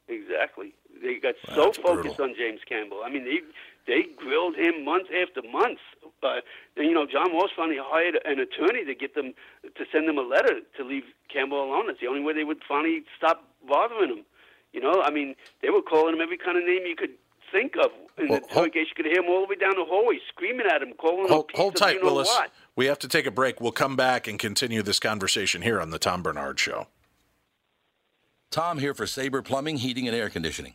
Exactly. 0.08 0.74
They 1.02 1.16
got 1.16 1.34
Wow, 1.48 1.54
so 1.54 1.72
focused 1.72 2.16
brutal. 2.16 2.24
on 2.24 2.34
James 2.36 2.60
Campbell. 2.68 3.02
I 3.04 3.10
mean, 3.10 3.24
they 3.24 3.40
they 3.86 4.06
grilled 4.16 4.56
him 4.56 4.84
months 4.84 5.10
after 5.22 5.42
months. 5.48 5.80
But 6.24 6.44
and, 6.80 6.86
you 6.88 6.94
know, 6.94 7.04
John 7.04 7.34
Walsh 7.34 7.50
finally 7.54 7.76
hired 7.78 8.18
an 8.24 8.40
attorney 8.40 8.82
to 8.86 8.94
get 8.94 9.14
them 9.14 9.34
to 9.76 9.84
send 9.92 10.08
them 10.08 10.16
a 10.16 10.22
letter 10.22 10.60
to 10.78 10.82
leave 10.84 11.02
Campbell 11.30 11.62
alone. 11.62 11.86
That's 11.88 12.00
the 12.00 12.06
only 12.06 12.22
way 12.22 12.32
they 12.32 12.44
would 12.44 12.62
finally 12.66 13.04
stop 13.18 13.44
bothering 13.68 14.08
him. 14.08 14.24
You 14.72 14.80
know, 14.80 15.02
I 15.02 15.10
mean, 15.10 15.34
they 15.60 15.68
were 15.68 15.82
calling 15.82 16.14
him 16.14 16.22
every 16.22 16.38
kind 16.38 16.56
of 16.56 16.64
name 16.64 16.86
you 16.86 16.96
could 16.96 17.10
think 17.52 17.74
of 17.76 17.90
in 18.16 18.28
Well, 18.28 18.40
the 18.40 18.46
hold- 18.54 18.66
interrogation. 18.68 18.94
You 18.96 19.04
could 19.04 19.12
hear 19.12 19.22
him 19.22 19.28
all 19.30 19.42
the 19.42 19.48
way 19.48 19.56
down 19.56 19.74
the 19.76 19.84
hallway 19.84 20.18
screaming 20.30 20.66
at 20.66 20.80
him, 20.82 20.94
calling 20.98 21.24
him 21.24 21.28
Hold, 21.28 21.44
a 21.44 21.46
piece 21.48 21.56
hold 21.58 21.74
of 21.74 21.80
tight, 21.80 21.94
you 21.96 22.00
know 22.00 22.06
Willis. 22.06 22.28
what. 22.28 22.50
We 22.74 22.86
have 22.86 22.98
to 23.00 23.08
take 23.08 23.26
a 23.26 23.30
break. 23.30 23.60
We'll 23.60 23.70
come 23.72 23.94
back 23.94 24.26
and 24.26 24.38
continue 24.38 24.82
this 24.82 24.98
conversation 24.98 25.60
here 25.60 25.78
on 25.78 25.90
the 25.90 25.98
Tom 25.98 26.22
Barnard 26.22 26.58
Show. 26.58 26.86
Tom 28.50 28.78
here 28.78 28.94
for 28.94 29.06
Sabre 29.06 29.42
Plumbing, 29.42 29.76
Heating, 29.76 30.06
and 30.08 30.16
Air 30.16 30.30
Conditioning. 30.30 30.74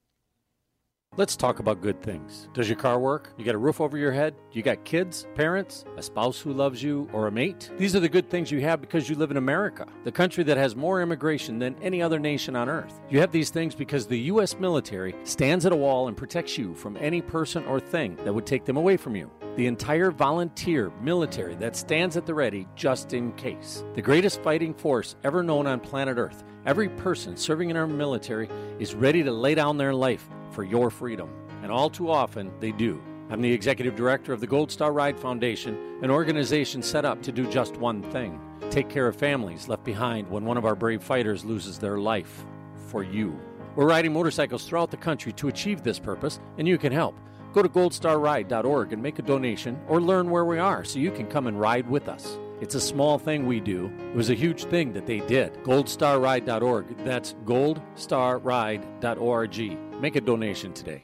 Let's 1.17 1.35
talk 1.35 1.59
about 1.59 1.81
good 1.81 2.01
things. 2.01 2.47
Does 2.53 2.69
your 2.69 2.77
car 2.77 2.97
work? 2.97 3.33
You 3.37 3.43
got 3.43 3.53
a 3.53 3.57
roof 3.57 3.81
over 3.81 3.97
your 3.97 4.13
head? 4.13 4.33
You 4.53 4.63
got 4.63 4.85
kids, 4.85 5.27
parents, 5.35 5.83
a 5.97 6.01
spouse 6.01 6.39
who 6.39 6.53
loves 6.53 6.81
you, 6.81 7.09
or 7.11 7.27
a 7.27 7.31
mate? 7.33 7.69
These 7.77 7.97
are 7.97 7.99
the 7.99 8.07
good 8.07 8.29
things 8.29 8.49
you 8.49 8.61
have 8.61 8.79
because 8.79 9.09
you 9.09 9.17
live 9.17 9.29
in 9.29 9.35
America, 9.35 9.85
the 10.05 10.11
country 10.13 10.45
that 10.45 10.55
has 10.55 10.73
more 10.73 11.01
immigration 11.01 11.59
than 11.59 11.75
any 11.81 12.01
other 12.01 12.17
nation 12.17 12.55
on 12.55 12.69
earth. 12.69 13.01
You 13.09 13.19
have 13.19 13.33
these 13.33 13.49
things 13.49 13.75
because 13.75 14.07
the 14.07 14.19
U.S. 14.19 14.57
military 14.57 15.13
stands 15.25 15.65
at 15.65 15.73
a 15.73 15.75
wall 15.75 16.07
and 16.07 16.15
protects 16.15 16.57
you 16.57 16.73
from 16.75 16.95
any 16.95 17.21
person 17.21 17.65
or 17.65 17.81
thing 17.81 18.15
that 18.23 18.31
would 18.31 18.45
take 18.45 18.63
them 18.63 18.77
away 18.77 18.95
from 18.95 19.17
you. 19.17 19.29
The 19.57 19.67
entire 19.67 20.11
volunteer 20.11 20.93
military 21.01 21.55
that 21.55 21.75
stands 21.75 22.15
at 22.15 22.25
the 22.25 22.33
ready 22.33 22.69
just 22.77 23.11
in 23.11 23.33
case. 23.33 23.83
The 23.95 24.01
greatest 24.01 24.41
fighting 24.43 24.73
force 24.73 25.17
ever 25.25 25.43
known 25.43 25.67
on 25.67 25.81
planet 25.81 26.17
Earth. 26.17 26.45
Every 26.65 26.87
person 26.87 27.35
serving 27.35 27.69
in 27.69 27.75
our 27.75 27.85
military 27.85 28.47
is 28.79 28.95
ready 28.95 29.23
to 29.23 29.31
lay 29.33 29.55
down 29.55 29.77
their 29.77 29.93
life 29.93 30.29
for 30.51 30.63
your 30.63 30.89
freedom. 30.89 31.29
And 31.63 31.71
all 31.71 31.89
too 31.89 32.09
often, 32.09 32.51
they 32.59 32.71
do. 32.71 33.01
I'm 33.29 33.41
the 33.41 33.51
executive 33.51 33.95
director 33.95 34.33
of 34.33 34.41
the 34.41 34.47
Gold 34.47 34.71
Star 34.71 34.91
Ride 34.91 35.17
Foundation, 35.17 35.99
an 36.01 36.11
organization 36.11 36.81
set 36.81 37.05
up 37.05 37.21
to 37.23 37.31
do 37.31 37.49
just 37.49 37.77
one 37.77 38.03
thing 38.11 38.39
take 38.71 38.89
care 38.89 39.07
of 39.07 39.15
families 39.15 39.67
left 39.67 39.83
behind 39.83 40.29
when 40.29 40.45
one 40.45 40.57
of 40.57 40.65
our 40.65 40.75
brave 40.75 41.03
fighters 41.03 41.43
loses 41.43 41.77
their 41.77 41.99
life 41.99 42.45
for 42.87 43.03
you. 43.03 43.37
We're 43.75 43.87
riding 43.87 44.13
motorcycles 44.13 44.65
throughout 44.65 44.91
the 44.91 44.97
country 44.97 45.33
to 45.33 45.49
achieve 45.49 45.83
this 45.83 45.99
purpose, 45.99 46.39
and 46.57 46.67
you 46.67 46.77
can 46.77 46.91
help. 46.91 47.17
Go 47.53 47.61
to 47.61 47.69
goldstarride.org 47.69 48.93
and 48.93 49.03
make 49.03 49.19
a 49.19 49.23
donation 49.23 49.77
or 49.87 50.01
learn 50.01 50.29
where 50.29 50.45
we 50.45 50.57
are 50.57 50.85
so 50.85 50.99
you 50.99 51.11
can 51.11 51.27
come 51.27 51.47
and 51.47 51.59
ride 51.59 51.89
with 51.89 52.07
us. 52.07 52.37
It's 52.61 52.75
a 52.75 52.81
small 52.81 53.19
thing 53.19 53.45
we 53.45 53.59
do. 53.59 53.91
It 54.11 54.15
was 54.15 54.29
a 54.29 54.35
huge 54.35 54.63
thing 54.65 54.93
that 54.93 55.05
they 55.05 55.19
did. 55.21 55.55
Goldstarride.org. 55.63 57.03
That's 57.03 57.33
goldstarride.org. 57.45 59.90
Make 60.01 60.15
a 60.15 60.21
donation 60.21 60.73
today. 60.73 61.03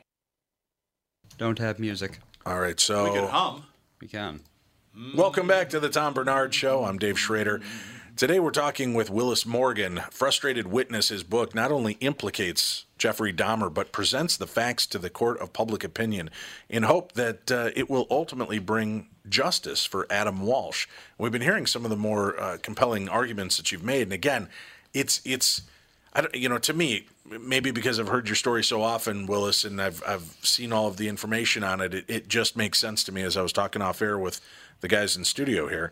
Don't 1.37 1.59
have 1.59 1.77
music. 1.77 2.17
All 2.47 2.59
right, 2.59 2.79
so 2.79 3.03
We 3.03 3.19
can 3.19 3.27
hum. 3.27 3.63
We 4.01 4.07
can. 4.07 4.39
Welcome 5.15 5.45
back 5.45 5.69
to 5.69 5.79
the 5.79 5.89
Tom 5.89 6.15
Barnard 6.15 6.51
Show. 6.55 6.83
I'm 6.83 6.97
Dave 6.97 7.19
Schrader. 7.19 7.61
Today 8.15 8.39
we're 8.39 8.49
talking 8.49 8.95
with 8.95 9.11
Willis 9.11 9.45
Morgan. 9.45 10.01
Frustrated 10.09 10.65
Witness, 10.65 11.09
his 11.09 11.21
book 11.21 11.53
not 11.53 11.71
only 11.71 11.93
implicates 11.99 12.85
Jeffrey 12.97 13.31
Dahmer, 13.31 13.71
but 13.71 13.91
presents 13.91 14.35
the 14.35 14.47
facts 14.47 14.87
to 14.87 14.97
the 14.97 15.11
court 15.11 15.39
of 15.41 15.53
public 15.53 15.83
opinion 15.83 16.31
in 16.67 16.81
hope 16.81 17.11
that 17.11 17.51
uh, 17.51 17.69
it 17.75 17.91
will 17.91 18.07
ultimately 18.09 18.57
bring 18.57 19.09
justice 19.29 19.85
for 19.85 20.07
Adam 20.09 20.41
Walsh. 20.41 20.87
We've 21.19 21.31
been 21.31 21.43
hearing 21.43 21.67
some 21.67 21.83
of 21.83 21.91
the 21.91 21.97
more 21.97 22.39
uh, 22.39 22.57
compelling 22.63 23.07
arguments 23.09 23.57
that 23.57 23.71
you've 23.71 23.83
made, 23.83 24.01
and 24.01 24.13
again, 24.13 24.49
it's 24.91 25.21
it's. 25.23 25.61
I 26.13 26.21
don't, 26.21 26.35
you 26.35 26.49
know, 26.49 26.57
to 26.57 26.73
me, 26.73 27.07
maybe 27.25 27.71
because 27.71 27.99
I've 27.99 28.07
heard 28.07 28.27
your 28.27 28.35
story 28.35 28.63
so 28.63 28.81
often, 28.81 29.27
Willis, 29.27 29.63
and 29.63 29.81
I've 29.81 30.01
I've 30.07 30.37
seen 30.41 30.71
all 30.73 30.87
of 30.87 30.97
the 30.97 31.07
information 31.07 31.63
on 31.63 31.81
it, 31.81 31.93
it, 31.93 32.05
it 32.07 32.27
just 32.27 32.55
makes 32.55 32.79
sense 32.79 33.03
to 33.05 33.11
me 33.11 33.21
as 33.21 33.37
I 33.37 33.41
was 33.41 33.53
talking 33.53 33.81
off 33.81 34.01
air 34.01 34.17
with 34.17 34.41
the 34.81 34.87
guys 34.87 35.15
in 35.15 35.23
studio 35.23 35.67
here. 35.67 35.91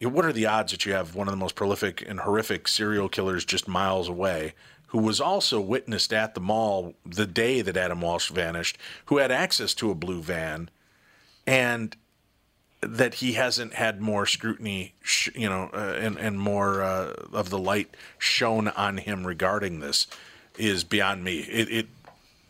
What 0.00 0.24
are 0.24 0.32
the 0.32 0.46
odds 0.46 0.72
that 0.72 0.84
you 0.84 0.92
have 0.92 1.14
one 1.14 1.28
of 1.28 1.32
the 1.32 1.38
most 1.38 1.54
prolific 1.54 2.04
and 2.06 2.20
horrific 2.20 2.68
serial 2.68 3.08
killers 3.08 3.44
just 3.44 3.66
miles 3.66 4.08
away, 4.08 4.54
who 4.88 4.98
was 4.98 5.20
also 5.20 5.60
witnessed 5.60 6.12
at 6.12 6.34
the 6.34 6.40
mall 6.40 6.94
the 7.06 7.26
day 7.26 7.62
that 7.62 7.76
Adam 7.76 8.00
Walsh 8.00 8.30
vanished, 8.30 8.76
who 9.06 9.18
had 9.18 9.30
access 9.30 9.72
to 9.74 9.90
a 9.90 9.94
blue 9.94 10.20
van, 10.20 10.68
and 11.46 11.96
that 12.86 13.14
he 13.14 13.32
hasn't 13.32 13.74
had 13.74 14.00
more 14.00 14.26
scrutiny, 14.26 14.94
sh- 15.02 15.30
you 15.34 15.48
know, 15.48 15.70
uh, 15.72 15.98
and 16.00 16.16
and 16.18 16.38
more 16.38 16.82
uh, 16.82 17.14
of 17.32 17.50
the 17.50 17.58
light 17.58 17.96
shown 18.18 18.68
on 18.68 18.98
him 18.98 19.26
regarding 19.26 19.80
this 19.80 20.06
is 20.56 20.84
beyond 20.84 21.24
me. 21.24 21.38
It, 21.40 21.70
it 21.70 21.86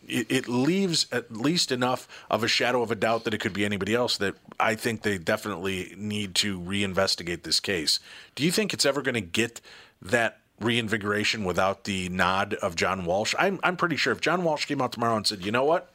it 0.07 0.47
leaves 0.47 1.07
at 1.11 1.31
least 1.35 1.71
enough 1.71 2.07
of 2.29 2.43
a 2.43 2.47
shadow 2.47 2.83
of 2.83 2.91
a 2.91 2.95
doubt 2.95 3.23
that 3.23 3.33
it 3.33 3.39
could 3.39 3.53
be 3.53 3.65
anybody 3.65 3.95
else 3.95 4.17
that 4.17 4.35
I 4.59 4.75
think 4.75 5.01
they 5.01 5.17
definitely 5.17 5.93
need 5.97 6.35
to 6.35 6.59
reinvestigate 6.59 7.41
this 7.43 7.59
case. 7.59 7.99
Do 8.35 8.43
you 8.43 8.51
think 8.51 8.73
it's 8.73 8.85
ever 8.85 9.01
going 9.01 9.15
to 9.15 9.21
get 9.21 9.61
that 10.01 10.37
reinvigoration 10.59 11.43
without 11.43 11.85
the 11.85 12.09
nod 12.09 12.53
of 12.55 12.75
John 12.75 13.05
Walsh? 13.05 13.33
I'm 13.39 13.59
I'm 13.63 13.77
pretty 13.77 13.95
sure 13.95 14.13
if 14.13 14.21
John 14.21 14.43
Walsh 14.43 14.65
came 14.65 14.81
out 14.81 14.91
tomorrow 14.91 15.17
and 15.17 15.25
said, 15.25 15.43
"You 15.43 15.51
know 15.51 15.65
what? 15.65 15.91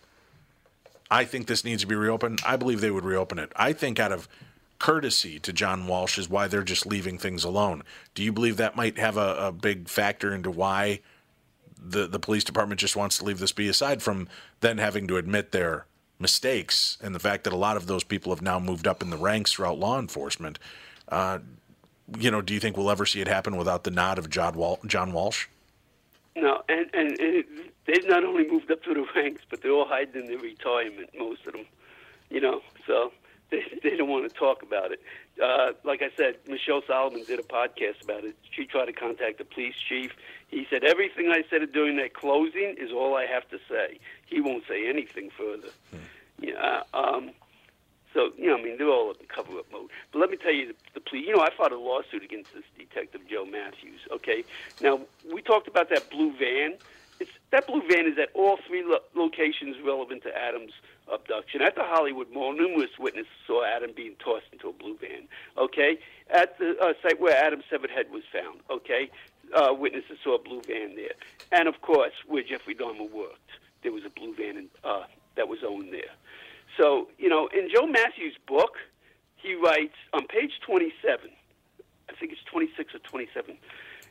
I 1.11 1.25
think 1.25 1.47
this 1.47 1.65
needs 1.65 1.83
to 1.83 1.89
be 1.89 1.95
reopened. 1.95 2.41
I 2.47 2.57
believe 2.57 2.81
they 2.81 2.91
would 2.91 3.05
reopen 3.05 3.39
it. 3.39 3.53
I 3.57 3.73
think 3.73 3.99
out 3.99 4.13
of 4.13 4.29
courtesy 4.79 5.39
to 5.41 5.53
John 5.53 5.87
Walsh 5.87 6.19
is 6.19 6.29
why 6.29 6.49
they're 6.49 6.63
just 6.63 6.87
leaving 6.87 7.19
things 7.19 7.45
alone. 7.45 7.83
Do 8.15 8.23
you 8.23 8.33
believe 8.33 8.57
that 8.57 8.77
might 8.77 8.99
have 8.99 9.17
a, 9.17 9.37
a 9.39 9.53
big 9.53 9.89
factor 9.89 10.35
into 10.35 10.51
why 10.51 11.01
the 11.83 12.07
the 12.07 12.19
police 12.19 12.45
department 12.45 12.81
just 12.81 12.97
wants 12.97 13.19
to 13.19 13.25
leave 13.25 13.39
this 13.39 13.53
be? 13.53 13.69
Aside 13.69 14.03
from 14.03 14.29
then 14.61 14.79
having 14.79 15.07
to 15.09 15.17
admit 15.17 15.53
their 15.53 15.87
mistakes 16.19 16.99
and 17.03 17.15
the 17.15 17.19
fact 17.19 17.45
that 17.45 17.53
a 17.53 17.57
lot 17.57 17.77
of 17.77 17.87
those 17.87 18.05
people 18.05 18.33
have 18.33 18.43
now 18.43 18.59
moved 18.59 18.87
up 18.87 19.03
in 19.03 19.11
the 19.11 19.17
ranks 19.17 19.53
throughout 19.53 19.79
law 19.79 19.99
enforcement. 19.99 20.59
Uh, 21.09 21.39
you 22.19 22.31
know, 22.31 22.43
do 22.43 22.55
you 22.55 22.61
think 22.61 22.77
we'll 22.77 22.91
ever 22.91 23.07
see 23.07 23.21
it 23.21 23.29
happen 23.29 23.57
without 23.57 23.85
the 23.85 23.91
nod 23.91 24.19
of 24.19 24.29
John, 24.29 24.55
Wal- 24.55 24.81
John 24.87 25.13
Walsh? 25.13 25.47
No, 26.37 26.63
and, 26.69 26.91
and, 26.93 27.19
and 27.21 27.45
they've 27.91 28.09
not 28.09 28.25
only 28.25 28.49
moved 28.49 28.71
up 28.71 28.83
through 28.83 28.95
the 28.95 29.07
ranks, 29.15 29.43
but 29.49 29.63
they're 29.63 29.73
all 29.73 29.87
hiding 29.87 30.23
in 30.23 30.27
their 30.29 30.39
retirement, 30.39 31.11
most 31.19 31.47
of 31.47 31.53
them. 31.53 31.67
You 32.31 32.41
know, 32.41 32.61
so 32.87 33.13
they, 33.51 33.63
they 33.83 33.97
don't 33.97 34.09
want 34.09 34.31
to 34.31 34.35
talk 34.35 34.63
about 34.63 34.93
it. 34.93 35.01
Uh, 35.43 35.73
like 35.85 36.03
I 36.03 36.11
said, 36.17 36.37
Michelle 36.47 36.83
Solomon 36.87 37.25
did 37.25 37.39
a 37.39 37.43
podcast 37.43 38.03
about 38.05 38.25
it. 38.25 38.37
She 38.51 38.65
tried 38.67 38.87
to 38.87 38.93
contact 38.93 39.39
the 39.39 39.45
police 39.45 39.75
chief. 39.89 40.13
He 40.49 40.67
said, 40.71 40.85
Everything 40.85 41.31
I 41.31 41.45
said 41.51 41.61
during 41.73 41.97
that 41.97 42.15
closing 42.15 42.77
is 42.79 42.91
all 42.93 43.17
I 43.17 43.27
have 43.27 43.49
to 43.51 43.59
say. 43.69 43.99
He 44.27 44.41
won't 44.41 44.65
say 44.69 44.89
anything 44.89 45.31
further. 45.37 45.71
Yeah. 46.39 46.83
Um, 46.95 47.31
so, 48.13 48.31
you 48.37 48.49
know, 48.49 48.59
I 48.59 48.63
mean, 48.63 48.77
they're 48.77 48.89
all 48.89 49.11
in 49.11 49.27
cover 49.29 49.59
up 49.59 49.67
mode. 49.73 49.91
But 50.13 50.19
let 50.19 50.31
me 50.31 50.37
tell 50.37 50.53
you, 50.53 50.69
the, 50.69 50.75
the 50.95 51.01
plea, 51.01 51.21
you 51.21 51.37
know, 51.37 51.43
I 51.43 51.51
filed 51.57 51.73
a 51.73 51.79
lawsuit 51.79 52.25
against 52.25 52.53
this 52.53 52.65
detective, 52.77 53.21
Joe 53.31 53.45
Matthews, 53.45 54.01
okay? 54.11 54.43
Now, 54.81 55.01
we 55.33 55.43
talked 55.43 55.69
about 55.69 55.91
that 55.91 56.11
blue 56.11 56.33
van. 56.37 56.75
It's, 57.21 57.31
that 57.53 57.67
blue 57.67 57.83
van 57.89 58.07
is 58.07 58.19
at 58.19 58.31
all 58.35 58.59
three 58.67 58.83
lo- 58.83 59.05
locations 59.15 59.77
relevant 59.85 60.23
to 60.23 60.37
Adam's 60.37 60.73
abduction. 61.13 61.61
At 61.61 61.75
the 61.75 61.83
Hollywood 61.85 62.33
Mall, 62.33 62.55
numerous 62.55 62.99
witnesses 62.99 63.31
saw 63.47 63.63
Adam 63.65 63.91
being 63.95 64.15
tossed 64.25 64.47
into 64.53 64.69
a 64.69 64.73
blue 64.73 64.97
van, 64.99 65.29
okay? 65.59 65.99
At 66.31 66.59
the 66.59 66.77
uh, 66.81 66.95
site 67.03 67.21
where 67.21 67.37
Adam's 67.37 67.65
severed 67.71 67.91
head 67.91 68.07
was 68.11 68.23
found, 68.33 68.61
okay? 68.71 69.11
Uh, 69.55 69.75
witnesses 69.75 70.19
saw 70.25 70.37
a 70.37 70.43
blue 70.43 70.63
van 70.67 70.97
there. 70.97 71.13
And, 71.53 71.69
of 71.69 71.83
course, 71.83 72.15
where 72.27 72.43
Jeffrey 72.43 72.75
Dahmer 72.75 73.11
worked, 73.11 73.51
there 73.83 73.93
was 73.93 74.05
a 74.05 74.11
blue 74.11 74.35
van 74.35 74.57
in, 74.57 74.69
uh, 74.83 75.05
that 75.37 75.47
was 75.49 75.59
owned 75.67 75.93
there. 75.93 76.15
So, 76.79 77.09
you 77.19 77.29
know, 77.29 77.49
in 77.49 77.69
Joe 77.73 77.87
Matthews' 77.87 78.37
book, 78.47 78.77
he 79.37 79.55
writes 79.55 79.97
on 80.15 80.27
page 80.27 80.53
27, 80.65 81.31
I 82.09 82.13
think 82.15 82.33
it's 82.33 82.43
26 82.45 82.95
or 82.95 82.99
27, 83.01 83.57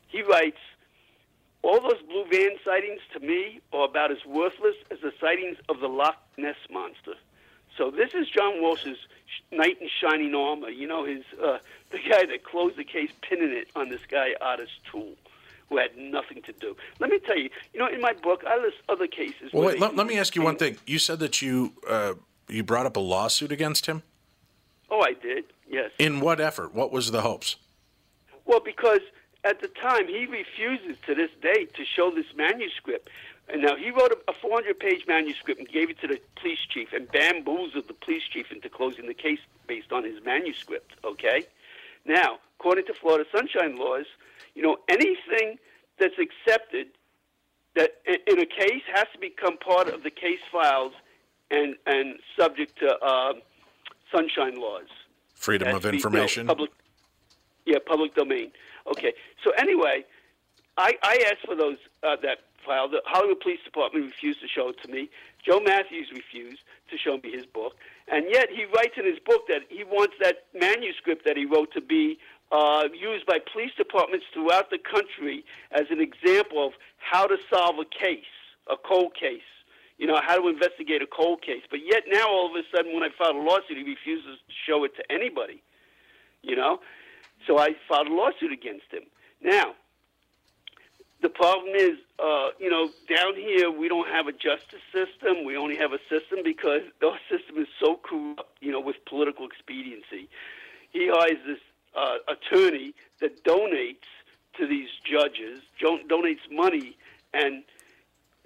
He 0.07 0.21
writes, 0.21 0.57
all 1.61 1.81
those 1.81 2.01
blue 2.07 2.25
van 2.31 2.51
sightings 2.63 3.01
to 3.13 3.19
me 3.19 3.59
are 3.73 3.85
about 3.85 4.11
as 4.11 4.25
worthless 4.25 4.75
as 4.91 4.99
the 5.01 5.11
sightings 5.19 5.57
of 5.67 5.79
the 5.79 5.87
Loch 5.87 6.17
Ness 6.37 6.55
monster. 6.71 7.15
So 7.77 7.91
this 7.91 8.13
is 8.13 8.29
John 8.29 8.61
Walsh's 8.61 8.97
sh- 8.97 9.41
knight 9.51 9.77
in 9.81 9.89
shining 10.01 10.33
armor. 10.35 10.69
You 10.69 10.87
know, 10.87 11.05
his 11.05 11.23
uh, 11.41 11.59
the 11.91 11.97
guy 11.97 12.25
that 12.25 12.43
closed 12.43 12.77
the 12.77 12.83
case, 12.83 13.09
pinning 13.21 13.51
it 13.51 13.67
on 13.75 13.89
this 13.89 14.01
guy 14.09 14.35
Ottis 14.41 14.69
Toole, 14.89 15.15
who 15.69 15.77
had 15.77 15.97
nothing 15.97 16.41
to 16.43 16.53
do. 16.53 16.75
Let 16.99 17.09
me 17.09 17.19
tell 17.19 17.37
you, 17.37 17.49
you 17.73 17.79
know, 17.79 17.87
in 17.87 18.01
my 18.01 18.13
book, 18.13 18.43
I 18.47 18.57
list 18.57 18.77
other 18.87 19.07
cases. 19.07 19.51
Well, 19.53 19.67
wait, 19.67 19.79
let, 19.79 19.95
let 19.95 20.07
me 20.07 20.17
ask 20.17 20.35
you 20.35 20.41
one 20.41 20.55
thing. 20.55 20.77
You 20.85 20.99
said 20.99 21.19
that 21.19 21.41
you 21.41 21.73
uh, 21.87 22.13
you 22.47 22.63
brought 22.63 22.85
up 22.85 22.95
a 22.95 23.01
lawsuit 23.01 23.51
against 23.51 23.85
him. 23.85 24.03
Oh, 24.89 25.01
I 25.01 25.13
did. 25.13 25.45
Yes. 25.69 25.91
In 25.99 26.19
what 26.19 26.39
effort? 26.41 26.73
What 26.73 26.91
was 26.91 27.11
the 27.11 27.21
hopes? 27.21 27.57
Well, 28.45 28.59
because 28.59 29.01
at 29.43 29.61
the 29.61 29.67
time 29.67 30.07
he 30.07 30.25
refuses 30.25 30.97
to 31.05 31.15
this 31.15 31.31
day 31.41 31.65
to 31.65 31.85
show 31.85 32.11
this 32.11 32.25
manuscript. 32.35 33.09
And 33.51 33.63
now 33.63 33.75
he 33.75 33.89
wrote 33.89 34.11
a 34.27 34.33
400-page 34.33 35.05
manuscript 35.07 35.59
and 35.59 35.67
gave 35.67 35.89
it 35.89 35.99
to 36.01 36.07
the 36.07 36.19
police 36.35 36.59
chief 36.69 36.89
and 36.93 37.11
bamboozled 37.11 37.87
the 37.87 37.93
police 37.93 38.23
chief 38.31 38.51
into 38.51 38.69
closing 38.69 39.07
the 39.07 39.13
case 39.13 39.39
based 39.67 39.91
on 39.91 40.03
his 40.03 40.23
manuscript. 40.23 40.93
Okay. 41.03 41.45
Now, 42.05 42.39
according 42.59 42.85
to 42.85 42.93
Florida 42.93 43.27
sunshine 43.35 43.77
laws, 43.77 44.05
you 44.55 44.61
know 44.61 44.77
anything 44.87 45.57
that's 45.97 46.15
accepted 46.17 46.87
that 47.75 48.01
in 48.05 48.39
a 48.39 48.45
case 48.45 48.83
has 48.93 49.05
to 49.13 49.19
become 49.19 49.57
part 49.57 49.87
of 49.87 50.03
the 50.03 50.09
case 50.09 50.39
files 50.51 50.93
and 51.51 51.75
and 51.85 52.19
subject 52.37 52.77
to 52.79 52.97
uh, 52.99 53.33
sunshine 54.11 54.59
laws. 54.59 54.87
Freedom 55.33 55.75
of 55.75 55.81
to 55.81 55.91
be, 55.91 55.97
you 55.97 56.03
know, 56.03 56.07
information. 56.09 56.47
public, 56.47 56.71
yeah, 57.65 57.77
public 57.85 58.15
domain. 58.15 58.51
Okay. 58.89 59.13
So 59.43 59.51
anyway, 59.51 60.05
I, 60.77 60.93
I 61.03 61.23
asked 61.27 61.45
for 61.45 61.55
those 61.55 61.77
uh, 62.03 62.15
that 62.23 62.39
file. 62.65 62.89
The 62.89 63.01
Hollywood 63.05 63.39
Police 63.39 63.59
Department 63.63 64.05
refused 64.05 64.41
to 64.41 64.47
show 64.47 64.69
it 64.69 64.77
to 64.83 64.91
me. 64.91 65.09
Joe 65.45 65.59
Matthews 65.59 66.11
refused 66.13 66.61
to 66.91 66.97
show 66.97 67.17
me 67.17 67.31
his 67.31 67.45
book, 67.45 67.73
and 68.11 68.25
yet 68.29 68.49
he 68.49 68.65
writes 68.65 68.95
in 68.97 69.05
his 69.05 69.19
book 69.19 69.47
that 69.47 69.61
he 69.69 69.83
wants 69.83 70.15
that 70.21 70.45
manuscript 70.53 71.25
that 71.25 71.37
he 71.37 71.45
wrote 71.45 71.71
to 71.73 71.81
be 71.81 72.17
uh, 72.51 72.89
used 72.93 73.25
by 73.25 73.37
police 73.53 73.71
departments 73.77 74.25
throughout 74.33 74.69
the 74.69 74.79
country 74.79 75.45
as 75.71 75.85
an 75.91 76.01
example 76.01 76.65
of 76.65 76.73
how 76.97 77.27
to 77.27 77.37
solve 77.51 77.75
a 77.79 77.85
case, 77.85 78.33
a 78.69 78.75
cold 78.75 79.13
case. 79.13 79.45
You 79.97 80.07
know 80.07 80.19
how 80.25 80.41
to 80.41 80.47
investigate 80.47 81.01
a 81.01 81.07
cold 81.07 81.41
case. 81.41 81.63
But 81.69 81.81
yet 81.85 82.03
now, 82.07 82.27
all 82.29 82.47
of 82.47 82.55
a 82.55 82.63
sudden, 82.75 82.93
when 82.93 83.03
I 83.03 83.09
filed 83.17 83.35
a 83.35 83.39
lawsuit, 83.39 83.77
he 83.77 83.83
refuses 83.83 84.39
to 84.47 84.53
show 84.65 84.83
it 84.85 84.95
to 84.95 85.03
anybody. 85.11 85.61
You 86.41 86.55
know, 86.55 86.79
so 87.45 87.57
I 87.57 87.75
filed 87.87 88.07
a 88.07 88.13
lawsuit 88.13 88.51
against 88.51 88.91
him. 88.91 89.03
Now, 89.41 89.75
the 91.21 91.29
problem 91.29 91.75
is, 91.75 91.97
uh, 92.17 92.49
you 92.59 92.69
know, 92.69 92.89
down 93.13 93.35
here 93.35 93.69
we 93.69 93.89
don't 93.89 94.07
have 94.07 94.27
a 94.27 94.31
justice 94.31 94.81
system. 94.93 95.43
We 95.43 95.57
only 95.57 95.75
have 95.75 95.91
a 95.91 95.99
system 96.09 96.39
because 96.43 96.81
our 97.03 97.19
system 97.29 97.57
is 97.57 97.67
so 97.79 97.99
corrupt, 98.01 98.57
you 98.61 98.71
know, 98.71 98.79
with 98.79 98.95
political 99.05 99.45
expediency. 99.45 100.29
He 100.91 101.09
hires 101.11 101.39
this 101.45 101.59
uh, 101.95 102.17
attorney 102.27 102.93
that 103.19 103.43
donates 103.43 104.07
to 104.57 104.67
these 104.67 104.89
judges, 105.03 105.61
jo- 105.79 105.99
donates 106.07 106.49
money, 106.51 106.97
and 107.33 107.63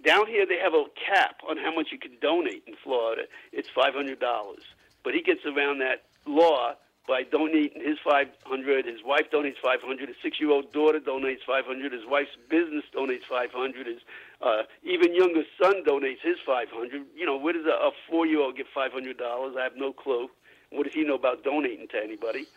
down 0.04 0.28
here 0.28 0.46
they 0.46 0.58
have 0.58 0.74
a 0.74 0.86
cap 1.08 1.38
on 1.48 1.58
how 1.58 1.74
much 1.74 1.88
you 1.92 2.00
can 2.00 2.18
donate 2.22 2.64
in 2.68 2.76
Florida. 2.84 3.24
It's 3.52 3.70
five 3.70 3.94
hundred 3.94 4.20
dollars, 4.20 4.64
but 5.04 5.14
he 5.14 5.22
gets 5.22 5.46
around 5.46 5.80
that 5.80 6.04
law 6.26 6.74
by 7.08 7.24
donating 7.24 7.82
his 7.84 7.98
five 8.04 8.28
hundred. 8.46 8.86
His 8.86 9.04
wife 9.04 9.28
donates 9.32 9.60
five 9.62 9.82
hundred. 9.82 10.08
His 10.08 10.18
six-year-old 10.24 10.72
daughter 10.72 11.00
donates 11.00 11.44
five 11.46 11.66
hundred. 11.66 11.92
His 11.92 12.06
wife's 12.08 12.38
business 12.50 12.86
donates 12.96 13.26
five 13.30 13.52
hundred. 13.52 13.88
His 13.88 14.00
uh, 14.42 14.64
even 14.84 15.14
younger 15.14 15.44
son 15.62 15.84
donates 15.84 16.22
his 16.22 16.38
five 16.46 16.70
hundred. 16.72 17.04
You 17.16 17.26
know, 17.26 17.38
where 17.38 17.54
does 17.54 17.66
a, 17.66 17.76
a 17.90 17.92
four-year-old 18.10 18.56
get 18.56 18.68
five 18.74 18.94
hundred 18.94 19.18
dollars? 19.18 19.56
I 19.60 19.64
have 19.64 19.76
no 19.76 19.92
clue. 19.92 20.30
What 20.72 20.86
does 20.86 20.94
he 20.94 21.04
know 21.04 21.16
about 21.16 21.44
donating 21.44 21.88
to 21.90 21.98
anybody? 21.98 22.48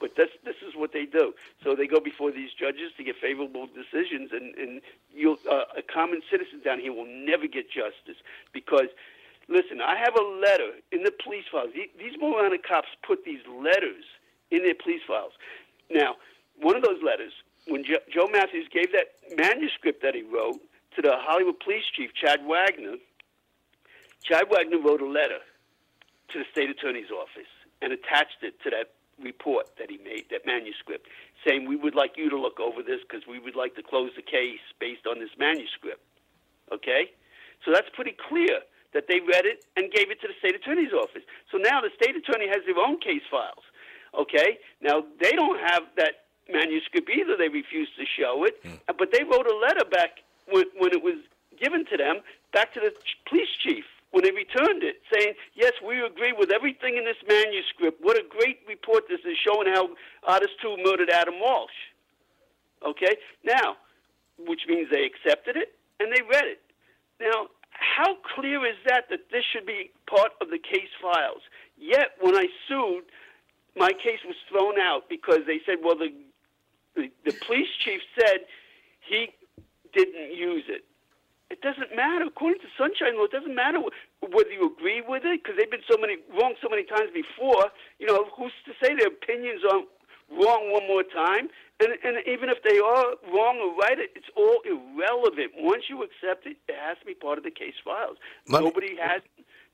But 0.00 0.16
this 0.16 0.28
this 0.44 0.56
is 0.66 0.74
what 0.76 0.92
they 0.92 1.06
do. 1.06 1.32
So 1.62 1.74
they 1.74 1.86
go 1.86 1.98
before 2.00 2.30
these 2.30 2.52
judges 2.52 2.92
to 2.98 3.04
get 3.04 3.16
favorable 3.16 3.66
decisions, 3.66 4.32
and 4.32 4.54
and 4.56 4.80
you'll, 5.14 5.38
uh, 5.50 5.64
a 5.78 5.82
common 5.82 6.20
citizen 6.30 6.60
down 6.62 6.78
here 6.78 6.92
will 6.92 7.06
never 7.06 7.46
get 7.46 7.70
justice 7.70 8.20
because. 8.52 8.88
Listen, 9.54 9.80
I 9.80 9.96
have 9.96 10.16
a 10.16 10.26
letter 10.42 10.82
in 10.90 11.04
the 11.04 11.12
police 11.22 11.44
files. 11.50 11.70
These, 11.74 12.18
moronic 12.20 12.66
cops 12.66 12.88
put 13.06 13.24
these 13.24 13.38
letters 13.46 14.02
in 14.50 14.64
their 14.64 14.74
police 14.74 15.02
files. 15.06 15.30
Now, 15.88 16.16
one 16.60 16.74
of 16.74 16.82
those 16.82 16.98
letters, 17.04 17.32
when 17.68 17.84
jo- 17.84 18.02
Joe 18.12 18.26
Matthews 18.26 18.66
gave 18.74 18.90
that 18.90 19.14
manuscript 19.38 20.02
that 20.02 20.16
he 20.16 20.22
wrote 20.22 20.58
to 20.96 21.02
the 21.02 21.14
Hollywood 21.14 21.60
police 21.60 21.84
chief, 21.94 22.10
Chad 22.14 22.40
Wagner, 22.44 22.96
Chad 24.24 24.50
Wagner 24.50 24.80
wrote 24.80 25.00
a 25.00 25.06
letter 25.06 25.38
to 26.30 26.38
the 26.40 26.44
state 26.50 26.68
attorney's 26.68 27.12
office 27.14 27.50
and 27.80 27.92
attached 27.92 28.42
it 28.42 28.60
to 28.64 28.70
that 28.70 28.90
report 29.22 29.70
that 29.78 29.88
he 29.88 29.98
made, 29.98 30.24
that 30.32 30.44
manuscript, 30.44 31.06
saying, 31.46 31.68
We 31.68 31.76
would 31.76 31.94
like 31.94 32.16
you 32.16 32.28
to 32.28 32.36
look 32.36 32.58
over 32.58 32.82
this 32.82 33.02
because 33.08 33.24
we 33.28 33.38
would 33.38 33.54
like 33.54 33.76
to 33.76 33.84
close 33.84 34.10
the 34.16 34.22
case 34.22 34.66
based 34.80 35.06
on 35.06 35.20
this 35.20 35.30
manuscript. 35.38 36.02
Okay? 36.72 37.12
So 37.64 37.70
that's 37.70 37.88
pretty 37.94 38.16
clear 38.28 38.66
that 38.94 39.06
they 39.08 39.20
read 39.20 39.44
it 39.44 39.64
and 39.76 39.90
gave 39.92 40.10
it 40.10 40.20
to 40.22 40.28
the 40.28 40.34
state 40.38 40.54
attorney's 40.54 40.92
office. 40.92 41.22
So 41.52 41.58
now 41.58 41.80
the 41.80 41.90
state 42.00 42.16
attorney 42.16 42.48
has 42.48 42.62
their 42.64 42.78
own 42.78 42.98
case 43.00 43.22
files. 43.30 43.64
Okay? 44.16 44.58
Now 44.80 45.04
they 45.20 45.32
don't 45.32 45.58
have 45.60 45.82
that 45.96 46.24
manuscript 46.50 47.10
either. 47.10 47.36
They 47.36 47.48
refused 47.48 47.92
to 47.98 48.04
show 48.06 48.44
it. 48.44 48.54
Uh, 48.88 48.92
But 48.98 49.10
they 49.12 49.24
wrote 49.24 49.46
a 49.46 49.56
letter 49.56 49.84
back 49.84 50.20
when, 50.48 50.64
when 50.78 50.92
it 50.92 51.02
was 51.02 51.18
given 51.60 51.84
to 51.86 51.96
them, 51.96 52.20
back 52.52 52.72
to 52.74 52.80
the 52.80 52.90
ch- 52.90 53.18
police 53.28 53.50
chief 53.62 53.84
when 54.12 54.22
they 54.22 54.30
returned 54.30 54.84
it, 54.84 55.02
saying, 55.12 55.34
Yes, 55.54 55.72
we 55.84 56.00
agree 56.00 56.32
with 56.32 56.52
everything 56.52 56.96
in 56.96 57.04
this 57.04 57.16
manuscript. 57.28 57.98
What 58.00 58.16
a 58.16 58.22
great 58.28 58.60
report 58.68 59.04
this 59.08 59.20
is 59.26 59.36
showing 59.44 59.66
how 59.74 59.90
Ottis 60.28 60.54
Toole 60.62 60.78
murdered 60.78 61.10
Adam 61.10 61.34
Walsh. 61.40 61.74
Okay? 62.86 63.16
Now, 63.42 63.76
which 64.38 64.62
means 64.68 64.88
they 64.90 65.04
accepted 65.04 65.56
it 65.56 65.74
and 65.98 66.12
they 66.12 66.22
read 66.22 66.44
it. 66.44 66.60
Now, 67.20 67.48
how 67.94 68.16
clear 68.34 68.66
is 68.66 68.76
that 68.86 69.06
that 69.10 69.30
this 69.30 69.44
should 69.52 69.66
be 69.66 69.90
part 70.10 70.32
of 70.40 70.50
the 70.50 70.58
case 70.58 70.90
files? 71.00 71.42
Yet, 71.78 72.18
when 72.20 72.34
I 72.34 72.46
sued, 72.66 73.04
my 73.76 73.92
case 73.92 74.18
was 74.26 74.34
thrown 74.50 74.80
out 74.80 75.08
because 75.08 75.46
they 75.46 75.60
said, 75.66 75.78
well, 75.82 75.94
the, 75.94 76.10
the, 76.96 77.10
the 77.24 77.32
police 77.46 77.70
chief 77.84 78.00
said 78.18 78.50
he 79.06 79.30
didn't 79.92 80.34
use 80.34 80.64
it. 80.68 80.84
It 81.50 81.60
doesn't 81.60 81.94
matter. 81.94 82.26
According 82.26 82.62
to 82.62 82.70
Sunshine 82.74 83.14
Law, 83.14 83.30
it 83.30 83.30
doesn't 83.30 83.54
matter 83.54 83.78
whether 83.78 84.50
you 84.50 84.74
agree 84.74 85.02
with 85.06 85.22
it 85.24 85.42
because 85.42 85.54
they've 85.56 85.70
been 85.70 85.86
so 85.86 85.98
many 86.00 86.18
wrong 86.34 86.54
so 86.58 86.66
many 86.68 86.82
times 86.82 87.14
before. 87.14 87.70
You 88.02 88.10
know, 88.10 88.26
who's 88.34 88.54
to 88.66 88.72
say 88.82 88.96
their 88.98 89.12
opinions 89.12 89.62
are 89.70 89.86
wrong 90.30 90.70
one 90.72 90.86
more 90.86 91.02
time? 91.02 91.48
And, 91.80 91.90
and 92.04 92.16
even 92.26 92.48
if 92.50 92.58
they 92.62 92.78
are 92.78 93.04
wrong 93.34 93.58
or 93.58 93.74
right, 93.80 93.98
it's 93.98 94.26
all 94.36 94.58
irrelevant. 94.64 95.52
Once 95.56 95.84
you 95.88 96.02
accept 96.04 96.46
it, 96.46 96.56
it 96.68 96.76
has 96.80 96.96
to 97.00 97.04
be 97.06 97.14
part 97.14 97.36
of 97.38 97.44
the 97.44 97.50
case 97.50 97.74
files. 97.84 98.16
Let 98.48 98.60
me- 98.62 98.68
nobody 98.68 98.96
has, 99.02 99.22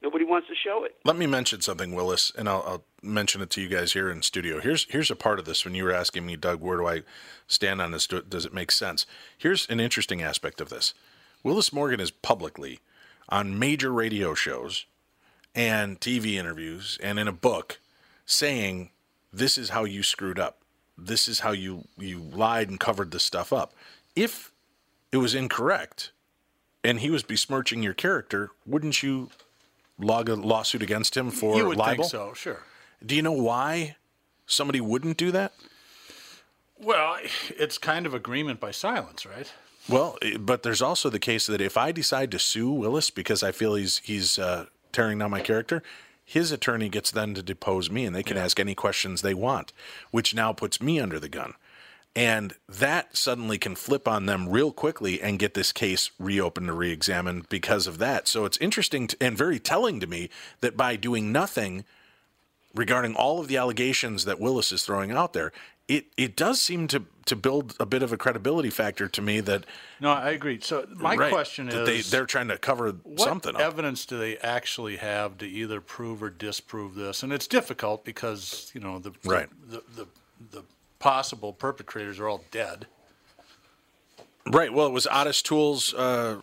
nobody 0.02 0.24
wants 0.24 0.48
to 0.48 0.54
show 0.54 0.84
it. 0.84 0.96
Let 1.04 1.16
me 1.16 1.26
mention 1.26 1.60
something, 1.60 1.94
Willis, 1.94 2.32
and 2.38 2.48
I'll, 2.48 2.64
I'll 2.66 2.84
mention 3.02 3.42
it 3.42 3.50
to 3.50 3.60
you 3.60 3.68
guys 3.68 3.92
here 3.92 4.10
in 4.10 4.22
studio. 4.22 4.60
Here's 4.60 4.86
here's 4.90 5.10
a 5.10 5.16
part 5.16 5.38
of 5.38 5.44
this 5.44 5.64
when 5.64 5.74
you 5.74 5.84
were 5.84 5.92
asking 5.92 6.24
me, 6.24 6.36
Doug, 6.36 6.60
where 6.62 6.78
do 6.78 6.86
I 6.88 7.02
stand 7.46 7.82
on 7.82 7.90
this? 7.92 8.06
Do- 8.06 8.22
Does 8.22 8.46
it 8.46 8.54
make 8.54 8.70
sense? 8.70 9.04
Here's 9.36 9.66
an 9.68 9.78
interesting 9.78 10.22
aspect 10.22 10.60
of 10.62 10.70
this. 10.70 10.94
Willis 11.42 11.70
Morgan 11.72 12.00
is 12.00 12.10
publicly 12.10 12.80
on 13.28 13.58
major 13.58 13.92
radio 13.92 14.32
shows 14.34 14.86
and 15.54 16.00
TV 16.00 16.34
interviews 16.34 16.98
and 17.02 17.18
in 17.18 17.28
a 17.28 17.32
book 17.32 17.78
saying 18.24 18.90
this 19.32 19.58
is 19.58 19.70
how 19.70 19.84
you 19.84 20.02
screwed 20.02 20.38
up. 20.38 20.58
This 20.96 21.28
is 21.28 21.40
how 21.40 21.52
you 21.52 21.84
you 21.98 22.18
lied 22.18 22.68
and 22.68 22.78
covered 22.78 23.10
this 23.10 23.24
stuff 23.24 23.52
up. 23.52 23.72
If 24.14 24.52
it 25.12 25.16
was 25.16 25.34
incorrect 25.34 26.12
and 26.84 27.00
he 27.00 27.10
was 27.10 27.22
besmirching 27.22 27.82
your 27.82 27.94
character, 27.94 28.50
wouldn't 28.66 29.02
you 29.02 29.30
log 29.98 30.28
a 30.28 30.34
lawsuit 30.34 30.82
against 30.82 31.16
him 31.16 31.30
for 31.30 31.56
you 31.56 31.66
would 31.66 31.76
libel? 31.76 32.04
think 32.04 32.10
so, 32.10 32.32
sure. 32.34 32.62
Do 33.04 33.14
you 33.14 33.22
know 33.22 33.32
why 33.32 33.96
somebody 34.46 34.80
wouldn't 34.80 35.16
do 35.16 35.30
that? 35.30 35.52
Well, 36.78 37.18
it's 37.50 37.78
kind 37.78 38.06
of 38.06 38.14
agreement 38.14 38.58
by 38.60 38.70
silence, 38.70 39.26
right? 39.26 39.52
Well, 39.88 40.18
but 40.38 40.62
there's 40.62 40.82
also 40.82 41.10
the 41.10 41.18
case 41.18 41.46
that 41.46 41.60
if 41.60 41.76
I 41.76 41.92
decide 41.92 42.30
to 42.32 42.38
sue 42.38 42.70
Willis 42.70 43.10
because 43.10 43.42
I 43.42 43.52
feel 43.52 43.74
he's 43.74 43.98
he's 43.98 44.38
uh, 44.38 44.66
tearing 44.92 45.18
down 45.18 45.30
my 45.30 45.40
character, 45.40 45.82
his 46.30 46.52
attorney 46.52 46.88
gets 46.88 47.10
then 47.10 47.34
to 47.34 47.42
depose 47.42 47.90
me, 47.90 48.04
and 48.04 48.14
they 48.14 48.22
can 48.22 48.36
ask 48.36 48.60
any 48.60 48.76
questions 48.76 49.20
they 49.20 49.34
want, 49.34 49.72
which 50.12 50.32
now 50.32 50.52
puts 50.52 50.80
me 50.80 51.00
under 51.00 51.18
the 51.18 51.28
gun. 51.28 51.54
And 52.14 52.54
that 52.68 53.16
suddenly 53.16 53.58
can 53.58 53.74
flip 53.74 54.06
on 54.06 54.26
them 54.26 54.48
real 54.48 54.70
quickly 54.70 55.20
and 55.20 55.40
get 55.40 55.54
this 55.54 55.72
case 55.72 56.12
reopened 56.20 56.70
or 56.70 56.74
re-examined 56.74 57.48
because 57.48 57.88
of 57.88 57.98
that. 57.98 58.28
So 58.28 58.44
it's 58.44 58.58
interesting 58.58 59.08
to, 59.08 59.16
and 59.20 59.36
very 59.36 59.58
telling 59.58 59.98
to 59.98 60.06
me 60.06 60.30
that 60.60 60.76
by 60.76 60.94
doing 60.94 61.32
nothing 61.32 61.84
regarding 62.76 63.16
all 63.16 63.40
of 63.40 63.48
the 63.48 63.56
allegations 63.56 64.24
that 64.24 64.38
Willis 64.38 64.70
is 64.70 64.84
throwing 64.84 65.10
out 65.10 65.32
there, 65.32 65.50
it 65.90 66.06
it 66.16 66.36
does 66.36 66.60
seem 66.60 66.86
to 66.88 67.04
to 67.26 67.36
build 67.36 67.74
a 67.80 67.86
bit 67.86 68.02
of 68.02 68.12
a 68.12 68.16
credibility 68.16 68.70
factor 68.70 69.08
to 69.08 69.20
me 69.20 69.40
that 69.40 69.66
No, 70.00 70.10
I 70.10 70.30
agree. 70.30 70.60
So 70.60 70.86
my 70.94 71.16
right, 71.16 71.32
question 71.32 71.66
that 71.66 71.84
they 71.84 71.98
is, 71.98 72.10
they're 72.10 72.26
trying 72.26 72.48
to 72.48 72.58
cover 72.58 72.92
what 72.92 73.20
something 73.20 73.50
up. 73.50 73.60
What 73.60 73.66
evidence 73.66 74.06
do 74.06 74.16
they 74.16 74.38
actually 74.38 74.96
have 74.96 75.36
to 75.38 75.46
either 75.46 75.80
prove 75.80 76.22
or 76.22 76.30
disprove 76.30 76.94
this? 76.94 77.22
And 77.22 77.32
it's 77.32 77.48
difficult 77.48 78.04
because 78.04 78.70
you 78.72 78.80
know 78.80 78.98
the 79.00 79.12
Right. 79.24 79.48
the, 79.68 79.82
the, 79.96 80.06
the 80.52 80.62
possible 81.00 81.52
perpetrators 81.52 82.20
are 82.20 82.28
all 82.28 82.44
dead. 82.50 82.86
Right. 84.46 84.72
Well, 84.72 84.86
it 84.86 84.92
was 84.92 85.06
Ottis 85.06 85.42
Toole's 85.42 85.92
uh, 85.94 86.40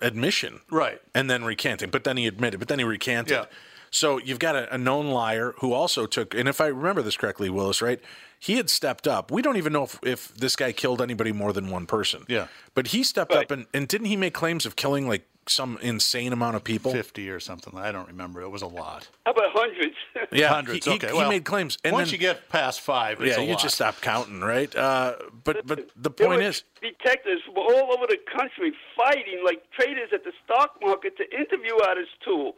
admission. 0.00 0.60
Right. 0.70 1.00
And 1.14 1.30
then 1.30 1.44
recanting. 1.44 1.90
But 1.90 2.04
then 2.04 2.16
he 2.16 2.26
admitted, 2.26 2.58
but 2.58 2.68
then 2.68 2.78
he 2.78 2.84
recanted. 2.84 3.36
Yeah. 3.36 3.44
So 3.90 4.18
you've 4.18 4.38
got 4.40 4.56
a, 4.56 4.74
a 4.74 4.78
known 4.78 5.08
liar 5.08 5.54
who 5.60 5.72
also 5.72 6.06
took, 6.06 6.34
and 6.34 6.48
if 6.48 6.60
I 6.60 6.66
remember 6.66 7.02
this 7.02 7.16
correctly, 7.16 7.48
Willis, 7.48 7.80
right? 7.80 8.00
He 8.38 8.56
had 8.56 8.70
stepped 8.70 9.08
up. 9.08 9.30
We 9.30 9.42
don't 9.42 9.56
even 9.56 9.72
know 9.72 9.84
if, 9.84 9.98
if 10.02 10.34
this 10.34 10.56
guy 10.56 10.72
killed 10.72 11.00
anybody 11.00 11.32
more 11.32 11.52
than 11.52 11.70
one 11.70 11.86
person. 11.86 12.24
Yeah. 12.28 12.48
But 12.74 12.88
he 12.88 13.02
stepped 13.02 13.32
up 13.32 13.50
and, 13.50 13.66
and 13.72 13.88
didn't 13.88 14.06
he 14.06 14.16
make 14.16 14.34
claims 14.34 14.66
of 14.66 14.76
killing 14.76 15.08
like 15.08 15.26
some 15.48 15.78
insane 15.80 16.32
amount 16.32 16.56
of 16.56 16.64
people? 16.64 16.92
Fifty 16.92 17.30
or 17.30 17.40
something. 17.40 17.76
I 17.76 17.92
don't 17.92 18.08
remember. 18.08 18.42
It 18.42 18.50
was 18.50 18.62
a 18.62 18.66
lot. 18.66 19.08
How 19.24 19.32
about 19.32 19.50
hundreds? 19.52 19.94
Yeah. 20.32 20.48
Hundreds. 20.48 20.84
He, 20.84 20.90
he- 20.90 20.96
okay. 20.96 21.08
he 21.08 21.12
well, 21.16 21.28
made 21.28 21.44
claims. 21.44 21.78
And 21.84 21.92
once 21.92 22.08
then, 22.08 22.14
you 22.14 22.18
get 22.18 22.48
past 22.48 22.80
five, 22.80 23.20
it's 23.20 23.36
yeah, 23.36 23.42
a 23.42 23.46
you 23.46 23.52
lot. 23.52 23.60
just 23.60 23.76
stop 23.76 24.00
counting, 24.00 24.40
right? 24.40 24.74
Uh, 24.74 25.14
but 25.44 25.66
but 25.66 25.88
the 25.96 26.10
point 26.10 26.42
is, 26.42 26.64
detectives 26.82 27.42
were 27.54 27.62
all 27.62 27.92
over 27.94 28.06
the 28.06 28.18
country 28.36 28.72
fighting 28.96 29.42
like 29.44 29.62
traders 29.70 30.10
at 30.12 30.24
the 30.24 30.32
stock 30.44 30.76
market 30.82 31.16
to 31.16 31.24
interview 31.34 31.72
Ottis 31.82 32.10
Toole. 32.24 32.54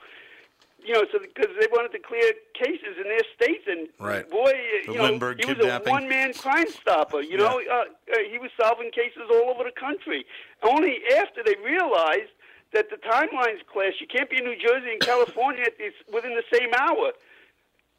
You 0.84 0.94
know, 0.94 1.04
so 1.12 1.18
because 1.18 1.50
they 1.60 1.66
wanted 1.70 1.92
to 1.92 1.98
clear 1.98 2.32
cases 2.54 2.96
in 2.96 3.04
their 3.04 3.26
states, 3.34 3.64
and 3.66 3.88
Right. 3.98 4.28
boy, 4.30 4.52
The 4.86 4.92
you 4.92 4.98
know, 4.98 5.34
he 5.36 5.44
was 5.44 5.58
a 5.58 5.80
one-man 5.90 6.32
crime 6.34 6.68
stopper. 6.68 7.20
You 7.20 7.36
know, 7.36 7.60
uh, 7.60 7.84
uh, 8.12 8.18
he 8.30 8.38
was 8.38 8.50
solving 8.60 8.90
cases 8.90 9.28
all 9.28 9.50
over 9.50 9.64
the 9.64 9.72
country. 9.72 10.24
Only 10.62 11.00
after 11.18 11.42
they 11.42 11.56
realized 11.56 12.30
that 12.72 12.90
the 12.90 12.96
timelines 12.96 13.64
clash. 13.66 13.94
You 14.00 14.06
can't 14.06 14.30
be 14.30 14.38
in 14.38 14.44
New 14.44 14.56
Jersey 14.56 14.92
and 14.92 15.00
California 15.00 15.64
this, 15.78 15.94
within 16.12 16.34
the 16.34 16.44
same 16.52 16.72
hour. 16.74 17.12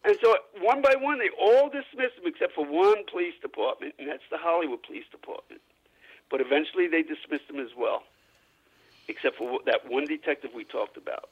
And 0.05 0.17
so 0.23 0.37
one 0.61 0.81
by 0.81 0.95
one, 0.95 1.19
they 1.19 1.29
all 1.39 1.69
dismissed 1.69 2.17
him 2.17 2.25
except 2.25 2.53
for 2.53 2.65
one 2.65 3.03
police 3.11 3.33
department, 3.41 3.95
and 3.99 4.07
that's 4.07 4.23
the 4.31 4.37
Hollywood 4.37 4.81
Police 4.83 5.05
Department. 5.11 5.61
But 6.31 6.39
eventually 6.41 6.87
they 6.87 7.01
dismissed 7.01 7.49
him 7.49 7.59
as 7.59 7.75
well, 7.75 8.03
except 9.07 9.37
for 9.37 9.59
that 9.65 9.89
one 9.89 10.05
detective 10.05 10.51
we 10.55 10.63
talked 10.63 10.95
about. 10.95 11.29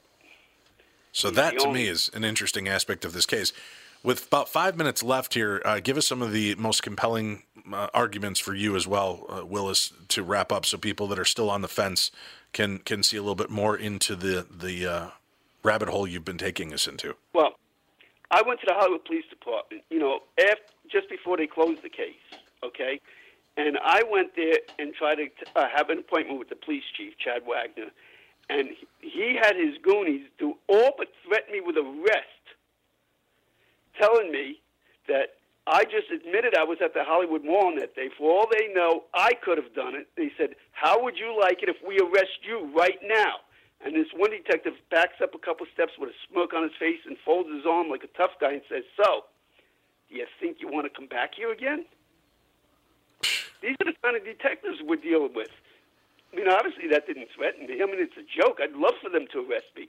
So 1.12 1.30
that 1.30 1.58
to 1.58 1.72
me 1.72 1.88
is 1.88 2.10
an 2.14 2.24
interesting 2.24 2.68
aspect 2.68 3.04
of 3.04 3.12
this 3.12 3.26
case. 3.26 3.52
With 4.02 4.28
about 4.28 4.48
five 4.48 4.76
minutes 4.76 5.02
left 5.02 5.34
here, 5.34 5.60
uh, 5.64 5.80
give 5.80 5.96
us 5.96 6.06
some 6.06 6.22
of 6.22 6.32
the 6.32 6.54
most 6.54 6.82
compelling 6.82 7.42
uh, 7.72 7.88
arguments 7.92 8.38
for 8.38 8.54
you 8.54 8.76
as 8.76 8.86
well, 8.86 9.26
uh, 9.28 9.44
Willis, 9.44 9.92
to 10.08 10.22
wrap 10.22 10.52
up, 10.52 10.64
so 10.64 10.78
people 10.78 11.08
that 11.08 11.18
are 11.18 11.24
still 11.24 11.50
on 11.50 11.62
the 11.62 11.68
fence 11.68 12.10
can 12.52 12.78
can 12.78 13.02
see 13.02 13.16
a 13.16 13.20
little 13.20 13.34
bit 13.34 13.50
more 13.50 13.76
into 13.76 14.14
the 14.14 14.46
the 14.48 14.86
uh, 14.86 15.06
rabbit 15.62 15.88
hole 15.88 16.06
you've 16.06 16.24
been 16.24 16.38
taking 16.38 16.72
us 16.72 16.86
into. 16.86 17.16
Well, 17.34 17.54
I 18.30 18.42
went 18.42 18.60
to 18.60 18.66
the 18.66 18.74
Hollywood 18.74 19.04
Police 19.04 19.24
Department, 19.30 19.82
you 19.90 19.98
know, 19.98 20.20
after, 20.38 20.72
just 20.90 21.08
before 21.08 21.36
they 21.36 21.46
closed 21.46 21.82
the 21.82 21.88
case, 21.88 22.14
okay? 22.62 23.00
And 23.56 23.78
I 23.84 24.02
went 24.08 24.36
there 24.36 24.58
and 24.78 24.94
tried 24.94 25.16
to 25.16 25.30
uh, 25.56 25.66
have 25.74 25.90
an 25.90 25.98
appointment 25.98 26.38
with 26.38 26.48
the 26.48 26.56
police 26.56 26.84
chief, 26.96 27.14
Chad 27.18 27.42
Wagner, 27.46 27.90
and 28.48 28.68
he- 29.00 29.38
had 29.40 29.56
his 29.56 29.78
goonies 29.78 30.26
do 30.38 30.56
all 30.68 30.92
but 30.96 31.08
threaten 31.26 31.52
me 31.52 31.60
with 31.60 31.76
arrest, 31.76 32.44
telling 34.00 34.32
me 34.32 34.60
that 35.06 35.36
I 35.66 35.84
just 35.84 36.10
admitted 36.10 36.56
I 36.56 36.64
was 36.64 36.78
at 36.82 36.94
the 36.94 37.04
Hollywood 37.04 37.44
Mall 37.44 37.66
on 37.66 37.76
that 37.76 37.94
day. 37.94 38.08
For 38.16 38.30
all 38.30 38.46
they 38.50 38.72
know, 38.72 39.04
I 39.12 39.34
could 39.34 39.58
have 39.58 39.74
done 39.74 39.94
it. 39.94 40.08
They 40.16 40.32
said, 40.38 40.56
How 40.72 41.02
would 41.02 41.18
you 41.18 41.38
like 41.38 41.62
it 41.62 41.68
if 41.68 41.76
we 41.86 41.98
arrest 42.00 42.40
you 42.42 42.70
right 42.74 42.98
now? 43.02 43.44
And 43.84 43.94
this 43.94 44.08
one 44.16 44.30
detective 44.30 44.74
backs 44.90 45.20
up 45.22 45.34
a 45.34 45.38
couple 45.38 45.66
steps 45.72 45.92
with 45.98 46.10
a 46.10 46.16
smirk 46.26 46.52
on 46.54 46.62
his 46.62 46.72
face 46.78 46.98
and 47.06 47.16
folds 47.24 47.48
his 47.52 47.64
arm 47.68 47.88
like 47.90 48.02
a 48.02 48.10
tough 48.16 48.32
guy 48.40 48.52
and 48.52 48.62
says, 48.68 48.82
So, 48.96 49.26
do 50.08 50.16
you 50.16 50.26
think 50.40 50.56
you 50.60 50.68
want 50.68 50.86
to 50.86 50.90
come 50.90 51.06
back 51.06 51.34
here 51.36 51.52
again? 51.52 51.84
These 53.60 53.76
are 53.80 53.92
the 53.92 53.98
kind 54.02 54.16
of 54.16 54.24
detectives 54.24 54.78
we're 54.82 54.96
dealing 54.96 55.34
with. 55.34 55.50
I 56.32 56.36
mean, 56.36 56.48
obviously 56.48 56.88
that 56.90 57.06
didn't 57.06 57.28
threaten 57.34 57.66
me. 57.66 57.80
I 57.82 57.86
mean, 57.86 58.00
it's 58.00 58.16
a 58.16 58.26
joke. 58.26 58.58
I'd 58.62 58.76
love 58.76 58.94
for 59.02 59.08
them 59.08 59.26
to 59.32 59.40
arrest 59.40 59.72
me. 59.76 59.88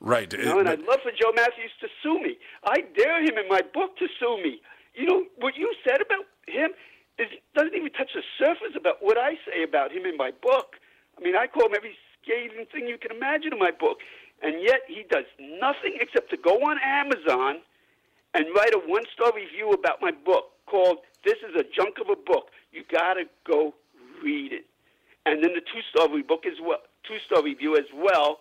Right. 0.00 0.32
You 0.32 0.44
know, 0.44 0.58
and 0.60 0.68
I'd 0.68 0.82
love 0.82 1.00
for 1.02 1.10
Joe 1.10 1.32
Matthews 1.34 1.72
to 1.80 1.88
sue 2.02 2.20
me. 2.22 2.38
I 2.64 2.82
dare 2.96 3.20
him 3.22 3.36
in 3.36 3.48
my 3.48 3.62
book 3.62 3.96
to 3.98 4.06
sue 4.20 4.38
me. 4.42 4.60
You 4.94 5.06
know, 5.06 5.24
what 5.38 5.56
you 5.56 5.72
said 5.86 6.00
about 6.00 6.26
him 6.46 6.70
is, 7.18 7.26
doesn't 7.54 7.74
even 7.74 7.90
touch 7.92 8.10
the 8.14 8.22
surface 8.38 8.76
about 8.76 8.98
what 9.00 9.18
I 9.18 9.34
say 9.46 9.64
about 9.64 9.90
him 9.90 10.06
in 10.06 10.16
my 10.16 10.30
book. 10.30 10.76
I 11.18 11.22
mean, 11.22 11.34
I 11.34 11.46
call 11.46 11.66
him 11.66 11.74
every 11.74 11.96
scathing 12.22 12.66
thing 12.70 12.86
you 12.86 12.98
can 12.98 13.10
imagine 13.10 13.52
in 13.52 13.58
my 13.58 13.72
book. 13.72 13.98
And 14.42 14.62
yet 14.62 14.82
he 14.86 15.04
does 15.10 15.26
nothing 15.40 15.98
except 16.00 16.30
to 16.30 16.36
go 16.36 16.62
on 16.62 16.78
Amazon 16.78 17.58
and 18.34 18.46
write 18.54 18.74
a 18.74 18.78
one 18.86 19.02
star 19.12 19.32
review 19.34 19.72
about 19.72 20.00
my 20.00 20.12
book 20.12 20.52
called 20.66 20.98
This 21.24 21.38
is 21.42 21.56
a 21.58 21.64
Junk 21.64 21.98
of 21.98 22.08
a 22.08 22.14
Book. 22.14 22.50
You 22.70 22.84
got 22.92 23.14
to 23.14 23.24
go 23.44 23.74
read 24.22 24.52
it. 24.52 24.64
And 25.28 25.44
then 25.44 25.52
the 25.52 25.60
two 25.60 25.80
star 25.90 26.08
book 26.08 26.46
as 26.46 26.58
well, 26.62 26.78
two 27.06 27.18
star 27.26 27.42
review 27.42 27.76
as 27.76 27.84
well. 27.94 28.38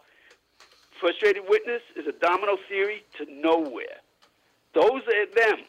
Frustrated 1.02 1.44
Witness 1.48 1.82
is 1.96 2.06
a 2.08 2.14
domino 2.26 2.58
theory 2.70 3.04
to 3.18 3.26
nowhere. 3.32 4.02
Those 4.74 5.02
are 5.02 5.26
them. 5.36 5.66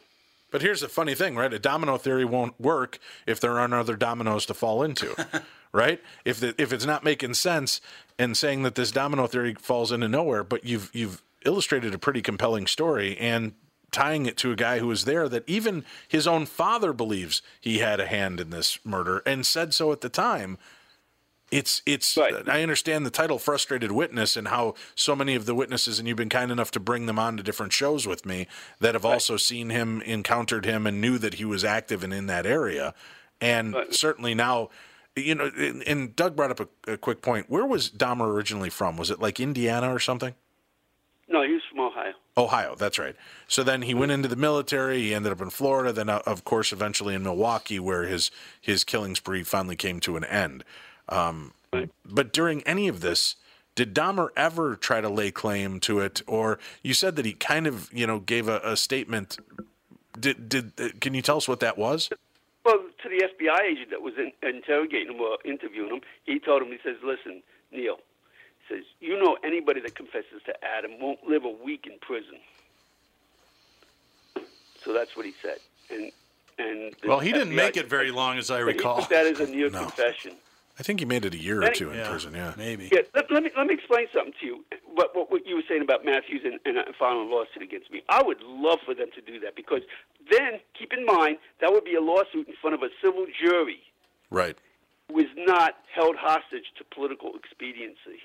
But 0.51 0.61
here's 0.61 0.81
the 0.81 0.89
funny 0.89 1.13
thing, 1.13 1.35
right? 1.35 1.53
A 1.53 1.59
domino 1.59 1.97
theory 1.97 2.25
won't 2.25 2.59
work 2.59 2.97
if 3.27 3.39
there 3.39 3.59
aren't 3.59 3.73
other 3.73 3.95
dominoes 3.95 4.45
to 4.47 4.53
fall 4.53 4.81
into, 4.81 5.13
right? 5.71 6.01
If 6.25 6.39
the, 6.39 6.55
if 6.57 6.73
it's 6.73 6.85
not 6.85 7.03
making 7.03 7.35
sense 7.35 7.81
and 8.17 8.35
saying 8.35 8.63
that 8.63 8.75
this 8.75 8.91
domino 8.91 9.27
theory 9.27 9.53
falls 9.59 9.91
into 9.91 10.07
nowhere, 10.07 10.43
but 10.43 10.65
you've 10.65 10.89
you've 10.93 11.21
illustrated 11.45 11.93
a 11.93 11.99
pretty 11.99 12.21
compelling 12.21 12.65
story 12.65 13.17
and 13.17 13.53
tying 13.91 14.25
it 14.25 14.37
to 14.37 14.51
a 14.51 14.55
guy 14.55 14.79
who 14.79 14.87
was 14.87 15.05
there 15.05 15.29
that 15.29 15.43
even 15.47 15.83
his 16.07 16.27
own 16.27 16.45
father 16.45 16.93
believes 16.93 17.41
he 17.59 17.79
had 17.79 17.99
a 17.99 18.05
hand 18.05 18.39
in 18.39 18.49
this 18.49 18.79
murder 18.85 19.21
and 19.25 19.45
said 19.45 19.73
so 19.73 19.91
at 19.91 20.01
the 20.01 20.09
time. 20.09 20.57
It's 21.51 21.81
it's 21.85 22.17
I 22.17 22.61
understand 22.61 23.05
the 23.05 23.09
title 23.09 23.39
frustrated 23.39 23.91
witness 23.91 24.37
and 24.37 24.49
how 24.49 24.75
so 24.93 25.15
many 25.15 25.35
of 25.35 25.45
the 25.45 25.55
witnesses 25.55 25.97
and 25.97 26.07
you've 26.07 26.17
been 26.17 26.29
kind 26.29 26.51
enough 26.51 26.71
to 26.71 26.79
bring 26.79 27.05
them 27.07 27.17
on 27.17 27.37
to 27.37 27.43
different 27.43 27.73
shows 27.73 28.05
with 28.05 28.25
me 28.25 28.47
that 28.79 28.93
have 28.93 29.05
also 29.05 29.35
seen 29.37 29.69
him 29.69 30.01
encountered 30.03 30.65
him 30.65 30.85
and 30.85 31.01
knew 31.01 31.17
that 31.17 31.35
he 31.35 31.45
was 31.45 31.63
active 31.63 32.03
and 32.03 32.13
in 32.13 32.27
that 32.27 32.45
area 32.45 32.93
and 33.41 33.75
certainly 33.89 34.35
now 34.35 34.69
you 35.15 35.33
know 35.33 35.49
and, 35.57 35.81
and 35.87 36.15
Doug 36.15 36.35
brought 36.35 36.51
up 36.51 36.59
a, 36.59 36.93
a 36.93 36.97
quick 36.97 37.21
point 37.21 37.49
where 37.49 37.65
was 37.65 37.89
Dahmer 37.89 38.27
originally 38.27 38.69
from 38.69 38.95
was 38.95 39.09
it 39.09 39.19
like 39.19 39.39
Indiana 39.39 39.91
or 39.93 39.99
something 39.99 40.35
No, 41.27 41.43
he 41.43 41.53
was 41.53 41.61
from 41.69 41.79
Ohio. 41.79 42.13
Ohio, 42.37 42.75
that's 42.75 42.97
right. 42.97 43.15
So 43.47 43.63
then 43.63 43.83
he 43.83 43.93
went 43.93 44.11
into 44.11 44.27
the 44.27 44.35
military. 44.35 45.01
He 45.01 45.13
ended 45.13 45.31
up 45.31 45.41
in 45.41 45.49
Florida. 45.49 45.91
Then, 45.91 46.09
uh, 46.09 46.21
of 46.25 46.43
course, 46.43 46.71
eventually 46.71 47.13
in 47.13 47.21
Milwaukee, 47.23 47.79
where 47.79 48.03
his 48.03 48.31
his 48.59 48.83
killing 48.83 49.15
spree 49.15 49.43
finally 49.43 49.75
came 49.75 49.99
to 50.01 50.17
an 50.17 50.23
end. 50.23 50.63
Um, 51.09 51.53
But 52.05 52.33
during 52.33 52.63
any 52.63 52.87
of 52.87 53.01
this, 53.01 53.35
did 53.75 53.93
Dahmer 53.93 54.29
ever 54.35 54.75
try 54.75 55.01
to 55.01 55.09
lay 55.09 55.31
claim 55.31 55.79
to 55.81 55.99
it, 55.99 56.21
or 56.27 56.59
you 56.81 56.93
said 56.93 57.15
that 57.17 57.25
he 57.25 57.33
kind 57.33 57.67
of, 57.67 57.89
you 57.93 58.07
know, 58.07 58.19
gave 58.19 58.47
a, 58.47 58.59
a 58.63 58.75
statement? 58.75 59.37
Did 60.19 60.49
did 60.49 60.71
uh, 60.79 60.89
can 60.99 61.13
you 61.13 61.21
tell 61.21 61.37
us 61.37 61.47
what 61.47 61.59
that 61.59 61.77
was? 61.77 62.09
Well, 62.65 62.79
to 63.03 63.09
the 63.09 63.23
FBI 63.23 63.61
agent 63.61 63.89
that 63.91 64.01
was 64.01 64.15
in, 64.17 64.31
interrogating 64.43 65.13
him 65.13 65.21
or 65.21 65.37
interviewing 65.45 65.91
him, 65.95 66.01
he 66.25 66.39
told 66.39 66.61
him, 66.61 66.67
he 66.69 66.77
says, 66.83 66.97
listen, 67.03 67.41
Neil, 67.71 67.99
he 68.67 68.75
says, 68.75 68.83
you 68.99 69.17
know 69.17 69.37
anybody 69.43 69.79
that 69.81 69.95
confesses 69.95 70.41
to 70.45 70.53
Adam 70.65 70.99
won't 70.99 71.23
live 71.25 71.45
a 71.45 71.49
week 71.63 71.87
in 71.87 71.97
prison. 71.99 72.39
So 74.83 74.93
that's 74.93 75.15
what 75.15 75.25
he 75.25 75.33
said. 75.41 75.59
And 75.89 76.11
and 76.57 76.93
Well, 77.05 77.19
he 77.19 77.31
didn't 77.31 77.55
make 77.55 77.77
it 77.77 77.87
very 77.87 78.11
long, 78.11 78.37
as 78.37 78.51
I 78.51 78.61
but 78.63 78.73
he 78.73 78.77
recall. 78.77 78.97
put 78.99 79.09
that 79.09 79.25
as 79.27 79.39
a 79.39 79.47
near 79.47 79.69
confession. 79.69 80.33
I 80.79 80.83
think 80.83 80.99
he 81.01 81.05
made 81.05 81.25
it 81.25 81.33
a 81.33 81.37
year 81.37 81.59
or 81.61 81.65
Any- 81.65 81.75
two 81.75 81.91
in 81.91 81.97
Yeah, 81.97 82.09
prison. 82.09 82.33
Yeah, 82.33 82.53
maybe. 82.57 82.89
Yeah, 82.91 83.01
let, 83.13 83.29
let 83.31 83.43
me 83.43 83.51
let 83.57 83.67
me 83.67 83.73
explain 83.73 84.07
something 84.13 84.33
to 84.39 84.45
you. 84.45 84.65
What, 84.85 85.13
what 85.15 85.29
what 85.31 85.45
you 85.45 85.55
were 85.55 85.63
saying 85.67 85.81
about 85.81 86.05
Matthews 86.05 86.41
and, 86.45 86.59
and 86.65 86.77
uh, 86.77 86.83
filing 86.97 87.27
a 87.29 87.31
lawsuit 87.35 87.61
against 87.63 87.91
me. 87.91 88.01
I 88.09 88.23
would 88.23 88.41
love 88.43 88.79
for 88.85 88.93
them 88.95 89.09
to 89.15 89.21
do 89.21 89.39
that 89.41 89.55
because 89.55 89.81
then 90.31 90.59
keep 90.77 90.93
in 90.93 91.05
mind 91.05 91.37
that 91.61 91.71
would 91.71 91.83
be 91.83 91.95
a 91.95 92.01
lawsuit 92.01 92.47
in 92.47 92.53
front 92.61 92.75
of 92.75 92.81
a 92.83 92.89
civil 93.03 93.25
jury 93.41 93.79
Right, 94.31 94.57
who 95.11 95.19
is 95.19 95.27
not 95.35 95.75
held 95.93 96.15
hostage 96.15 96.65
to 96.77 96.83
political 96.95 97.31
expediency. 97.35 98.19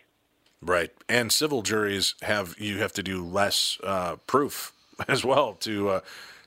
right. 0.63 0.91
And 1.09 1.33
civil 1.33 1.63
juries 1.63 2.15
have 2.23 2.55
you 2.59 2.79
have 2.79 2.93
to 2.93 3.03
do 3.03 3.25
less 3.25 3.79
uh, 3.83 4.17
proof 4.27 4.73
as 5.09 5.25
well 5.25 5.55
to 5.61 5.89
uh, 5.89 6.01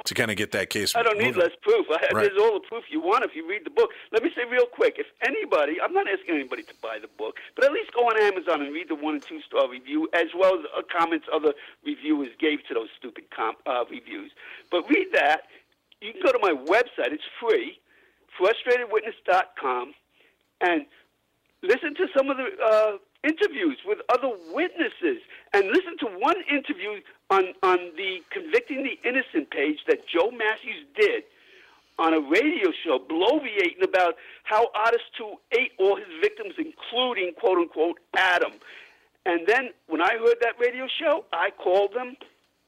to 0.07 0.13
kind 0.13 0.31
of 0.31 0.37
get 0.37 0.51
that 0.53 0.69
case. 0.69 0.95
I 0.95 1.03
don't 1.03 1.17
need 1.17 1.35
moving. 1.35 1.41
less 1.43 1.51
proof. 1.61 1.85
I, 1.91 2.07
Right. 2.13 2.23
There's 2.23 2.39
all 2.39 2.53
the 2.53 2.65
proof 2.67 2.85
you 2.89 3.01
want 3.01 3.25
if 3.25 3.35
you 3.35 3.47
read 3.47 3.65
the 3.65 3.69
book. 3.69 3.91
Let 4.11 4.23
me 4.23 4.31
say 4.35 4.43
real 4.49 4.65
quick: 4.65 4.95
if 4.97 5.07
anybody, 5.21 5.79
I'm 5.81 5.93
not 5.93 6.07
asking 6.07 6.35
anybody 6.35 6.63
to 6.63 6.73
buy 6.81 6.99
the 6.99 7.09
book, 7.17 7.35
but 7.55 7.65
at 7.65 7.71
least 7.73 7.91
go 7.93 8.07
on 8.07 8.19
Amazon 8.21 8.61
and 8.61 8.73
read 8.73 8.87
the 8.89 8.95
one 8.95 9.15
and 9.15 9.23
two 9.23 9.41
star 9.41 9.69
review, 9.69 10.07
as 10.13 10.27
well 10.35 10.57
as 10.57 10.65
uh, 10.75 10.81
comments 10.97 11.27
other 11.33 11.53
reviewers 11.85 12.29
gave 12.39 12.65
to 12.67 12.73
those 12.73 12.87
stupid 12.97 13.25
com- 13.35 13.57
uh, 13.65 13.83
reviews. 13.91 14.31
But 14.71 14.89
read 14.89 15.07
that. 15.13 15.41
you 16.01 16.13
can 16.13 16.21
go 16.23 16.31
to 16.31 16.39
my 16.39 16.53
website. 16.53 17.11
It's 17.11 17.27
free, 17.39 17.77
frustratedwitness.com, 18.39 19.93
and 20.61 20.85
listen 21.61 21.95
to 21.95 22.07
some 22.15 22.29
of 22.29 22.37
the 22.37 22.47
uh, 22.63 22.97
interviews 23.23 23.77
with 23.85 23.99
other 24.09 24.31
witnesses, 24.53 25.21
and 25.53 25.67
listen 25.67 25.97
to 25.99 26.07
one 26.17 26.37
interview 26.49 27.01
on 27.29 27.53
on 27.63 27.77
the 27.97 28.19
Convicting 28.31 28.83
the 28.83 28.97
Innocent 29.07 29.49
page 29.51 29.79
that 29.87 30.07
Joe 30.07 30.31
Matthews 30.31 30.85
did 30.95 31.23
on 31.99 32.13
a 32.13 32.19
radio 32.19 32.71
show, 32.85 32.99
bloviating 32.99 33.83
about 33.83 34.15
how 34.43 34.67
Ottis 34.75 35.01
Toole 35.17 35.41
ate 35.51 35.71
all 35.79 35.95
his 35.95 36.07
victims, 36.21 36.53
including, 36.57 37.33
quote 37.33 37.57
unquote, 37.57 37.99
Adam. 38.15 38.53
And 39.25 39.47
then 39.47 39.71
when 39.87 40.01
I 40.01 40.17
heard 40.17 40.37
that 40.41 40.59
radio 40.59 40.87
show, 40.87 41.25
I 41.33 41.49
called 41.51 41.93
them 41.93 42.15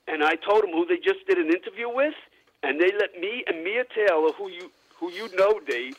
and 0.07 0.23
I 0.23 0.35
told 0.35 0.63
them 0.63 0.71
who 0.71 0.85
they 0.85 0.97
just 0.97 1.25
did 1.27 1.37
an 1.37 1.47
interview 1.47 1.87
with, 1.87 2.15
and 2.63 2.81
they 2.81 2.91
let 2.99 3.19
me 3.19 3.43
and 3.47 3.63
Mia 3.63 3.85
Taylor, 3.95 4.31
who 4.33 4.49
you 4.49 4.71
who 4.99 5.11
you 5.11 5.29
know, 5.37 5.59
Dave, 5.65 5.95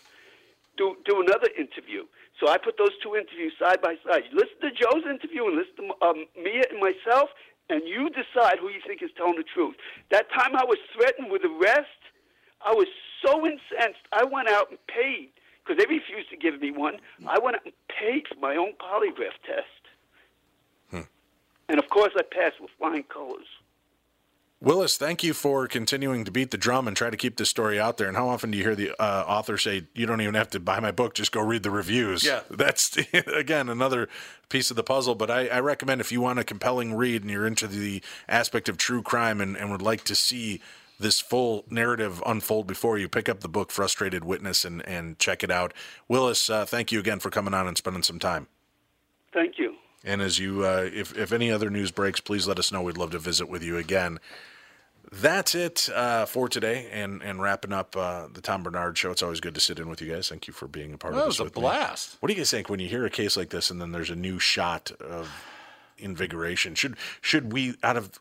do 0.76 0.96
do 1.06 1.22
another 1.22 1.48
interview. 1.56 2.04
So 2.38 2.48
I 2.48 2.58
put 2.58 2.76
those 2.78 2.96
two 3.02 3.16
interviews 3.16 3.52
side 3.58 3.80
by 3.80 3.96
side. 4.04 4.24
You 4.30 4.36
listen 4.36 4.61
to 4.62 4.70
Joe's 4.72 5.04
interview 5.08 5.46
and 5.46 5.56
listen 5.56 5.88
to 5.88 6.06
um, 6.06 6.24
Mia 6.42 6.64
and 6.70 6.80
myself, 6.80 7.30
and 7.70 7.86
you 7.86 8.10
decide 8.10 8.58
who 8.58 8.68
you 8.68 8.80
think 8.86 9.02
is 9.02 9.10
telling 9.16 9.36
the 9.36 9.44
truth. 9.44 9.76
That 10.10 10.30
time 10.32 10.56
I 10.56 10.64
was 10.64 10.78
threatened 10.94 11.30
with 11.30 11.42
arrest, 11.44 12.00
I 12.64 12.72
was 12.72 12.86
so 13.24 13.46
incensed. 13.46 14.02
I 14.12 14.24
went 14.24 14.48
out 14.48 14.70
and 14.70 14.78
paid 14.86 15.30
because 15.64 15.78
they 15.78 15.86
refused 15.88 16.30
to 16.30 16.36
give 16.36 16.60
me 16.60 16.70
one. 16.70 16.98
I 17.26 17.38
went 17.38 17.56
out 17.56 17.64
and 17.64 17.74
paid 17.88 18.26
for 18.28 18.38
my 18.40 18.56
own 18.56 18.72
polygraph 18.80 19.38
test, 19.46 19.82
hmm. 20.90 21.08
and 21.68 21.78
of 21.78 21.88
course 21.88 22.12
I 22.16 22.22
passed 22.22 22.60
with 22.60 22.70
flying 22.78 23.04
colors. 23.04 23.46
Willis, 24.62 24.98
thank 24.98 25.24
you 25.24 25.32
for 25.32 25.66
continuing 25.66 26.26
to 26.26 26.30
beat 26.30 26.50
the 26.50 26.58
drum 26.58 26.86
and 26.86 26.94
try 26.94 27.08
to 27.08 27.16
keep 27.16 27.36
this 27.38 27.48
story 27.48 27.80
out 27.80 27.96
there. 27.96 28.08
And 28.08 28.16
how 28.16 28.28
often 28.28 28.50
do 28.50 28.58
you 28.58 28.64
hear 28.64 28.74
the 28.74 28.90
uh, 29.00 29.24
author 29.26 29.56
say, 29.56 29.86
"You 29.94 30.04
don't 30.04 30.20
even 30.20 30.34
have 30.34 30.50
to 30.50 30.61
buy 30.61 30.80
my 30.80 30.90
book; 30.90 31.14
just 31.14 31.32
go 31.32 31.40
read 31.40 31.62
the 31.62 31.70
reviews"? 31.70 32.22
Yeah. 32.22 32.42
that's 32.50 32.94
again 33.14 33.70
another 33.70 34.11
piece 34.50 34.70
of 34.70 34.76
the 34.76 34.82
puzzle. 34.82 35.14
But 35.14 35.30
I, 35.30 35.48
I 35.48 35.61
recommend 35.61 36.02
if 36.02 36.12
you 36.12 36.20
want 36.20 36.40
a 36.40 36.44
compelling 36.44 36.94
read 36.94 37.22
and 37.22 37.30
you're 37.30 37.46
into 37.46 37.66
the 37.66 38.02
aspect 38.28 38.68
of 38.68 38.76
true 38.76 39.00
crime 39.02 39.40
and, 39.40 39.56
and 39.56 39.70
would 39.70 39.80
like 39.80 40.04
to 40.04 40.14
see 40.14 40.61
this 40.98 41.20
full 41.20 41.64
narrative 41.70 42.22
unfold 42.26 42.66
before 42.66 42.98
you, 42.98 43.08
pick 43.08 43.30
up 43.30 43.40
the 43.40 43.48
book 43.48 43.70
"Frustrated 43.70 44.26
Witness" 44.26 44.66
and 44.66 44.86
and 44.86 45.18
check 45.18 45.42
it 45.42 45.50
out. 45.50 45.72
Willis, 46.06 46.50
uh, 46.50 46.66
thank 46.66 46.92
you 46.92 46.98
again 47.00 47.18
for 47.18 47.30
coming 47.30 47.54
on 47.54 47.66
and 47.66 47.78
spending 47.78 48.02
some 48.02 48.18
time. 48.18 48.46
Thank 49.32 49.58
you. 49.58 49.76
And 50.04 50.20
as 50.20 50.38
you, 50.38 50.66
uh, 50.66 50.88
if 50.92 51.16
if 51.16 51.32
any 51.32 51.50
other 51.50 51.70
news 51.70 51.90
breaks, 51.90 52.20
please 52.20 52.46
let 52.46 52.58
us 52.58 52.70
know. 52.70 52.82
We'd 52.82 52.98
love 52.98 53.12
to 53.12 53.18
visit 53.18 53.48
with 53.48 53.62
you 53.62 53.78
again. 53.78 54.20
That's 55.12 55.56
it 55.56 55.88
uh, 55.92 56.24
for 56.26 56.48
today, 56.48 56.88
and 56.92 57.20
and 57.22 57.42
wrapping 57.42 57.72
up 57.72 57.96
uh, 57.96 58.28
the 58.32 58.40
Tom 58.40 58.62
Barnard 58.62 58.96
Show. 58.96 59.11
It's 59.11 59.22
always 59.24 59.40
good 59.40 59.54
to 59.56 59.61
sit 59.61 59.80
in 59.80 59.88
with 59.88 60.00
you 60.00 60.12
guys. 60.12 60.28
Thank 60.28 60.46
you 60.46 60.52
for 60.52 60.68
being 60.68 60.92
a 60.92 60.98
part 60.98 61.14
That 61.14 61.20
of 61.22 61.26
was 61.26 61.36
this 61.36 61.40
a 61.40 61.44
with 61.44 61.56
me. 61.56 61.62
blast. 61.62 62.16
What 62.20 62.28
do 62.28 62.32
you 62.34 62.38
guys 62.38 62.50
think 62.50 62.68
when 62.68 62.78
you 62.78 62.88
hear 62.88 63.04
a 63.04 63.11
case 63.11 63.36
like 63.36 63.50
this, 63.50 63.70
and 63.72 63.80
then 63.80 63.90
there's 63.90 64.11
a 64.11 64.14
new 64.16 64.38
shot 64.38 64.92
of 65.00 65.28
invigoration? 65.98 66.76
Should 66.76 66.96
should 67.20 67.52
we 67.52 67.74
out 67.82 67.96
of 67.96 68.20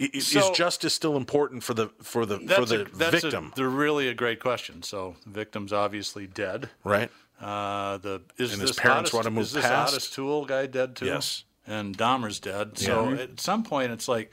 i- 0.00 0.10
i- 0.14 0.18
So- 0.18 0.50
is 0.50 0.56
justice 0.56 0.94
still 0.94 1.14
important 1.16 1.62
for 1.62 1.74
the 1.74 1.88
for 2.02 2.24
the 2.24 2.38
for 2.40 2.64
the 2.64 2.82
a, 2.86 2.88
that's 2.88 3.20
victim? 3.22 3.50
A, 3.52 3.56
they're 3.56 3.68
really 3.68 4.08
a 4.08 4.14
great 4.14 4.40
question. 4.40 4.82
So 4.82 5.16
the 5.26 5.30
victim's 5.32 5.74
obviously 5.74 6.26
dead. 6.26 6.70
right? 6.84 7.10
Uh, 7.38 7.98
the 7.98 8.22
is 8.38 8.52
And 8.54 8.62
his 8.62 8.72
parents 8.72 9.10
Ottis- 9.10 9.14
wanna 9.14 9.30
move 9.30 9.42
is 9.42 9.52
this 9.52 9.64
past? 9.64 9.94
Ottis 9.94 10.12
Toole 10.14 10.46
guy 10.46 10.64
dead 10.66 10.96
too? 10.96 11.04
Yes. 11.04 11.44
And 11.66 11.96
Dahmer's 11.98 12.40
dead. 12.40 12.78
So 12.78 13.10
Yeah. 13.10 13.16
at 13.24 13.40
some 13.40 13.62
point, 13.62 13.92
it's 13.92 14.08
like, 14.08 14.32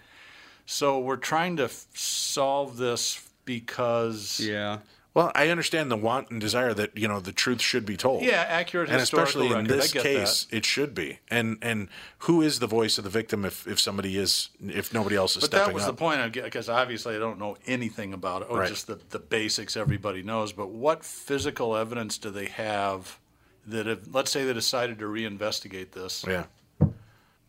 so 0.65 0.99
we're 0.99 1.17
trying 1.17 1.57
to 1.57 1.65
f- 1.65 1.85
solve 1.93 2.77
this 2.77 3.21
because 3.45 4.39
Yeah. 4.39 4.79
Well, 5.13 5.31
I 5.33 5.47
understand 5.47 5.89
the 5.89 5.95
want 5.95 6.29
and 6.29 6.41
desire 6.41 6.73
that 6.73 6.97
you 6.97 7.07
know 7.07 7.21
the 7.21 7.31
truth 7.31 7.61
should 7.61 7.85
be 7.85 7.95
told. 7.95 8.23
Yeah, 8.23 8.45
accurate 8.49 8.89
and 8.89 8.99
especially 9.01 9.45
in 9.47 9.53
record. 9.53 9.71
I 9.71 9.75
this 9.77 9.93
get 9.93 10.03
case, 10.03 10.45
it 10.51 10.65
should 10.65 10.93
be. 10.93 11.19
And 11.31 11.57
and 11.61 11.87
who 12.19 12.41
is 12.41 12.59
the 12.59 12.67
voice 12.67 12.97
of 12.97 13.05
the 13.05 13.09
victim 13.09 13.45
if 13.45 13.65
if 13.65 13.79
somebody 13.79 14.17
is 14.17 14.49
if 14.61 14.93
nobody 14.93 15.15
else 15.15 15.37
is 15.37 15.43
But 15.43 15.51
stepping 15.51 15.67
that 15.67 15.73
was 15.73 15.83
up? 15.83 15.95
the 15.95 15.99
point, 15.99 16.33
because 16.33 16.67
obviously 16.67 17.15
I 17.15 17.19
don't 17.19 17.39
know 17.39 17.55
anything 17.65 18.11
about 18.13 18.41
it, 18.41 18.49
or 18.49 18.59
Right. 18.59 18.67
just 18.67 18.87
the, 18.87 18.99
the 19.11 19.19
basics 19.19 19.77
everybody 19.77 20.21
knows. 20.21 20.51
But 20.51 20.71
what 20.71 21.05
physical 21.05 21.77
evidence 21.77 22.17
do 22.17 22.29
they 22.29 22.47
have 22.47 23.17
that 23.67 23.87
if, 23.87 23.99
let's 24.13 24.31
say 24.31 24.43
they 24.43 24.51
decided 24.51 24.99
to 24.99 25.05
reinvestigate 25.05 25.91
this? 25.91 26.25
Yeah. 26.27 26.43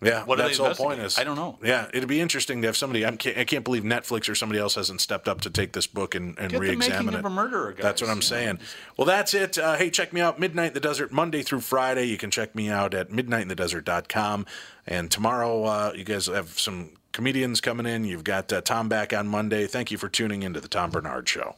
Yeah, 0.02 0.24
What 0.24 0.36
that's 0.36 0.58
the 0.58 0.64
whole 0.64 0.74
point. 0.74 1.00
Is 1.00 1.18
I 1.18 1.24
don't 1.24 1.36
know. 1.36 1.58
Yeah, 1.64 1.88
it'd 1.94 2.08
be 2.08 2.20
interesting 2.20 2.60
to 2.60 2.68
have 2.68 2.76
somebody. 2.76 3.06
I'm, 3.06 3.16
can't, 3.16 3.38
I 3.38 3.44
can't 3.44 3.64
believe 3.64 3.82
Netflix 3.82 4.28
or 4.28 4.34
somebody 4.34 4.60
else 4.60 4.74
hasn't 4.74 5.00
stepped 5.00 5.26
up 5.26 5.40
to 5.40 5.50
take 5.50 5.72
this 5.72 5.86
book 5.86 6.14
and, 6.14 6.38
and 6.38 6.50
Get 6.50 6.60
re-examine 6.60 7.06
making 7.06 7.14
it. 7.14 7.20
of 7.20 7.24
a 7.24 7.30
murderer, 7.30 7.74
That's 7.78 8.02
what 8.02 8.10
I'm 8.10 8.18
know, 8.18 8.20
saying. 8.20 8.58
Well, 8.98 9.06
that's 9.06 9.32
it. 9.32 9.56
Uh, 9.56 9.76
hey, 9.76 9.88
check 9.88 10.12
me 10.12 10.20
out 10.20 10.38
Midnight 10.38 10.68
in 10.68 10.74
the 10.74 10.80
Desert 10.80 11.12
Monday 11.12 11.42
through 11.42 11.60
Friday. 11.60 12.04
You 12.04 12.18
can 12.18 12.30
check 12.30 12.54
me 12.54 12.68
out 12.68 12.92
at 12.92 13.10
midnightinthedesert.com. 13.10 14.44
And 14.86 15.10
tomorrow, 15.10 15.64
uh, 15.64 15.92
you 15.96 16.04
guys 16.04 16.26
have 16.26 16.58
some 16.58 16.90
comedians 17.12 17.62
coming 17.62 17.86
in. 17.86 18.04
You've 18.04 18.24
got 18.24 18.52
uh, 18.52 18.60
Tom 18.60 18.88
back 18.90 19.14
on 19.14 19.26
Monday. 19.26 19.66
Thank 19.66 19.90
you 19.90 19.96
for 19.98 20.08
tuning 20.10 20.42
into 20.42 20.60
the 20.60 20.68
Tom 20.68 20.90
Barnard 20.90 21.26
Show. 21.28 21.56